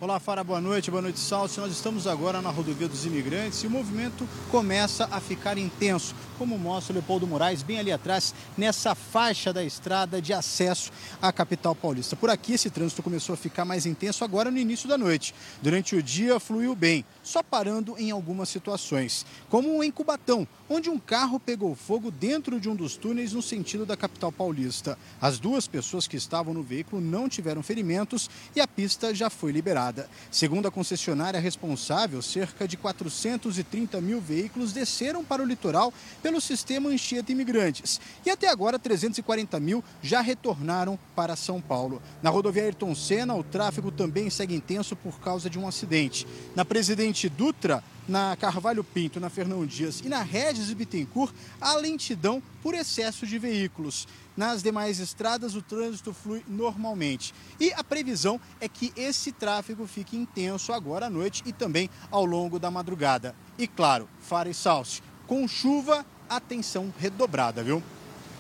Olá, 0.03 0.19
Fara, 0.19 0.43
boa 0.43 0.63
noite. 0.63 0.91
Boa 0.91 1.03
noite, 1.03 1.21
Salso. 1.21 1.61
Nós 1.61 1.71
estamos 1.73 2.07
agora 2.07 2.41
na 2.41 2.49
rodovia 2.49 2.89
dos 2.89 3.05
imigrantes 3.05 3.63
e 3.63 3.67
o 3.67 3.71
movimento 3.71 4.27
começa 4.51 5.07
a 5.13 5.21
ficar 5.21 5.59
intenso, 5.59 6.15
como 6.41 6.59
mostra 6.59 6.95
o 6.95 6.97
Leopoldo 6.97 7.27
Moraes 7.27 7.63
bem 7.63 7.79
ali 7.79 7.93
atrás, 7.93 8.35
nessa 8.57 8.95
faixa 8.95 9.53
da 9.53 9.63
estrada 9.63 10.23
de 10.23 10.33
acesso 10.33 10.91
à 11.21 11.31
capital 11.31 11.75
paulista. 11.75 12.17
Por 12.17 12.31
aqui, 12.31 12.55
esse 12.55 12.71
trânsito 12.71 13.03
começou 13.03 13.35
a 13.35 13.37
ficar 13.37 13.67
mais 13.67 13.85
intenso 13.85 14.25
agora 14.25 14.51
no 14.51 14.57
início 14.57 14.89
da 14.89 14.97
noite. 14.97 15.35
Durante 15.61 15.95
o 15.95 16.03
dia, 16.03 16.41
fluiu 16.41 16.75
bem, 16.75 17.05
só 17.23 17.43
parando 17.43 17.95
em 17.99 18.11
algumas 18.11 18.49
situações, 18.49 19.27
como 19.51 19.85
em 19.85 19.91
Cubatão, 19.91 20.49
onde 20.67 20.89
um 20.89 20.99
carro 20.99 21.39
pegou 21.39 21.75
fogo 21.75 22.11
dentro 22.11 22.59
de 22.59 22.71
um 22.71 22.75
dos 22.75 22.97
túneis 22.97 23.35
no 23.35 23.43
sentido 23.43 23.85
da 23.85 23.95
capital 23.95 24.33
paulista. 24.33 24.97
As 25.21 25.39
duas 25.39 25.67
pessoas 25.67 26.09
que 26.09 26.17
estavam 26.17 26.55
no 26.55 26.63
veículo 26.63 27.03
não 27.03 27.29
tiveram 27.29 27.63
ferimentos 27.63 28.31
e 28.57 28.63
a 28.63 28.67
pista 28.67 29.15
já 29.15 29.29
foi 29.29 29.53
liberada. 29.53 30.09
Segundo 30.31 30.69
a 30.69 30.71
concessionária 30.71 31.39
responsável, 31.39 32.23
cerca 32.23 32.67
de 32.67 32.79
430 32.79 34.01
mil 34.01 34.23
veículos 34.23 34.73
desceram 34.73 35.23
para 35.23 35.43
o 35.43 35.47
litoral 35.47 35.93
pelo 36.23 36.30
sistema 36.39 36.91
Anchieta 36.91 37.33
Imigrantes. 37.33 37.99
E 38.27 38.29
até 38.29 38.51
agora, 38.51 38.79
340 38.79 39.59
mil 39.59 39.83
já 40.03 40.21
retornaram 40.21 40.99
para 41.17 41.35
São 41.35 41.63
Paulo. 41.63 42.03
Na 42.23 42.29
rodovia 42.29 42.65
Ayrton 42.65 42.95
Senna, 42.95 43.35
o 43.35 43.43
tráfego 43.43 43.91
também 43.91 44.29
segue 44.29 44.55
intenso 44.55 44.95
por 44.95 45.19
causa 45.19 45.49
de 45.49 45.59
um 45.59 45.67
acidente. 45.67 46.27
Na 46.55 46.63
Presidente 46.63 47.27
Dutra, 47.27 47.83
na 48.07 48.37
Carvalho 48.37 48.83
Pinto, 48.83 49.21
na 49.21 49.31
Fernão 49.31 49.65
Dias 49.65 50.01
e 50.05 50.09
na 50.09 50.21
Regis 50.21 50.73
Bittencourt, 50.73 51.33
há 51.61 51.75
lentidão 51.77 52.43
por 52.61 52.75
excesso 52.75 53.27
de 53.27 53.39
veículos. 53.39 54.07
Nas 54.37 54.63
demais 54.63 54.99
estradas, 54.99 55.55
o 55.55 55.63
trânsito 55.63 56.13
flui 56.13 56.43
normalmente. 56.49 57.33
E 57.59 57.73
a 57.73 57.85
previsão 57.85 58.41
é 58.61 58.69
que 58.69 58.93
esse 58.97 59.33
tráfego 59.33 59.87
fique 59.87 60.17
intenso 60.17 60.73
agora 60.73 61.07
à 61.07 61.11
noite 61.11 61.43
e 61.47 61.53
também 61.53 61.89
ao 62.11 62.25
longo 62.25 62.59
da 62.59 62.71
madrugada. 62.71 63.35
E 63.57 63.67
claro, 63.67 64.09
Fara 64.21 64.49
e 64.49 64.55
Salsi, 64.55 65.03
com 65.27 65.47
chuva, 65.47 66.05
atenção 66.31 66.93
redobrada, 66.99 67.63
viu? 67.63 67.83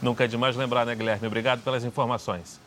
Nunca 0.00 0.24
é 0.24 0.26
demais 0.26 0.56
lembrar, 0.56 0.86
né, 0.86 0.94
Guilherme? 0.94 1.26
Obrigado 1.26 1.62
pelas 1.62 1.84
informações. 1.84 2.60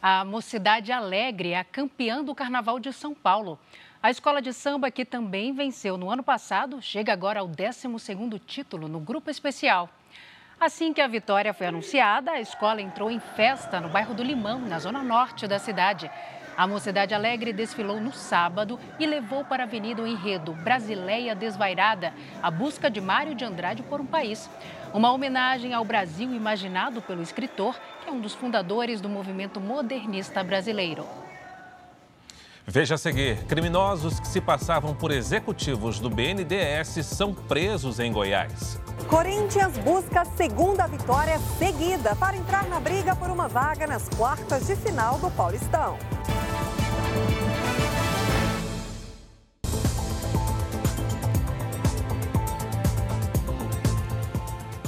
A 0.00 0.24
Mocidade 0.24 0.92
Alegre 0.92 1.52
é 1.52 1.58
a 1.58 1.64
campeã 1.64 2.22
do 2.22 2.34
Carnaval 2.34 2.78
de 2.78 2.92
São 2.92 3.14
Paulo. 3.14 3.58
A 4.02 4.10
escola 4.10 4.42
de 4.42 4.52
samba, 4.52 4.90
que 4.90 5.02
também 5.02 5.54
venceu 5.54 5.96
no 5.96 6.10
ano 6.10 6.22
passado, 6.22 6.82
chega 6.82 7.10
agora 7.10 7.40
ao 7.40 7.48
12º 7.48 8.38
título 8.46 8.86
no 8.86 9.00
grupo 9.00 9.30
especial. 9.30 9.88
Assim 10.60 10.92
que 10.92 11.00
a 11.00 11.08
vitória 11.08 11.54
foi 11.54 11.66
anunciada, 11.66 12.32
a 12.32 12.40
escola 12.40 12.82
entrou 12.82 13.10
em 13.10 13.18
festa 13.18 13.80
no 13.80 13.88
bairro 13.88 14.14
do 14.14 14.22
Limão, 14.22 14.60
na 14.60 14.78
zona 14.78 15.02
norte 15.02 15.48
da 15.48 15.58
cidade. 15.58 16.10
A 16.56 16.68
Mocidade 16.68 17.12
Alegre 17.14 17.52
desfilou 17.52 18.00
no 18.00 18.12
sábado 18.12 18.78
e 18.98 19.06
levou 19.06 19.44
para 19.44 19.64
a 19.64 19.66
avenida 19.66 20.00
o 20.00 20.06
enredo 20.06 20.52
Brasileia 20.52 21.34
Desvairada, 21.34 22.14
a 22.40 22.48
busca 22.48 22.88
de 22.88 23.00
Mário 23.00 23.34
de 23.34 23.44
Andrade 23.44 23.82
por 23.82 24.00
um 24.00 24.06
país. 24.06 24.48
Uma 24.92 25.10
homenagem 25.12 25.74
ao 25.74 25.84
Brasil 25.84 26.32
imaginado 26.32 27.02
pelo 27.02 27.22
escritor, 27.22 27.76
que 28.02 28.08
é 28.08 28.12
um 28.12 28.20
dos 28.20 28.34
fundadores 28.34 29.00
do 29.00 29.08
movimento 29.08 29.60
modernista 29.60 30.44
brasileiro. 30.44 31.23
Veja 32.66 32.94
a 32.94 32.98
seguir: 32.98 33.44
criminosos 33.44 34.18
que 34.18 34.26
se 34.26 34.40
passavam 34.40 34.94
por 34.94 35.10
executivos 35.10 36.00
do 36.00 36.08
BNDES 36.08 37.04
são 37.04 37.34
presos 37.34 38.00
em 38.00 38.10
Goiás. 38.10 38.80
Corinthians 39.08 39.76
busca 39.78 40.24
segunda 40.24 40.86
vitória 40.86 41.38
seguida 41.58 42.16
para 42.16 42.36
entrar 42.36 42.66
na 42.68 42.80
briga 42.80 43.14
por 43.14 43.28
uma 43.28 43.48
vaga 43.48 43.86
nas 43.86 44.08
quartas 44.08 44.66
de 44.66 44.76
final 44.76 45.18
do 45.18 45.30
Paulistão. 45.30 45.98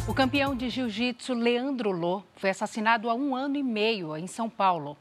O 0.09 0.15
campeão 0.15 0.55
de 0.55 0.71
jiu-jitsu 0.71 1.35
Leandro 1.35 1.91
Lô 1.91 2.23
foi 2.37 2.49
assassinado 2.49 3.11
há 3.11 3.15
um 3.15 3.37
ano 3.37 3.57
e 3.57 3.63
meio 3.63 4.17
em 4.17 4.27
São 4.27 4.49
Paulo. 4.49 4.97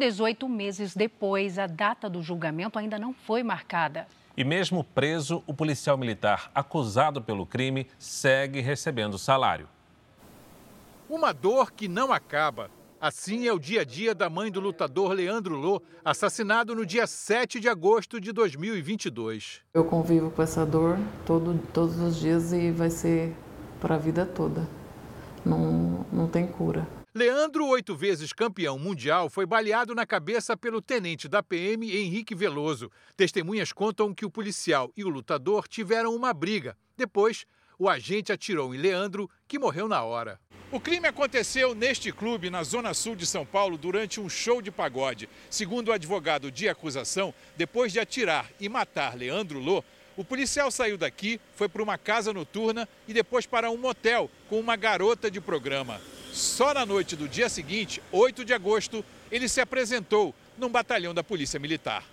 18 0.00 0.48
meses 0.48 0.96
depois, 0.96 1.58
a 1.58 1.66
data 1.66 2.08
do 2.08 2.22
julgamento 2.22 2.78
ainda 2.78 2.98
não 2.98 3.12
foi 3.12 3.42
marcada. 3.42 4.08
E 4.36 4.42
mesmo 4.42 4.82
preso, 4.82 5.44
o 5.46 5.52
policial 5.52 5.98
militar 5.98 6.50
acusado 6.54 7.20
pelo 7.20 7.44
crime 7.44 7.86
segue 7.98 8.60
recebendo 8.60 9.18
salário. 9.18 9.68
Uma 11.08 11.32
dor 11.32 11.70
que 11.72 11.86
não 11.86 12.12
acaba. 12.12 12.70
Assim 13.00 13.46
é 13.46 13.52
o 13.52 13.58
dia 13.58 13.82
a 13.82 13.84
dia 13.84 14.14
da 14.14 14.30
mãe 14.30 14.50
do 14.50 14.60
lutador 14.60 15.12
Leandro 15.12 15.56
Lô, 15.56 15.82
assassinado 16.04 16.74
no 16.74 16.86
dia 16.86 17.06
7 17.06 17.60
de 17.60 17.68
agosto 17.68 18.20
de 18.20 18.32
2022. 18.32 19.60
Eu 19.74 19.84
convivo 19.84 20.30
com 20.30 20.42
essa 20.42 20.64
dor 20.64 20.98
todo, 21.26 21.58
todos 21.72 21.98
os 21.98 22.16
dias 22.18 22.52
e 22.52 22.70
vai 22.70 22.90
ser 22.90 23.34
para 23.80 23.94
a 23.94 23.98
vida 23.98 24.24
toda. 24.24 24.66
não, 25.44 26.04
não 26.12 26.28
tem 26.28 26.46
cura. 26.46 26.99
Leandro, 27.12 27.66
oito 27.66 27.96
vezes 27.96 28.32
campeão 28.32 28.78
mundial, 28.78 29.28
foi 29.28 29.44
baleado 29.44 29.96
na 29.96 30.06
cabeça 30.06 30.56
pelo 30.56 30.80
tenente 30.80 31.26
da 31.26 31.42
PM 31.42 31.90
Henrique 31.90 32.36
Veloso. 32.36 32.88
Testemunhas 33.16 33.72
contam 33.72 34.14
que 34.14 34.24
o 34.24 34.30
policial 34.30 34.92
e 34.96 35.02
o 35.02 35.08
lutador 35.08 35.66
tiveram 35.66 36.14
uma 36.14 36.32
briga. 36.32 36.76
Depois, 36.96 37.44
o 37.76 37.88
agente 37.88 38.30
atirou 38.30 38.72
em 38.72 38.78
Leandro, 38.78 39.28
que 39.48 39.58
morreu 39.58 39.88
na 39.88 40.04
hora. 40.04 40.38
O 40.70 40.78
crime 40.78 41.08
aconteceu 41.08 41.74
neste 41.74 42.12
clube, 42.12 42.48
na 42.48 42.62
zona 42.62 42.94
sul 42.94 43.16
de 43.16 43.26
São 43.26 43.44
Paulo, 43.44 43.76
durante 43.76 44.20
um 44.20 44.28
show 44.28 44.62
de 44.62 44.70
pagode. 44.70 45.28
Segundo 45.50 45.88
o 45.88 45.92
advogado 45.92 46.48
de 46.48 46.68
acusação, 46.68 47.34
depois 47.56 47.92
de 47.92 47.98
atirar 47.98 48.48
e 48.60 48.68
matar 48.68 49.16
Leandro 49.16 49.58
Lô, 49.58 49.82
o 50.16 50.24
policial 50.24 50.70
saiu 50.70 50.96
daqui, 50.96 51.40
foi 51.56 51.68
para 51.68 51.82
uma 51.82 51.98
casa 51.98 52.32
noturna 52.32 52.88
e 53.08 53.12
depois 53.12 53.46
para 53.46 53.68
um 53.68 53.76
motel 53.76 54.30
com 54.48 54.60
uma 54.60 54.76
garota 54.76 55.28
de 55.28 55.40
programa. 55.40 56.00
Só 56.32 56.72
na 56.72 56.86
noite 56.86 57.16
do 57.16 57.28
dia 57.28 57.48
seguinte, 57.48 58.00
8 58.12 58.44
de 58.44 58.54
agosto, 58.54 59.04
ele 59.30 59.48
se 59.48 59.60
apresentou 59.60 60.34
num 60.56 60.68
batalhão 60.68 61.12
da 61.12 61.24
Polícia 61.24 61.58
Militar. 61.58 62.04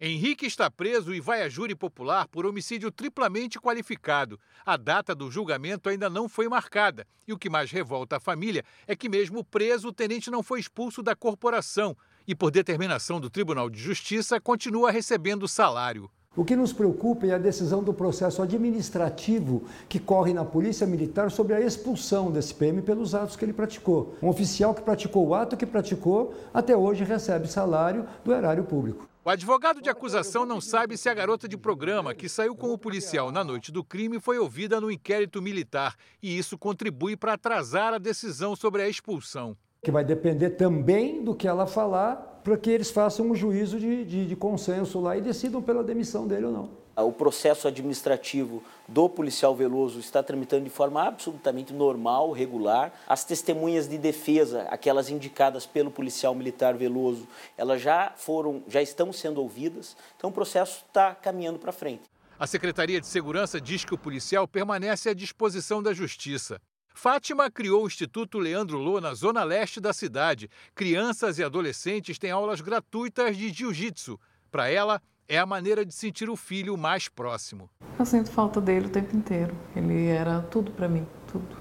Henrique 0.00 0.46
está 0.46 0.70
preso 0.70 1.14
e 1.14 1.20
vai 1.20 1.42
a 1.42 1.48
júri 1.48 1.74
popular 1.74 2.26
por 2.26 2.46
homicídio 2.46 2.90
triplamente 2.90 3.60
qualificado. 3.60 4.40
A 4.64 4.76
data 4.76 5.14
do 5.14 5.30
julgamento 5.30 5.88
ainda 5.88 6.08
não 6.08 6.28
foi 6.28 6.48
marcada. 6.48 7.06
E 7.28 7.32
o 7.32 7.38
que 7.38 7.50
mais 7.50 7.70
revolta 7.70 8.16
a 8.16 8.20
família 8.20 8.64
é 8.86 8.96
que, 8.96 9.10
mesmo 9.10 9.44
preso, 9.44 9.88
o 9.88 9.92
tenente 9.92 10.30
não 10.30 10.42
foi 10.42 10.58
expulso 10.58 11.02
da 11.02 11.14
corporação 11.14 11.94
e, 12.26 12.34
por 12.34 12.50
determinação 12.50 13.20
do 13.20 13.28
Tribunal 13.28 13.68
de 13.68 13.78
Justiça, 13.78 14.40
continua 14.40 14.90
recebendo 14.90 15.46
salário. 15.46 16.10
O 16.36 16.44
que 16.44 16.54
nos 16.54 16.72
preocupa 16.72 17.26
é 17.26 17.32
a 17.34 17.38
decisão 17.38 17.82
do 17.82 17.92
processo 17.92 18.40
administrativo 18.40 19.64
que 19.88 19.98
corre 19.98 20.32
na 20.32 20.44
Polícia 20.44 20.86
Militar 20.86 21.28
sobre 21.28 21.54
a 21.54 21.60
expulsão 21.60 22.30
desse 22.30 22.54
PM 22.54 22.82
pelos 22.82 23.16
atos 23.16 23.34
que 23.34 23.44
ele 23.44 23.52
praticou. 23.52 24.14
Um 24.22 24.28
oficial 24.28 24.72
que 24.72 24.80
praticou 24.80 25.26
o 25.26 25.34
ato 25.34 25.56
que 25.56 25.66
praticou 25.66 26.32
até 26.54 26.76
hoje 26.76 27.02
recebe 27.02 27.48
salário 27.48 28.06
do 28.24 28.32
erário 28.32 28.62
público. 28.62 29.08
O 29.24 29.28
advogado 29.28 29.82
de 29.82 29.90
acusação 29.90 30.46
não 30.46 30.60
sabe 30.60 30.96
se 30.96 31.08
a 31.08 31.14
garota 31.14 31.48
de 31.48 31.56
programa 31.56 32.14
que 32.14 32.28
saiu 32.28 32.54
com 32.54 32.72
o 32.72 32.78
policial 32.78 33.32
na 33.32 33.42
noite 33.42 33.72
do 33.72 33.82
crime 33.82 34.20
foi 34.20 34.38
ouvida 34.38 34.80
no 34.80 34.88
inquérito 34.88 35.42
militar 35.42 35.96
e 36.22 36.38
isso 36.38 36.56
contribui 36.56 37.16
para 37.16 37.32
atrasar 37.32 37.92
a 37.92 37.98
decisão 37.98 38.54
sobre 38.54 38.82
a 38.82 38.88
expulsão. 38.88 39.56
Que 39.82 39.90
vai 39.90 40.04
depender 40.04 40.50
também 40.50 41.22
do 41.24 41.34
que 41.34 41.48
ela 41.48 41.66
falar 41.66 42.40
para 42.44 42.56
que 42.56 42.70
eles 42.70 42.90
façam 42.90 43.30
um 43.30 43.34
juízo 43.34 43.78
de, 43.78 44.04
de, 44.04 44.26
de 44.26 44.36
consenso 44.36 45.00
lá 45.00 45.16
e 45.16 45.20
decidam 45.20 45.62
pela 45.62 45.84
demissão 45.84 46.26
dele 46.26 46.46
ou 46.46 46.52
não. 46.52 46.80
O 46.96 47.12
processo 47.12 47.66
administrativo 47.66 48.62
do 48.86 49.08
policial 49.08 49.54
Veloso 49.54 49.98
está 50.00 50.22
tramitando 50.22 50.64
de 50.64 50.70
forma 50.70 51.02
absolutamente 51.02 51.72
normal, 51.72 52.30
regular. 52.30 52.92
As 53.08 53.24
testemunhas 53.24 53.88
de 53.88 53.96
defesa, 53.96 54.62
aquelas 54.70 55.08
indicadas 55.08 55.64
pelo 55.64 55.90
policial 55.90 56.34
militar 56.34 56.74
Veloso, 56.76 57.26
elas 57.56 57.80
já 57.80 58.12
foram, 58.16 58.62
já 58.68 58.82
estão 58.82 59.12
sendo 59.12 59.40
ouvidas. 59.40 59.96
Então 60.16 60.28
o 60.28 60.32
processo 60.32 60.84
está 60.86 61.14
caminhando 61.14 61.58
para 61.58 61.72
frente. 61.72 62.02
A 62.38 62.46
Secretaria 62.46 63.00
de 63.00 63.06
Segurança 63.06 63.60
diz 63.60 63.84
que 63.84 63.94
o 63.94 63.98
policial 63.98 64.46
permanece 64.46 65.08
à 65.08 65.14
disposição 65.14 65.82
da 65.82 65.94
Justiça. 65.94 66.60
Fátima 66.94 67.50
criou 67.50 67.84
o 67.84 67.86
Instituto 67.86 68.38
Leandro 68.38 68.78
Lô 68.78 69.00
na 69.00 69.14
zona 69.14 69.42
leste 69.44 69.80
da 69.80 69.92
cidade. 69.92 70.50
Crianças 70.74 71.38
e 71.38 71.44
adolescentes 71.44 72.18
têm 72.18 72.30
aulas 72.30 72.60
gratuitas 72.60 73.36
de 73.36 73.50
jiu-jitsu. 73.50 74.18
Para 74.50 74.68
ela, 74.68 75.00
é 75.28 75.38
a 75.38 75.46
maneira 75.46 75.86
de 75.86 75.94
sentir 75.94 76.28
o 76.28 76.36
filho 76.36 76.76
mais 76.76 77.08
próximo. 77.08 77.70
Eu 77.98 78.04
sinto 78.04 78.30
falta 78.30 78.60
dele 78.60 78.86
o 78.86 78.90
tempo 78.90 79.16
inteiro. 79.16 79.54
Ele 79.76 80.06
era 80.06 80.40
tudo 80.42 80.72
para 80.72 80.88
mim, 80.88 81.06
tudo. 81.30 81.56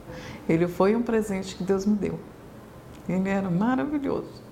Ele 0.47 0.67
foi 0.67 0.95
um 0.95 1.03
presente 1.03 1.55
que 1.55 1.63
Deus 1.63 1.85
me 1.85 1.95
deu. 1.95 2.19
Ele 3.07 3.29
era 3.29 3.49
maravilhoso. 3.49 4.49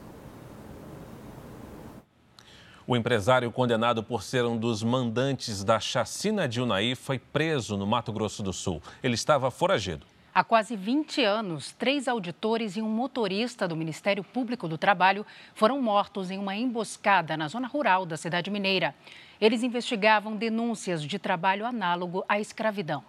O 2.86 2.96
empresário 2.96 3.52
condenado 3.52 4.02
por 4.02 4.24
ser 4.24 4.46
um 4.46 4.58
dos 4.58 4.82
mandantes 4.82 5.64
da 5.64 5.78
chacina 5.80 6.48
de 6.48 6.62
Unai 6.62 6.96
foi 6.96 7.20
preso 7.20 7.76
no 7.76 7.86
Mato 7.86 8.14
Grosso 8.14 8.42
do 8.42 8.54
Sul. 8.54 8.82
Ele 9.04 9.16
estava 9.16 9.52
foragido. 9.52 10.06
Há 10.38 10.44
quase 10.44 10.76
20 10.76 11.24
anos, 11.24 11.72
três 11.80 12.08
auditores 12.08 12.78
e 12.78 12.82
um 12.84 12.88
motorista 12.88 13.68
do 13.68 13.76
Ministério 13.76 14.24
Público 14.24 14.68
do 14.68 14.78
Trabalho 14.78 15.26
foram 15.56 15.82
mortos 15.82 16.30
em 16.30 16.38
uma 16.38 16.56
emboscada 16.56 17.36
na 17.36 17.48
zona 17.48 17.68
rural 17.68 18.06
da 18.06 18.16
cidade 18.18 18.52
mineira. 18.52 18.94
Eles 19.42 19.64
investigavam 19.64 20.36
denúncias 20.36 21.02
de 21.02 21.18
trabalho 21.18 21.66
análogo 21.66 22.24
à 22.30 22.40
escravidão. 22.40 23.04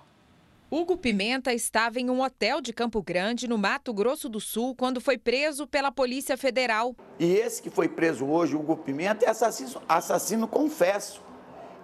Hugo 0.70 0.97
Pimenta 0.97 1.53
estava 1.53 2.01
em 2.01 2.09
um 2.09 2.22
hotel 2.22 2.62
de 2.62 2.72
Campo 2.72 3.03
Grande, 3.03 3.47
no 3.47 3.59
Mato 3.59 3.93
Grosso 3.93 4.26
do 4.26 4.41
Sul, 4.41 4.74
quando 4.74 4.99
foi 4.99 5.18
preso 5.18 5.66
pela 5.66 5.93
Polícia 5.93 6.35
Federal. 6.35 6.97
E 7.18 7.26
esse 7.26 7.61
que 7.61 7.68
foi 7.68 7.91
preso 7.91 8.24
hoje, 8.24 8.57
Hugo 8.57 8.74
Pimenta, 8.74 9.26
é 9.26 9.29
assassino, 9.29 9.83
assassino 9.87 10.49
confesso. 10.49 11.22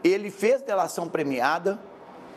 Ele 0.02 0.30
fez 0.30 0.62
delação 0.62 1.06
premiada, 1.06 1.78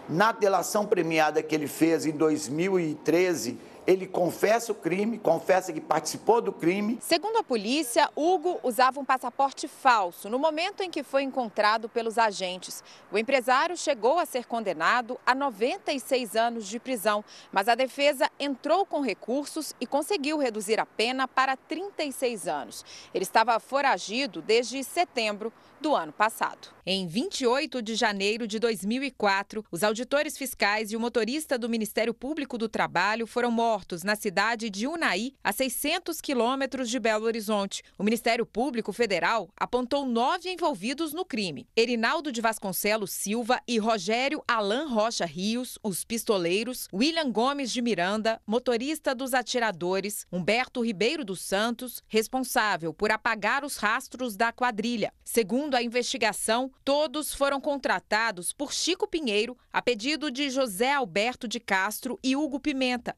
na 0.10 0.32
delação 0.32 0.86
premiada 0.86 1.44
que 1.44 1.54
ele 1.54 1.68
fez 1.68 2.06
em 2.06 2.12
2013, 2.12 3.58
ele 3.88 4.06
confessa 4.06 4.74
o 4.74 4.76
crime, 4.76 5.18
confessa 5.18 5.72
que 5.72 5.80
participou 5.80 6.42
do 6.42 6.52
crime. 6.52 6.98
Segundo 7.02 7.38
a 7.38 7.44
polícia, 7.44 8.10
Hugo 8.14 8.60
usava 8.62 9.00
um 9.00 9.06
passaporte 9.06 9.66
falso 9.66 10.30
no 10.30 10.38
momento 10.38 10.84
em 10.84 10.92
que 10.92 11.04
foi 11.04 11.24
encontrado 11.24 11.88
pelos 11.88 12.18
agentes. 12.18 12.84
O 13.10 13.18
empresário 13.18 13.78
chegou 13.78 14.20
a 14.20 14.26
ser 14.26 14.46
condenado 14.46 15.18
a 15.26 15.34
96 15.34 16.36
anos 16.36 16.68
de 16.68 16.80
prisão, 16.82 17.24
mas 17.50 17.70
a 17.70 17.76
defesa 17.76 18.30
entrou 18.38 18.86
com 18.86 19.00
recursos 19.00 19.74
e 19.80 19.88
conseguiu 19.88 20.38
reduzir 20.38 20.82
a 20.82 20.86
pena 20.86 21.26
para 21.26 21.56
36 21.56 22.46
anos. 22.46 22.84
Ele 23.14 23.24
estava 23.24 23.58
foragido 23.58 24.42
desde 24.42 24.84
setembro 24.84 25.54
do 25.80 25.96
ano 25.96 26.12
passado. 26.12 26.70
Em 26.86 27.08
28 27.08 27.82
de 27.82 27.96
janeiro 27.96 28.48
de 28.48 28.60
2004, 28.60 29.64
os 29.72 29.84
auditores 29.84 30.38
fiscais 30.38 30.92
e 30.92 30.98
o 30.98 31.00
motorista 31.00 31.58
do 31.58 31.70
Ministério 31.70 32.14
Público 32.14 32.58
do 32.58 32.68
Trabalho 32.68 33.28
foram 33.28 33.52
mortos 33.52 33.77
na 34.04 34.16
cidade 34.16 34.70
de 34.70 34.88
Unai, 34.88 35.34
a 35.44 35.52
600 35.52 36.20
quilômetros 36.22 36.90
de 36.90 37.00
Belo 37.00 37.26
Horizonte. 37.26 37.84
O 37.98 38.04
Ministério 38.04 38.46
Público 38.46 38.92
Federal 38.92 39.50
apontou 39.56 40.06
nove 40.06 40.52
envolvidos 40.52 41.14
no 41.14 41.24
crime: 41.26 41.68
Erinaldo 41.76 42.32
de 42.32 42.42
Vasconcelos 42.42 43.12
Silva 43.12 43.62
e 43.68 43.78
Rogério 43.78 44.44
Alain 44.48 44.88
Rocha 44.88 45.26
Rios, 45.26 45.78
os 45.84 46.04
pistoleiros, 46.04 46.88
William 46.94 47.32
Gomes 47.32 47.72
de 47.72 47.82
Miranda, 47.82 48.42
motorista 48.46 49.14
dos 49.14 49.34
atiradores, 49.34 50.26
Humberto 50.32 50.82
Ribeiro 50.82 51.24
dos 51.24 51.42
Santos, 51.42 52.02
responsável 52.08 52.94
por 52.94 53.12
apagar 53.12 53.64
os 53.64 53.78
rastros 53.78 54.36
da 54.36 54.52
quadrilha. 54.52 55.14
Segundo 55.24 55.76
a 55.76 55.84
investigação, 55.84 56.72
Todos 56.88 57.34
foram 57.34 57.60
contratados 57.60 58.54
por 58.54 58.72
Chico 58.72 59.08
Pinheiro, 59.08 59.58
a 59.74 59.82
pedido 59.82 60.32
de 60.32 60.50
José 60.50 60.94
Alberto 60.94 61.48
de 61.48 61.60
Castro 61.60 62.18
e 62.24 62.34
Hugo 62.34 62.60
Pimenta, 62.62 63.14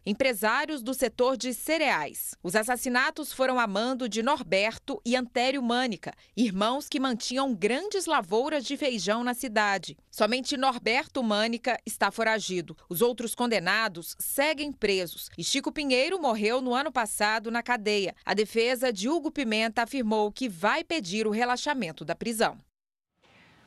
empresários 0.49 0.81
do 0.81 0.95
setor 0.95 1.37
de 1.37 1.53
cereais. 1.53 2.33
Os 2.41 2.55
assassinatos 2.55 3.31
foram 3.31 3.59
a 3.59 3.67
mando 3.67 4.09
de 4.09 4.23
Norberto 4.23 4.99
e 5.05 5.15
Antério 5.15 5.61
Mânica, 5.61 6.11
irmãos 6.35 6.89
que 6.89 6.99
mantinham 6.99 7.53
grandes 7.53 8.07
lavouras 8.07 8.65
de 8.65 8.75
feijão 8.75 9.23
na 9.23 9.35
cidade. 9.35 9.95
Somente 10.09 10.57
Norberto 10.57 11.21
Mânica 11.21 11.79
está 11.85 12.09
foragido. 12.09 12.75
Os 12.89 12.99
outros 13.03 13.35
condenados 13.35 14.15
seguem 14.17 14.71
presos 14.71 15.29
e 15.37 15.43
Chico 15.43 15.71
Pinheiro 15.71 16.19
morreu 16.19 16.61
no 16.61 16.73
ano 16.73 16.91
passado 16.91 17.51
na 17.51 17.61
cadeia. 17.61 18.15
A 18.25 18.33
defesa 18.33 18.91
de 18.91 19.07
Hugo 19.07 19.31
Pimenta 19.31 19.83
afirmou 19.83 20.31
que 20.31 20.49
vai 20.49 20.83
pedir 20.83 21.27
o 21.27 21.31
relaxamento 21.31 22.03
da 22.03 22.15
prisão. 22.15 22.57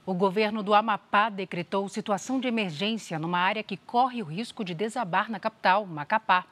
O 0.05 0.15
governo 0.15 0.65
do 0.65 0.75
Amapá 0.75 1.29
decretou 1.29 1.89
situação 1.89 2.41
de 2.41 2.49
emergência 2.49 3.21
numa 3.21 3.39
área 3.39 3.63
que 3.63 3.77
corre 3.77 4.21
o 4.21 4.25
risco 4.25 4.65
de 4.65 4.75
desabar 4.75 5.31
na 5.31 5.39
capital, 5.39 5.87
Macapá. 5.87 6.45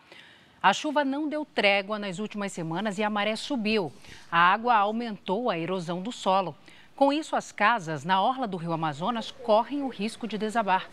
A 0.63 0.73
chuva 0.73 1.05
não 1.05 1.29
deu 1.29 1.45
trégua 1.45 1.99
nas 1.99 2.21
últimas 2.21 2.53
semanas 2.53 2.97
e 2.97 3.03
a 3.03 3.11
maré 3.11 3.35
subiu. 3.35 3.93
A 4.31 4.39
água 4.39 4.77
aumentou 4.77 5.51
a 5.51 5.59
erosão 5.59 6.01
do 6.01 6.13
solo. 6.13 6.55
Com 6.95 7.13
isso, 7.13 7.35
as 7.35 7.51
casas 7.51 8.05
na 8.05 8.23
orla 8.23 8.47
do 8.47 8.57
rio 8.57 8.73
Amazonas 8.73 9.33
correm 9.33 9.83
o 9.83 9.89
risco 9.89 10.29
de 10.29 10.39
desabar. 10.39 10.89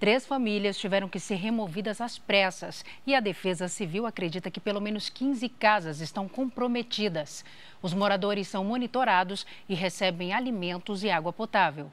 Três 0.00 0.26
famílias 0.26 0.78
tiveram 0.78 1.08
que 1.08 1.20
ser 1.20 1.36
removidas 1.36 2.00
às 2.00 2.18
pressas 2.18 2.84
e 3.06 3.14
a 3.14 3.20
Defesa 3.20 3.68
Civil 3.68 4.04
acredita 4.04 4.50
que 4.50 4.58
pelo 4.58 4.80
menos 4.80 5.08
15 5.08 5.48
casas 5.48 6.00
estão 6.00 6.26
comprometidas. 6.26 7.44
Os 7.80 7.94
moradores 7.94 8.48
são 8.48 8.64
monitorados 8.64 9.46
e 9.68 9.76
recebem 9.76 10.32
alimentos 10.32 11.04
e 11.04 11.10
água 11.10 11.32
potável. 11.32 11.92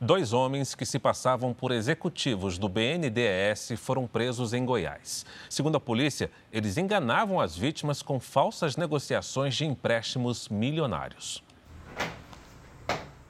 Dois 0.00 0.32
homens 0.32 0.76
que 0.76 0.86
se 0.86 0.96
passavam 0.96 1.52
por 1.52 1.72
executivos 1.72 2.56
do 2.56 2.68
BNDES 2.68 3.72
foram 3.76 4.06
presos 4.06 4.52
em 4.54 4.64
Goiás. 4.64 5.26
Segundo 5.50 5.74
a 5.76 5.80
polícia, 5.80 6.30
eles 6.52 6.76
enganavam 6.76 7.40
as 7.40 7.56
vítimas 7.56 8.00
com 8.00 8.20
falsas 8.20 8.76
negociações 8.76 9.56
de 9.56 9.66
empréstimos 9.66 10.48
milionários. 10.48 11.42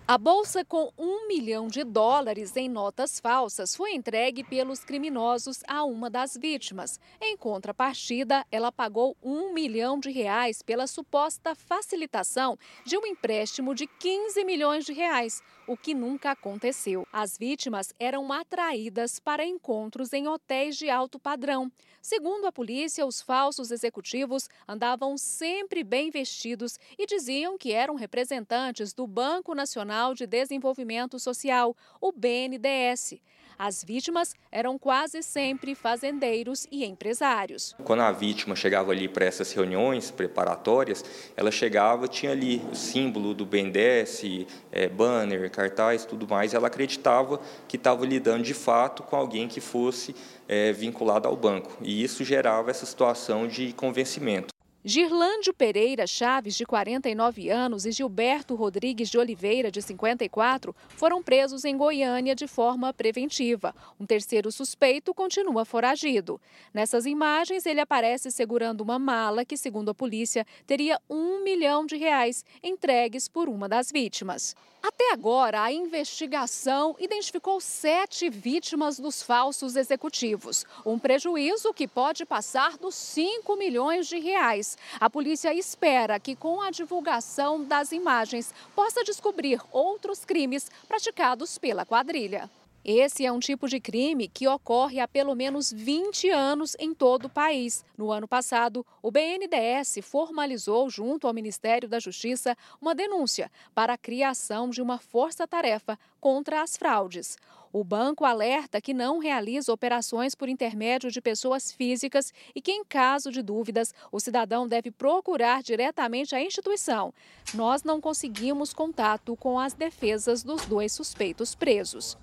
A 0.06 0.16
bolsa 0.16 0.64
com 0.64 0.90
um 0.98 1.26
milhão 1.26 1.68
de 1.68 1.84
dólares 1.84 2.56
em 2.56 2.66
notas 2.66 3.20
falsas 3.20 3.76
foi 3.76 3.94
entregue 3.94 4.42
pelos 4.42 4.82
criminosos 4.82 5.62
a 5.68 5.84
uma 5.84 6.08
das 6.08 6.34
vítimas. 6.34 6.98
Em 7.20 7.36
contrapartida, 7.36 8.42
ela 8.50 8.72
pagou 8.72 9.14
um 9.22 9.52
milhão 9.52 10.00
de 10.00 10.10
reais 10.10 10.62
pela 10.62 10.86
suposta 10.86 11.54
facilitação 11.54 12.58
de 12.86 12.96
um 12.96 13.06
empréstimo 13.06 13.74
de 13.74 13.86
15 13.86 14.44
milhões 14.44 14.86
de 14.86 14.94
reais, 14.94 15.42
o 15.68 15.76
que 15.76 15.94
nunca 15.94 16.30
aconteceu. 16.30 17.06
As 17.12 17.36
vítimas 17.36 17.92
eram 18.00 18.32
atraídas 18.32 19.20
para 19.20 19.44
encontros 19.44 20.12
em 20.14 20.26
hotéis 20.26 20.76
de 20.76 20.88
alto 20.88 21.18
padrão. 21.18 21.70
Segundo 22.00 22.46
a 22.46 22.52
polícia, 22.52 23.04
os 23.04 23.20
falsos 23.20 23.70
executivos 23.70 24.48
andavam 24.66 25.18
sempre 25.18 25.84
bem 25.84 26.10
vestidos 26.10 26.80
e 26.98 27.06
diziam 27.06 27.58
que 27.58 27.72
eram 27.72 27.94
representantes 27.94 28.94
do 28.94 29.06
Banco 29.06 29.54
Nacional 29.54 30.14
de 30.14 30.26
Desenvolvimento 30.26 31.18
Social, 31.18 31.76
o 32.00 32.10
BNDES. 32.10 33.20
As 33.58 33.82
vítimas 33.82 34.36
eram 34.52 34.78
quase 34.78 35.20
sempre 35.20 35.74
fazendeiros 35.74 36.64
e 36.70 36.84
empresários. 36.84 37.74
Quando 37.82 38.02
a 38.02 38.12
vítima 38.12 38.54
chegava 38.54 38.92
ali 38.92 39.08
para 39.08 39.24
essas 39.24 39.52
reuniões 39.52 40.12
preparatórias, 40.12 41.04
ela 41.36 41.50
chegava, 41.50 42.06
tinha 42.06 42.30
ali 42.30 42.62
o 42.70 42.76
símbolo 42.76 43.34
do 43.34 43.44
BNDES, 43.44 44.22
é, 44.70 44.88
banner, 44.88 45.50
cartaz, 45.50 46.04
tudo 46.04 46.28
mais, 46.28 46.54
ela 46.54 46.68
acreditava 46.68 47.40
que 47.66 47.76
estava 47.76 48.06
lidando 48.06 48.44
de 48.44 48.54
fato 48.54 49.02
com 49.02 49.16
alguém 49.16 49.48
que 49.48 49.60
fosse 49.60 50.14
é, 50.46 50.72
vinculado 50.72 51.26
ao 51.26 51.36
banco. 51.36 51.78
E 51.82 52.04
isso 52.04 52.22
gerava 52.22 52.70
essa 52.70 52.86
situação 52.86 53.48
de 53.48 53.72
convencimento. 53.72 54.57
Girlândio 54.90 55.52
Pereira 55.52 56.06
Chaves, 56.06 56.54
de 56.54 56.64
49 56.64 57.50
anos, 57.50 57.84
e 57.84 57.92
Gilberto 57.92 58.54
Rodrigues 58.54 59.10
de 59.10 59.18
Oliveira, 59.18 59.70
de 59.70 59.82
54, 59.82 60.74
foram 60.96 61.22
presos 61.22 61.66
em 61.66 61.76
Goiânia 61.76 62.34
de 62.34 62.46
forma 62.46 62.90
preventiva. 62.94 63.74
Um 64.00 64.06
terceiro 64.06 64.50
suspeito 64.50 65.12
continua 65.12 65.66
foragido. 65.66 66.40
Nessas 66.72 67.04
imagens, 67.04 67.66
ele 67.66 67.82
aparece 67.82 68.30
segurando 68.30 68.80
uma 68.80 68.98
mala 68.98 69.44
que, 69.44 69.58
segundo 69.58 69.90
a 69.90 69.94
polícia, 69.94 70.46
teria 70.66 70.98
um 71.06 71.44
milhão 71.44 71.84
de 71.84 71.98
reais 71.98 72.42
entregues 72.62 73.28
por 73.28 73.46
uma 73.46 73.68
das 73.68 73.92
vítimas. 73.92 74.56
Até 74.80 75.12
agora, 75.12 75.62
a 75.62 75.72
investigação 75.72 76.94
identificou 77.00 77.60
sete 77.60 78.30
vítimas 78.30 78.98
dos 78.98 79.22
falsos 79.22 79.74
executivos. 79.74 80.64
Um 80.86 80.98
prejuízo 80.98 81.74
que 81.74 81.88
pode 81.88 82.24
passar 82.24 82.78
dos 82.78 82.94
5 82.94 83.56
milhões 83.56 84.06
de 84.06 84.18
reais. 84.20 84.77
A 85.00 85.08
polícia 85.08 85.52
espera 85.54 86.18
que, 86.18 86.34
com 86.34 86.60
a 86.60 86.70
divulgação 86.70 87.64
das 87.64 87.92
imagens, 87.92 88.52
possa 88.74 89.04
descobrir 89.04 89.60
outros 89.70 90.24
crimes 90.24 90.70
praticados 90.86 91.58
pela 91.58 91.84
quadrilha. 91.84 92.50
Esse 92.90 93.26
é 93.26 93.30
um 93.30 93.38
tipo 93.38 93.68
de 93.68 93.78
crime 93.78 94.28
que 94.28 94.48
ocorre 94.48 94.98
há 94.98 95.06
pelo 95.06 95.34
menos 95.34 95.70
20 95.70 96.30
anos 96.30 96.74
em 96.80 96.94
todo 96.94 97.26
o 97.26 97.28
país. 97.28 97.84
No 97.98 98.10
ano 98.10 98.26
passado, 98.26 98.82
o 99.02 99.10
BNDES 99.10 99.98
formalizou, 100.00 100.88
junto 100.88 101.26
ao 101.26 101.34
Ministério 101.34 101.86
da 101.86 101.98
Justiça, 101.98 102.56
uma 102.80 102.94
denúncia 102.94 103.52
para 103.74 103.92
a 103.92 103.98
criação 103.98 104.70
de 104.70 104.80
uma 104.80 104.96
força-tarefa 104.96 105.98
contra 106.18 106.62
as 106.62 106.78
fraudes. 106.78 107.36
O 107.70 107.84
banco 107.84 108.24
alerta 108.24 108.80
que 108.80 108.94
não 108.94 109.18
realiza 109.18 109.70
operações 109.70 110.34
por 110.34 110.48
intermédio 110.48 111.10
de 111.10 111.20
pessoas 111.20 111.70
físicas 111.70 112.32
e 112.54 112.62
que, 112.62 112.72
em 112.72 112.82
caso 112.82 113.30
de 113.30 113.42
dúvidas, 113.42 113.94
o 114.10 114.18
cidadão 114.18 114.66
deve 114.66 114.90
procurar 114.90 115.62
diretamente 115.62 116.34
a 116.34 116.40
instituição. 116.40 117.12
Nós 117.52 117.82
não 117.82 118.00
conseguimos 118.00 118.72
contato 118.72 119.36
com 119.36 119.58
as 119.58 119.74
defesas 119.74 120.42
dos 120.42 120.64
dois 120.64 120.92
suspeitos 120.92 121.54
presos. 121.54 122.16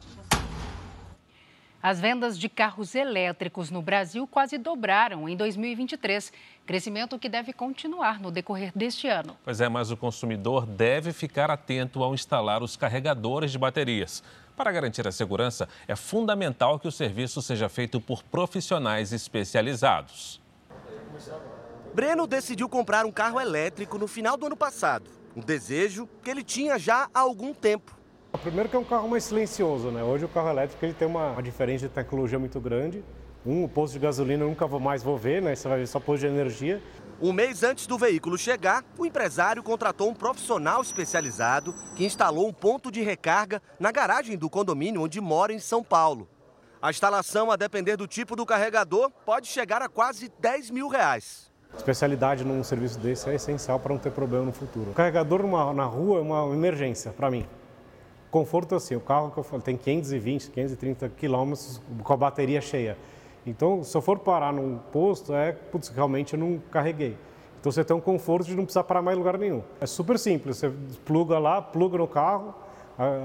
As 1.88 2.00
vendas 2.00 2.36
de 2.40 2.50
carros 2.50 2.96
elétricos 2.96 3.70
no 3.70 3.80
Brasil 3.80 4.26
quase 4.26 4.58
dobraram 4.58 5.30
em 5.30 5.38
2023, 5.38 6.34
crescimento 6.66 7.20
que 7.20 7.30
deve 7.30 7.54
continuar 7.54 8.20
no 8.20 8.32
decorrer 8.32 8.72
deste 8.76 9.08
ano. 9.08 9.38
Pois 9.44 9.62
é, 9.62 9.70
mas 9.70 9.92
o 9.92 9.96
consumidor 9.96 10.66
deve 10.66 11.14
ficar 11.14 11.52
atento 11.52 12.04
ao 12.04 12.16
instalar 12.16 12.64
os 12.64 12.76
carregadores 12.76 13.52
de 13.52 13.60
baterias. 13.60 14.24
Para 14.58 14.72
garantir 14.72 15.08
a 15.08 15.12
segurança, 15.12 15.70
é 15.88 15.96
fundamental 15.96 16.80
que 16.80 16.88
o 16.88 16.92
serviço 16.92 17.40
seja 17.40 17.70
feito 17.70 18.02
por 18.02 18.24
profissionais 18.24 19.14
especializados. 19.14 20.42
Breno 21.94 22.26
decidiu 22.26 22.68
comprar 22.68 23.06
um 23.06 23.12
carro 23.12 23.40
elétrico 23.40 24.00
no 24.00 24.08
final 24.08 24.36
do 24.36 24.48
ano 24.48 24.58
passado, 24.58 25.08
um 25.36 25.40
desejo 25.40 26.10
que 26.24 26.32
ele 26.32 26.44
tinha 26.44 26.80
já 26.80 27.08
há 27.14 27.20
algum 27.20 27.54
tempo. 27.54 27.95
Primeiro 28.38 28.70
que 28.70 28.76
é 28.76 28.80
um 28.80 28.84
carro 28.84 29.08
mais 29.08 29.24
silencioso, 29.24 29.90
né? 29.90 30.04
Hoje 30.04 30.26
o 30.26 30.30
carro 30.30 30.50
elétrico 30.50 30.84
ele 30.84 30.94
tem 30.94 31.08
uma, 31.08 31.32
uma 31.32 31.44
diferença 31.44 31.88
de 31.88 31.94
tecnologia 31.94 32.40
muito 32.40 32.60
grande. 32.60 33.04
Um 33.46 33.68
posto 33.68 33.94
de 33.94 34.00
gasolina 34.00 34.44
eu 34.44 34.50
nunca 34.50 34.66
vou 34.66 34.80
mais 34.80 35.04
vou 35.04 35.18
ver, 35.18 35.42
né? 35.42 35.56
Você 35.56 35.68
vai 35.68 35.80
ver 35.80 35.88
só 35.88 36.00
posto 36.00 36.22
de 36.22 36.28
energia. 36.28 36.82
Um 37.22 37.32
mês 37.32 37.64
antes 37.64 37.88
do 37.88 37.98
veículo 37.98 38.38
chegar, 38.38 38.84
o 38.98 39.06
empresário 39.06 39.64
contratou 39.64 40.10
um 40.10 40.14
profissional 40.14 40.82
especializado 40.82 41.74
que 41.96 42.06
instalou 42.06 42.48
um 42.48 42.54
ponto 42.54 42.92
de 42.92 43.02
recarga 43.02 43.62
na 43.80 43.92
garagem 43.92 44.38
do 44.38 44.50
condomínio 44.50 45.02
onde 45.02 45.22
mora 45.22 45.54
em 45.54 45.60
São 45.60 45.84
Paulo. 45.84 46.28
A 46.82 46.90
instalação, 46.90 47.50
a 47.50 47.56
depender 47.56 47.96
do 47.96 48.08
tipo 48.08 48.36
do 48.36 48.46
carregador, 48.46 49.10
pode 49.26 49.48
chegar 49.48 49.82
a 49.82 49.88
quase 49.88 50.32
10 50.40 50.72
mil 50.72 50.88
reais. 50.88 51.52
Especialidade 51.76 52.44
num 52.44 52.64
serviço 52.64 53.00
desse 53.00 53.30
é 53.30 53.36
essencial 53.36 53.80
para 53.80 53.94
não 53.94 54.00
ter 54.00 54.12
problema 54.12 54.46
no 54.46 54.52
futuro. 54.52 54.92
O 54.92 54.94
carregador 54.94 55.42
numa, 55.42 55.74
na 55.74 55.86
rua 55.86 56.20
é 56.20 56.22
uma 56.22 56.54
emergência 56.54 57.12
para 57.12 57.30
mim. 57.30 57.46
Conforto 58.36 58.76
assim, 58.76 58.98
o 58.98 59.00
carro 59.00 59.32
que 59.32 59.38
eu 59.38 59.44
falo 59.44 59.62
tem 59.62 59.78
520, 59.78 60.50
530 60.50 61.08
quilômetros 61.08 61.82
com 62.04 62.12
a 62.12 62.18
bateria 62.18 62.60
cheia. 62.60 62.98
Então, 63.48 63.82
se 63.82 63.96
eu 63.96 64.02
for 64.02 64.20
parar 64.20 64.52
num 64.52 64.78
posto, 64.92 65.34
é, 65.34 65.54
putz, 65.54 65.88
realmente 65.88 66.34
eu 66.34 66.40
não 66.42 66.62
carreguei. 66.70 67.16
Então 67.58 67.72
você 67.72 67.82
tem 67.82 67.96
um 67.96 68.02
conforto 68.02 68.48
de 68.48 68.54
não 68.54 68.66
precisar 68.66 68.84
parar 68.84 69.02
mais 69.02 69.16
em 69.16 69.20
lugar 69.20 69.38
nenhum. 69.38 69.64
É 69.80 69.86
super 69.86 70.20
simples, 70.20 70.58
você 70.58 70.70
pluga 71.06 71.40
lá, 71.40 71.62
pluga 71.62 71.98
no 71.98 72.10
carro, 72.10 72.54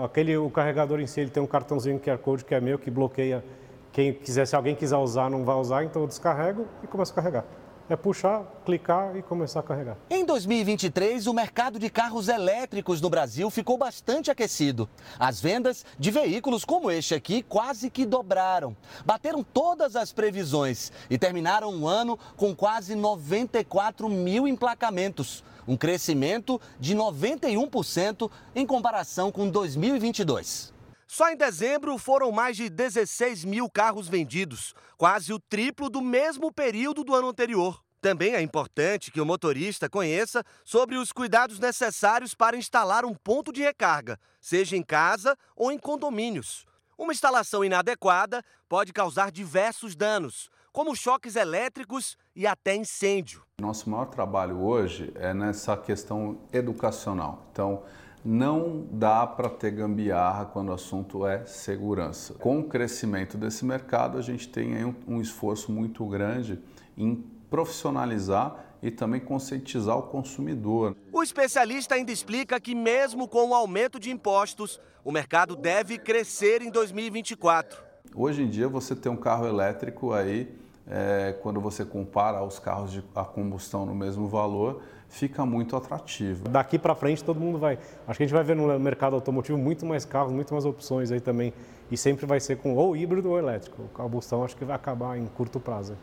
aquele, 0.05 0.37
o 0.37 0.49
carregador 0.49 1.01
em 1.01 1.09
si 1.09 1.23
ele 1.23 1.31
tem 1.31 1.43
um 1.43 1.47
cartãozinho 1.47 1.99
QR 1.99 2.19
Code 2.19 2.45
que 2.45 2.55
é 2.55 2.61
meu, 2.61 2.79
que 2.79 2.89
bloqueia 2.89 3.45
quem 3.91 4.13
quiser, 4.13 4.47
se 4.47 4.55
alguém 4.55 4.77
quiser 4.77 4.97
usar, 4.97 5.29
não 5.29 5.45
vai 5.45 5.57
usar, 5.57 5.83
então 5.83 6.03
eu 6.03 6.07
descarrego 6.07 6.69
e 6.85 6.87
começo 6.87 7.11
a 7.11 7.17
carregar 7.17 7.45
é 7.93 7.97
puxar, 7.97 8.45
clicar 8.65 9.17
e 9.17 9.23
começar 9.23 9.61
a 9.61 9.63
carregar. 9.63 9.97
Em 10.09 10.25
2023, 10.25 11.27
o 11.27 11.35
mercado 11.35 11.79
de 11.79 11.91
carros 11.91 12.29
elétricos 12.29 13.01
no 13.01 13.11
Brasil 13.11 13.51
ficou 13.51 13.77
bastante 13.77 14.31
aquecido. 14.31 14.89
As 15.19 15.41
vendas 15.41 15.85
de 15.99 16.11
veículos 16.11 16.65
como 16.65 16.91
este 16.91 17.15
aqui 17.15 17.43
quase 17.43 17.91
que 17.91 18.07
dobraram. 18.07 18.77
Bateram 19.05 19.43
todas 19.43 19.97
as 19.97 20.13
previsões 20.13 20.93
e 21.11 21.19
terminaram 21.19 21.75
o 21.75 21.89
ano 21.89 22.19
com 22.37 22.55
quase 22.55 22.95
94 22.95 24.09
mil 24.09 24.47
emplacamentos. 24.47 25.43
Um 25.67 25.77
crescimento 25.77 26.61
de 26.79 26.95
91% 26.95 28.31
em 28.55 28.67
comparação 28.67 29.33
com 29.33 29.49
2022. 29.49 30.80
Só 31.13 31.29
em 31.29 31.37
dezembro 31.37 31.99
foram 31.99 32.31
mais 32.31 32.57
de 32.57 32.71
16 32.71 33.45
mil 33.45 33.69
carros 33.69 34.07
vendidos, 34.07 34.73
quase 34.97 35.33
o 35.33 35.41
triplo 35.41 35.91
do 35.91 36.01
mesmo 36.01 36.53
período 36.53 37.03
do 37.03 37.17
ano 37.17 37.31
anterior. 37.31 37.83
Também 38.01 38.37
é 38.37 38.41
importante 38.41 39.11
que 39.11 39.21
o 39.21 39.27
motorista 39.27 39.91
conheça 39.91 40.45
sobre 40.65 40.97
os 40.97 41.11
cuidados 41.11 41.59
necessários 41.59 42.33
para 42.33 42.57
instalar 42.57 43.05
um 43.05 43.13
ponto 43.13 43.53
de 43.53 43.61
recarga, 43.61 44.21
seja 44.41 44.77
em 44.77 44.85
casa 44.85 45.37
ou 45.57 45.73
em 45.73 45.79
condomínios. 45.81 46.65
Uma 46.97 47.13
instalação 47.13 47.65
inadequada 47.65 48.41
pode 48.69 48.93
causar 48.93 49.33
diversos 49.33 49.97
danos, 49.97 50.49
como 50.73 50.95
choques 50.95 51.35
elétricos 51.35 52.17
e 52.37 52.47
até 52.47 52.77
incêndio. 52.77 53.43
Nosso 53.61 53.91
maior 53.91 54.07
trabalho 54.07 54.63
hoje 54.63 55.13
é 55.17 55.35
nessa 55.35 55.77
questão 55.77 56.39
educacional. 56.53 57.49
Então, 57.51 57.83
não 58.25 58.87
dá 58.91 59.27
para 59.27 59.49
ter 59.49 59.71
gambiarra 59.71 60.45
quando 60.45 60.69
o 60.69 60.73
assunto 60.73 61.27
é 61.27 61.45
segurança. 61.47 62.35
Com 62.35 62.61
o 62.61 62.65
crescimento 62.65 63.37
desse 63.39 63.65
mercado, 63.65 64.19
a 64.19 64.23
gente 64.23 64.49
tem 64.49 64.85
um, 64.85 64.95
um 65.07 65.21
esforço 65.21 65.73
muito 65.73 66.05
grande 66.05 66.59
em 66.97 67.25
profissionalizar 67.49 68.65
e 68.83 68.91
também 68.91 69.21
conscientizar 69.21 69.99
o 69.99 70.03
consumidor. 70.03 70.97
O 71.13 71.23
especialista 71.23 71.95
ainda 71.95 72.13
explica 72.13 72.61
que, 72.61 72.75
mesmo 72.75 73.29
com 73.29 73.51
o 73.51 73.55
aumento 73.55 73.99
de 73.99 74.11
impostos, 74.11 74.81
o 75.05 75.11
mercado 75.11 75.57
deve 75.57 75.99
crescer 75.99 76.63
em 76.63 76.71
2024. 76.71 77.83
Hoje 78.15 78.43
em 78.43 78.49
dia, 78.49 78.69
você 78.69 78.95
tem 78.95 79.11
um 79.11 79.17
carro 79.17 79.47
elétrico 79.47 80.13
aí, 80.13 80.55
é, 80.87 81.37
quando 81.43 81.61
você 81.61 81.85
compara 81.85 82.43
os 82.43 82.59
carros 82.59 82.91
de 82.91 83.05
a 83.15 83.25
combustão 83.25 83.87
no 83.87 83.95
mesmo 83.95 84.27
valor, 84.27 84.83
fica 85.11 85.45
muito 85.45 85.77
atrativo. 85.77 86.49
Daqui 86.49 86.79
para 86.79 86.95
frente 86.95 87.23
todo 87.23 87.39
mundo 87.39 87.59
vai. 87.59 87.79
Acho 88.07 88.17
que 88.17 88.23
a 88.23 88.27
gente 88.27 88.35
vai 88.35 88.45
ver 88.45 88.57
no 88.57 88.79
mercado 88.79 89.15
automotivo 89.15 89.59
muito 89.59 89.85
mais 89.85 90.05
carros, 90.05 90.33
muito 90.33 90.55
mais 90.55 90.65
opções 90.65 91.11
aí 91.11 91.21
também. 91.21 91.53
E 91.91 91.97
sempre 91.97 92.25
vai 92.25 92.41
ser 92.41 92.57
com 92.57 92.75
ou 92.75 92.97
híbrido 92.97 93.31
ou 93.31 93.39
elétrico. 93.39 93.83
O 93.83 93.89
combustão 93.89 94.45
acho 94.45 94.57
que 94.57 94.65
vai 94.65 94.77
acabar 94.77 95.19
em 95.19 95.27
curto 95.27 95.59
prazo. 95.59 95.97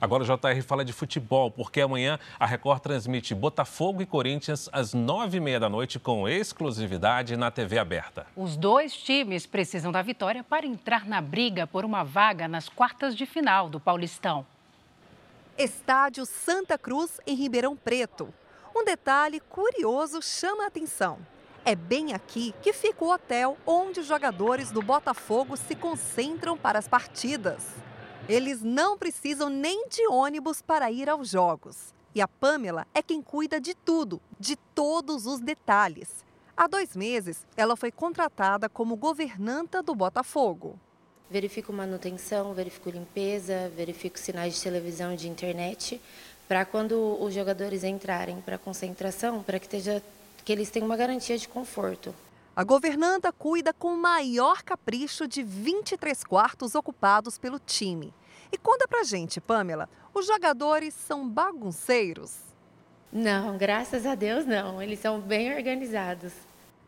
Agora 0.00 0.22
o 0.22 0.26
JR 0.26 0.62
fala 0.62 0.82
de 0.82 0.94
futebol, 0.94 1.50
porque 1.50 1.78
amanhã 1.78 2.18
a 2.38 2.46
Record 2.46 2.80
transmite 2.80 3.34
Botafogo 3.34 4.00
e 4.00 4.06
Corinthians 4.06 4.66
às 4.72 4.94
nove 4.94 5.36
e 5.36 5.40
meia 5.40 5.60
da 5.60 5.68
noite 5.68 5.98
com 5.98 6.26
exclusividade 6.26 7.36
na 7.36 7.50
TV 7.50 7.78
aberta. 7.78 8.26
Os 8.34 8.56
dois 8.56 8.94
times 8.94 9.44
precisam 9.44 9.92
da 9.92 10.00
vitória 10.00 10.42
para 10.42 10.64
entrar 10.64 11.04
na 11.04 11.20
briga 11.20 11.66
por 11.66 11.84
uma 11.84 12.02
vaga 12.02 12.48
nas 12.48 12.66
quartas 12.66 13.14
de 13.14 13.26
final 13.26 13.68
do 13.68 13.78
Paulistão. 13.78 14.46
Estádio 15.62 16.24
Santa 16.24 16.78
Cruz, 16.78 17.20
em 17.26 17.34
Ribeirão 17.34 17.76
Preto. 17.76 18.32
Um 18.74 18.82
detalhe 18.82 19.40
curioso 19.40 20.22
chama 20.22 20.64
a 20.64 20.68
atenção. 20.68 21.18
É 21.66 21.74
bem 21.74 22.14
aqui 22.14 22.54
que 22.62 22.72
fica 22.72 23.04
o 23.04 23.12
hotel 23.12 23.58
onde 23.66 24.00
os 24.00 24.06
jogadores 24.06 24.70
do 24.70 24.80
Botafogo 24.80 25.58
se 25.58 25.76
concentram 25.76 26.56
para 26.56 26.78
as 26.78 26.88
partidas. 26.88 27.62
Eles 28.26 28.62
não 28.62 28.96
precisam 28.96 29.50
nem 29.50 29.86
de 29.88 30.06
ônibus 30.08 30.62
para 30.62 30.90
ir 30.90 31.10
aos 31.10 31.28
jogos. 31.28 31.92
E 32.14 32.22
a 32.22 32.26
Pamela 32.26 32.86
é 32.94 33.02
quem 33.02 33.20
cuida 33.20 33.60
de 33.60 33.74
tudo, 33.74 34.18
de 34.38 34.56
todos 34.56 35.26
os 35.26 35.40
detalhes. 35.40 36.24
Há 36.56 36.66
dois 36.66 36.96
meses, 36.96 37.46
ela 37.54 37.76
foi 37.76 37.92
contratada 37.92 38.66
como 38.66 38.96
governanta 38.96 39.82
do 39.82 39.94
Botafogo. 39.94 40.80
Verifico 41.30 41.72
manutenção, 41.72 42.52
verifico 42.52 42.90
limpeza, 42.90 43.70
verifico 43.76 44.18
sinais 44.18 44.56
de 44.56 44.62
televisão 44.62 45.14
e 45.14 45.16
de 45.16 45.28
internet, 45.28 46.00
para 46.48 46.64
quando 46.64 47.16
os 47.22 47.32
jogadores 47.32 47.84
entrarem 47.84 48.40
para 48.40 48.56
a 48.56 48.58
concentração, 48.58 49.40
para 49.40 49.60
que, 49.60 49.68
que 50.44 50.52
eles 50.52 50.70
tenham 50.70 50.86
uma 50.86 50.96
garantia 50.96 51.38
de 51.38 51.46
conforto. 51.46 52.12
A 52.56 52.64
governanta 52.64 53.32
cuida 53.32 53.72
com 53.72 53.94
o 53.94 53.96
maior 53.96 54.62
capricho 54.64 55.28
de 55.28 55.44
23 55.44 56.24
quartos 56.24 56.74
ocupados 56.74 57.38
pelo 57.38 57.60
time. 57.60 58.12
E 58.50 58.58
conta 58.58 58.88
pra 58.88 59.04
gente, 59.04 59.40
Pamela, 59.40 59.88
os 60.12 60.26
jogadores 60.26 60.92
são 60.94 61.28
bagunceiros? 61.28 62.38
Não, 63.12 63.56
graças 63.56 64.04
a 64.04 64.16
Deus 64.16 64.44
não. 64.44 64.82
Eles 64.82 64.98
são 64.98 65.20
bem 65.20 65.54
organizados. 65.54 66.32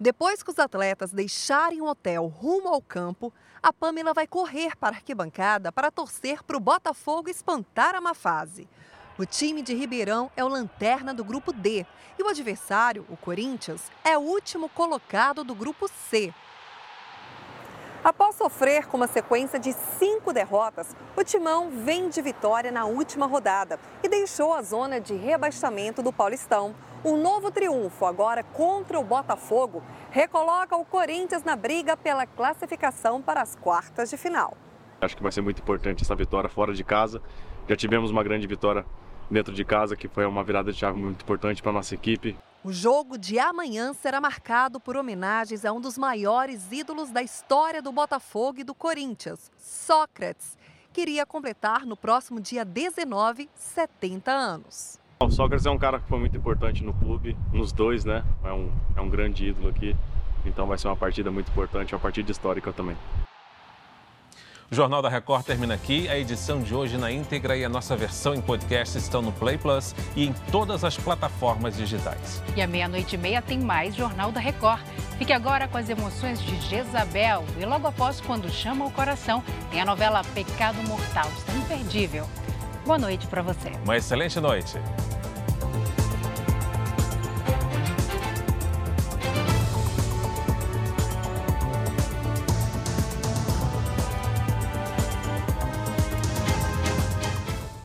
Depois 0.02 0.42
que 0.42 0.50
os 0.50 0.58
atletas 0.58 1.12
deixarem 1.12 1.80
o 1.80 1.86
hotel 1.86 2.26
rumo 2.26 2.66
ao 2.66 2.82
campo, 2.82 3.32
a 3.62 3.72
Pamela 3.72 4.12
vai 4.12 4.26
correr 4.26 4.74
para 4.74 4.96
a 4.96 4.98
arquibancada 4.98 5.70
para 5.70 5.92
torcer 5.92 6.42
para 6.42 6.56
o 6.56 6.60
Botafogo 6.60 7.30
espantar 7.30 7.94
a 7.94 8.00
má 8.00 8.12
fase. 8.12 8.68
O 9.16 9.24
time 9.24 9.62
de 9.62 9.76
Ribeirão 9.76 10.28
é 10.36 10.44
o 10.44 10.48
lanterna 10.48 11.14
do 11.14 11.22
grupo 11.22 11.52
D 11.52 11.86
e 12.18 12.22
o 12.24 12.26
adversário, 12.26 13.06
o 13.08 13.16
Corinthians, 13.16 13.92
é 14.02 14.18
o 14.18 14.22
último 14.22 14.68
colocado 14.68 15.44
do 15.44 15.54
grupo 15.54 15.86
C. 16.10 16.34
Após 18.02 18.34
sofrer 18.34 18.88
com 18.88 18.96
uma 18.96 19.06
sequência 19.06 19.60
de 19.60 19.72
cinco 19.72 20.32
derrotas, 20.32 20.96
o 21.16 21.22
Timão 21.22 21.70
vem 21.70 22.08
de 22.08 22.20
vitória 22.20 22.72
na 22.72 22.86
última 22.86 23.26
rodada 23.26 23.78
e 24.02 24.08
deixou 24.08 24.52
a 24.52 24.62
zona 24.62 25.00
de 25.00 25.14
rebaixamento 25.14 26.02
do 26.02 26.12
Paulistão. 26.12 26.74
Um 27.04 27.16
novo 27.16 27.50
triunfo 27.50 28.06
agora 28.06 28.44
contra 28.44 28.96
o 28.98 29.02
Botafogo 29.02 29.82
recoloca 30.08 30.76
o 30.76 30.84
Corinthians 30.84 31.42
na 31.42 31.56
briga 31.56 31.96
pela 31.96 32.24
classificação 32.26 33.20
para 33.20 33.42
as 33.42 33.56
quartas 33.56 34.08
de 34.08 34.16
final. 34.16 34.56
Acho 35.00 35.16
que 35.16 35.22
vai 35.22 35.32
ser 35.32 35.40
muito 35.40 35.60
importante 35.60 36.04
essa 36.04 36.14
vitória 36.14 36.48
fora 36.48 36.72
de 36.72 36.84
casa. 36.84 37.20
Já 37.68 37.74
tivemos 37.74 38.12
uma 38.12 38.22
grande 38.22 38.46
vitória 38.46 38.86
dentro 39.28 39.52
de 39.52 39.64
casa, 39.64 39.96
que 39.96 40.06
foi 40.06 40.24
uma 40.24 40.44
virada 40.44 40.70
de 40.70 40.78
chave 40.78 40.96
muito 40.96 41.22
importante 41.22 41.60
para 41.60 41.72
a 41.72 41.74
nossa 41.74 41.92
equipe. 41.92 42.36
O 42.62 42.72
jogo 42.72 43.18
de 43.18 43.36
amanhã 43.36 43.92
será 43.92 44.20
marcado 44.20 44.78
por 44.78 44.96
homenagens 44.96 45.64
a 45.64 45.72
um 45.72 45.80
dos 45.80 45.98
maiores 45.98 46.70
ídolos 46.70 47.10
da 47.10 47.20
história 47.20 47.82
do 47.82 47.90
Botafogo 47.90 48.60
e 48.60 48.64
do 48.64 48.76
Corinthians, 48.76 49.50
Sócrates, 49.58 50.56
que 50.92 51.00
iria 51.00 51.26
completar 51.26 51.84
no 51.84 51.96
próximo 51.96 52.38
dia 52.38 52.64
19 52.64 53.50
70 53.56 54.30
anos. 54.30 55.01
O 55.24 55.30
Sócrates 55.30 55.64
é 55.66 55.70
um 55.70 55.78
cara 55.78 56.00
que 56.00 56.08
foi 56.08 56.18
muito 56.18 56.36
importante 56.36 56.82
no 56.82 56.92
clube, 56.92 57.36
nos 57.52 57.70
dois, 57.72 58.04
né? 58.04 58.24
É 58.44 58.52
um, 58.52 58.70
é 58.96 59.00
um 59.00 59.08
grande 59.08 59.46
ídolo 59.46 59.68
aqui, 59.68 59.94
então 60.44 60.66
vai 60.66 60.76
ser 60.76 60.88
uma 60.88 60.96
partida 60.96 61.30
muito 61.30 61.48
importante, 61.48 61.94
uma 61.94 62.00
partida 62.00 62.30
histórica 62.30 62.72
também. 62.72 62.96
O 64.70 64.74
Jornal 64.74 65.02
da 65.02 65.08
Record 65.10 65.44
termina 65.44 65.74
aqui. 65.74 66.08
A 66.08 66.18
edição 66.18 66.62
de 66.62 66.74
hoje 66.74 66.96
na 66.96 67.12
íntegra 67.12 67.54
e 67.54 67.62
a 67.62 67.68
nossa 67.68 67.94
versão 67.94 68.34
em 68.34 68.40
podcast 68.40 68.96
estão 68.96 69.20
no 69.20 69.30
Play 69.30 69.58
Plus 69.58 69.94
e 70.16 70.24
em 70.24 70.32
todas 70.50 70.82
as 70.82 70.96
plataformas 70.96 71.76
digitais. 71.76 72.42
E 72.56 72.62
à 72.62 72.66
meia-noite 72.66 73.14
e 73.14 73.18
meia 73.18 73.42
tem 73.42 73.58
mais 73.58 73.94
Jornal 73.94 74.32
da 74.32 74.40
Record. 74.40 74.80
Fique 75.18 75.32
agora 75.32 75.68
com 75.68 75.76
as 75.76 75.90
emoções 75.90 76.42
de 76.42 76.56
Jezabel. 76.62 77.44
E 77.60 77.66
logo 77.66 77.86
após, 77.86 78.18
quando 78.22 78.48
chama 78.48 78.86
o 78.86 78.90
coração, 78.90 79.44
tem 79.70 79.78
a 79.78 79.84
novela 79.84 80.24
Pecado 80.34 80.82
Mortal. 80.88 81.28
Está 81.36 81.52
imperdível. 81.52 82.26
Boa 82.84 82.98
noite 82.98 83.28
para 83.28 83.42
você. 83.42 83.70
Uma 83.84 83.96
excelente 83.96 84.40
noite. 84.40 84.76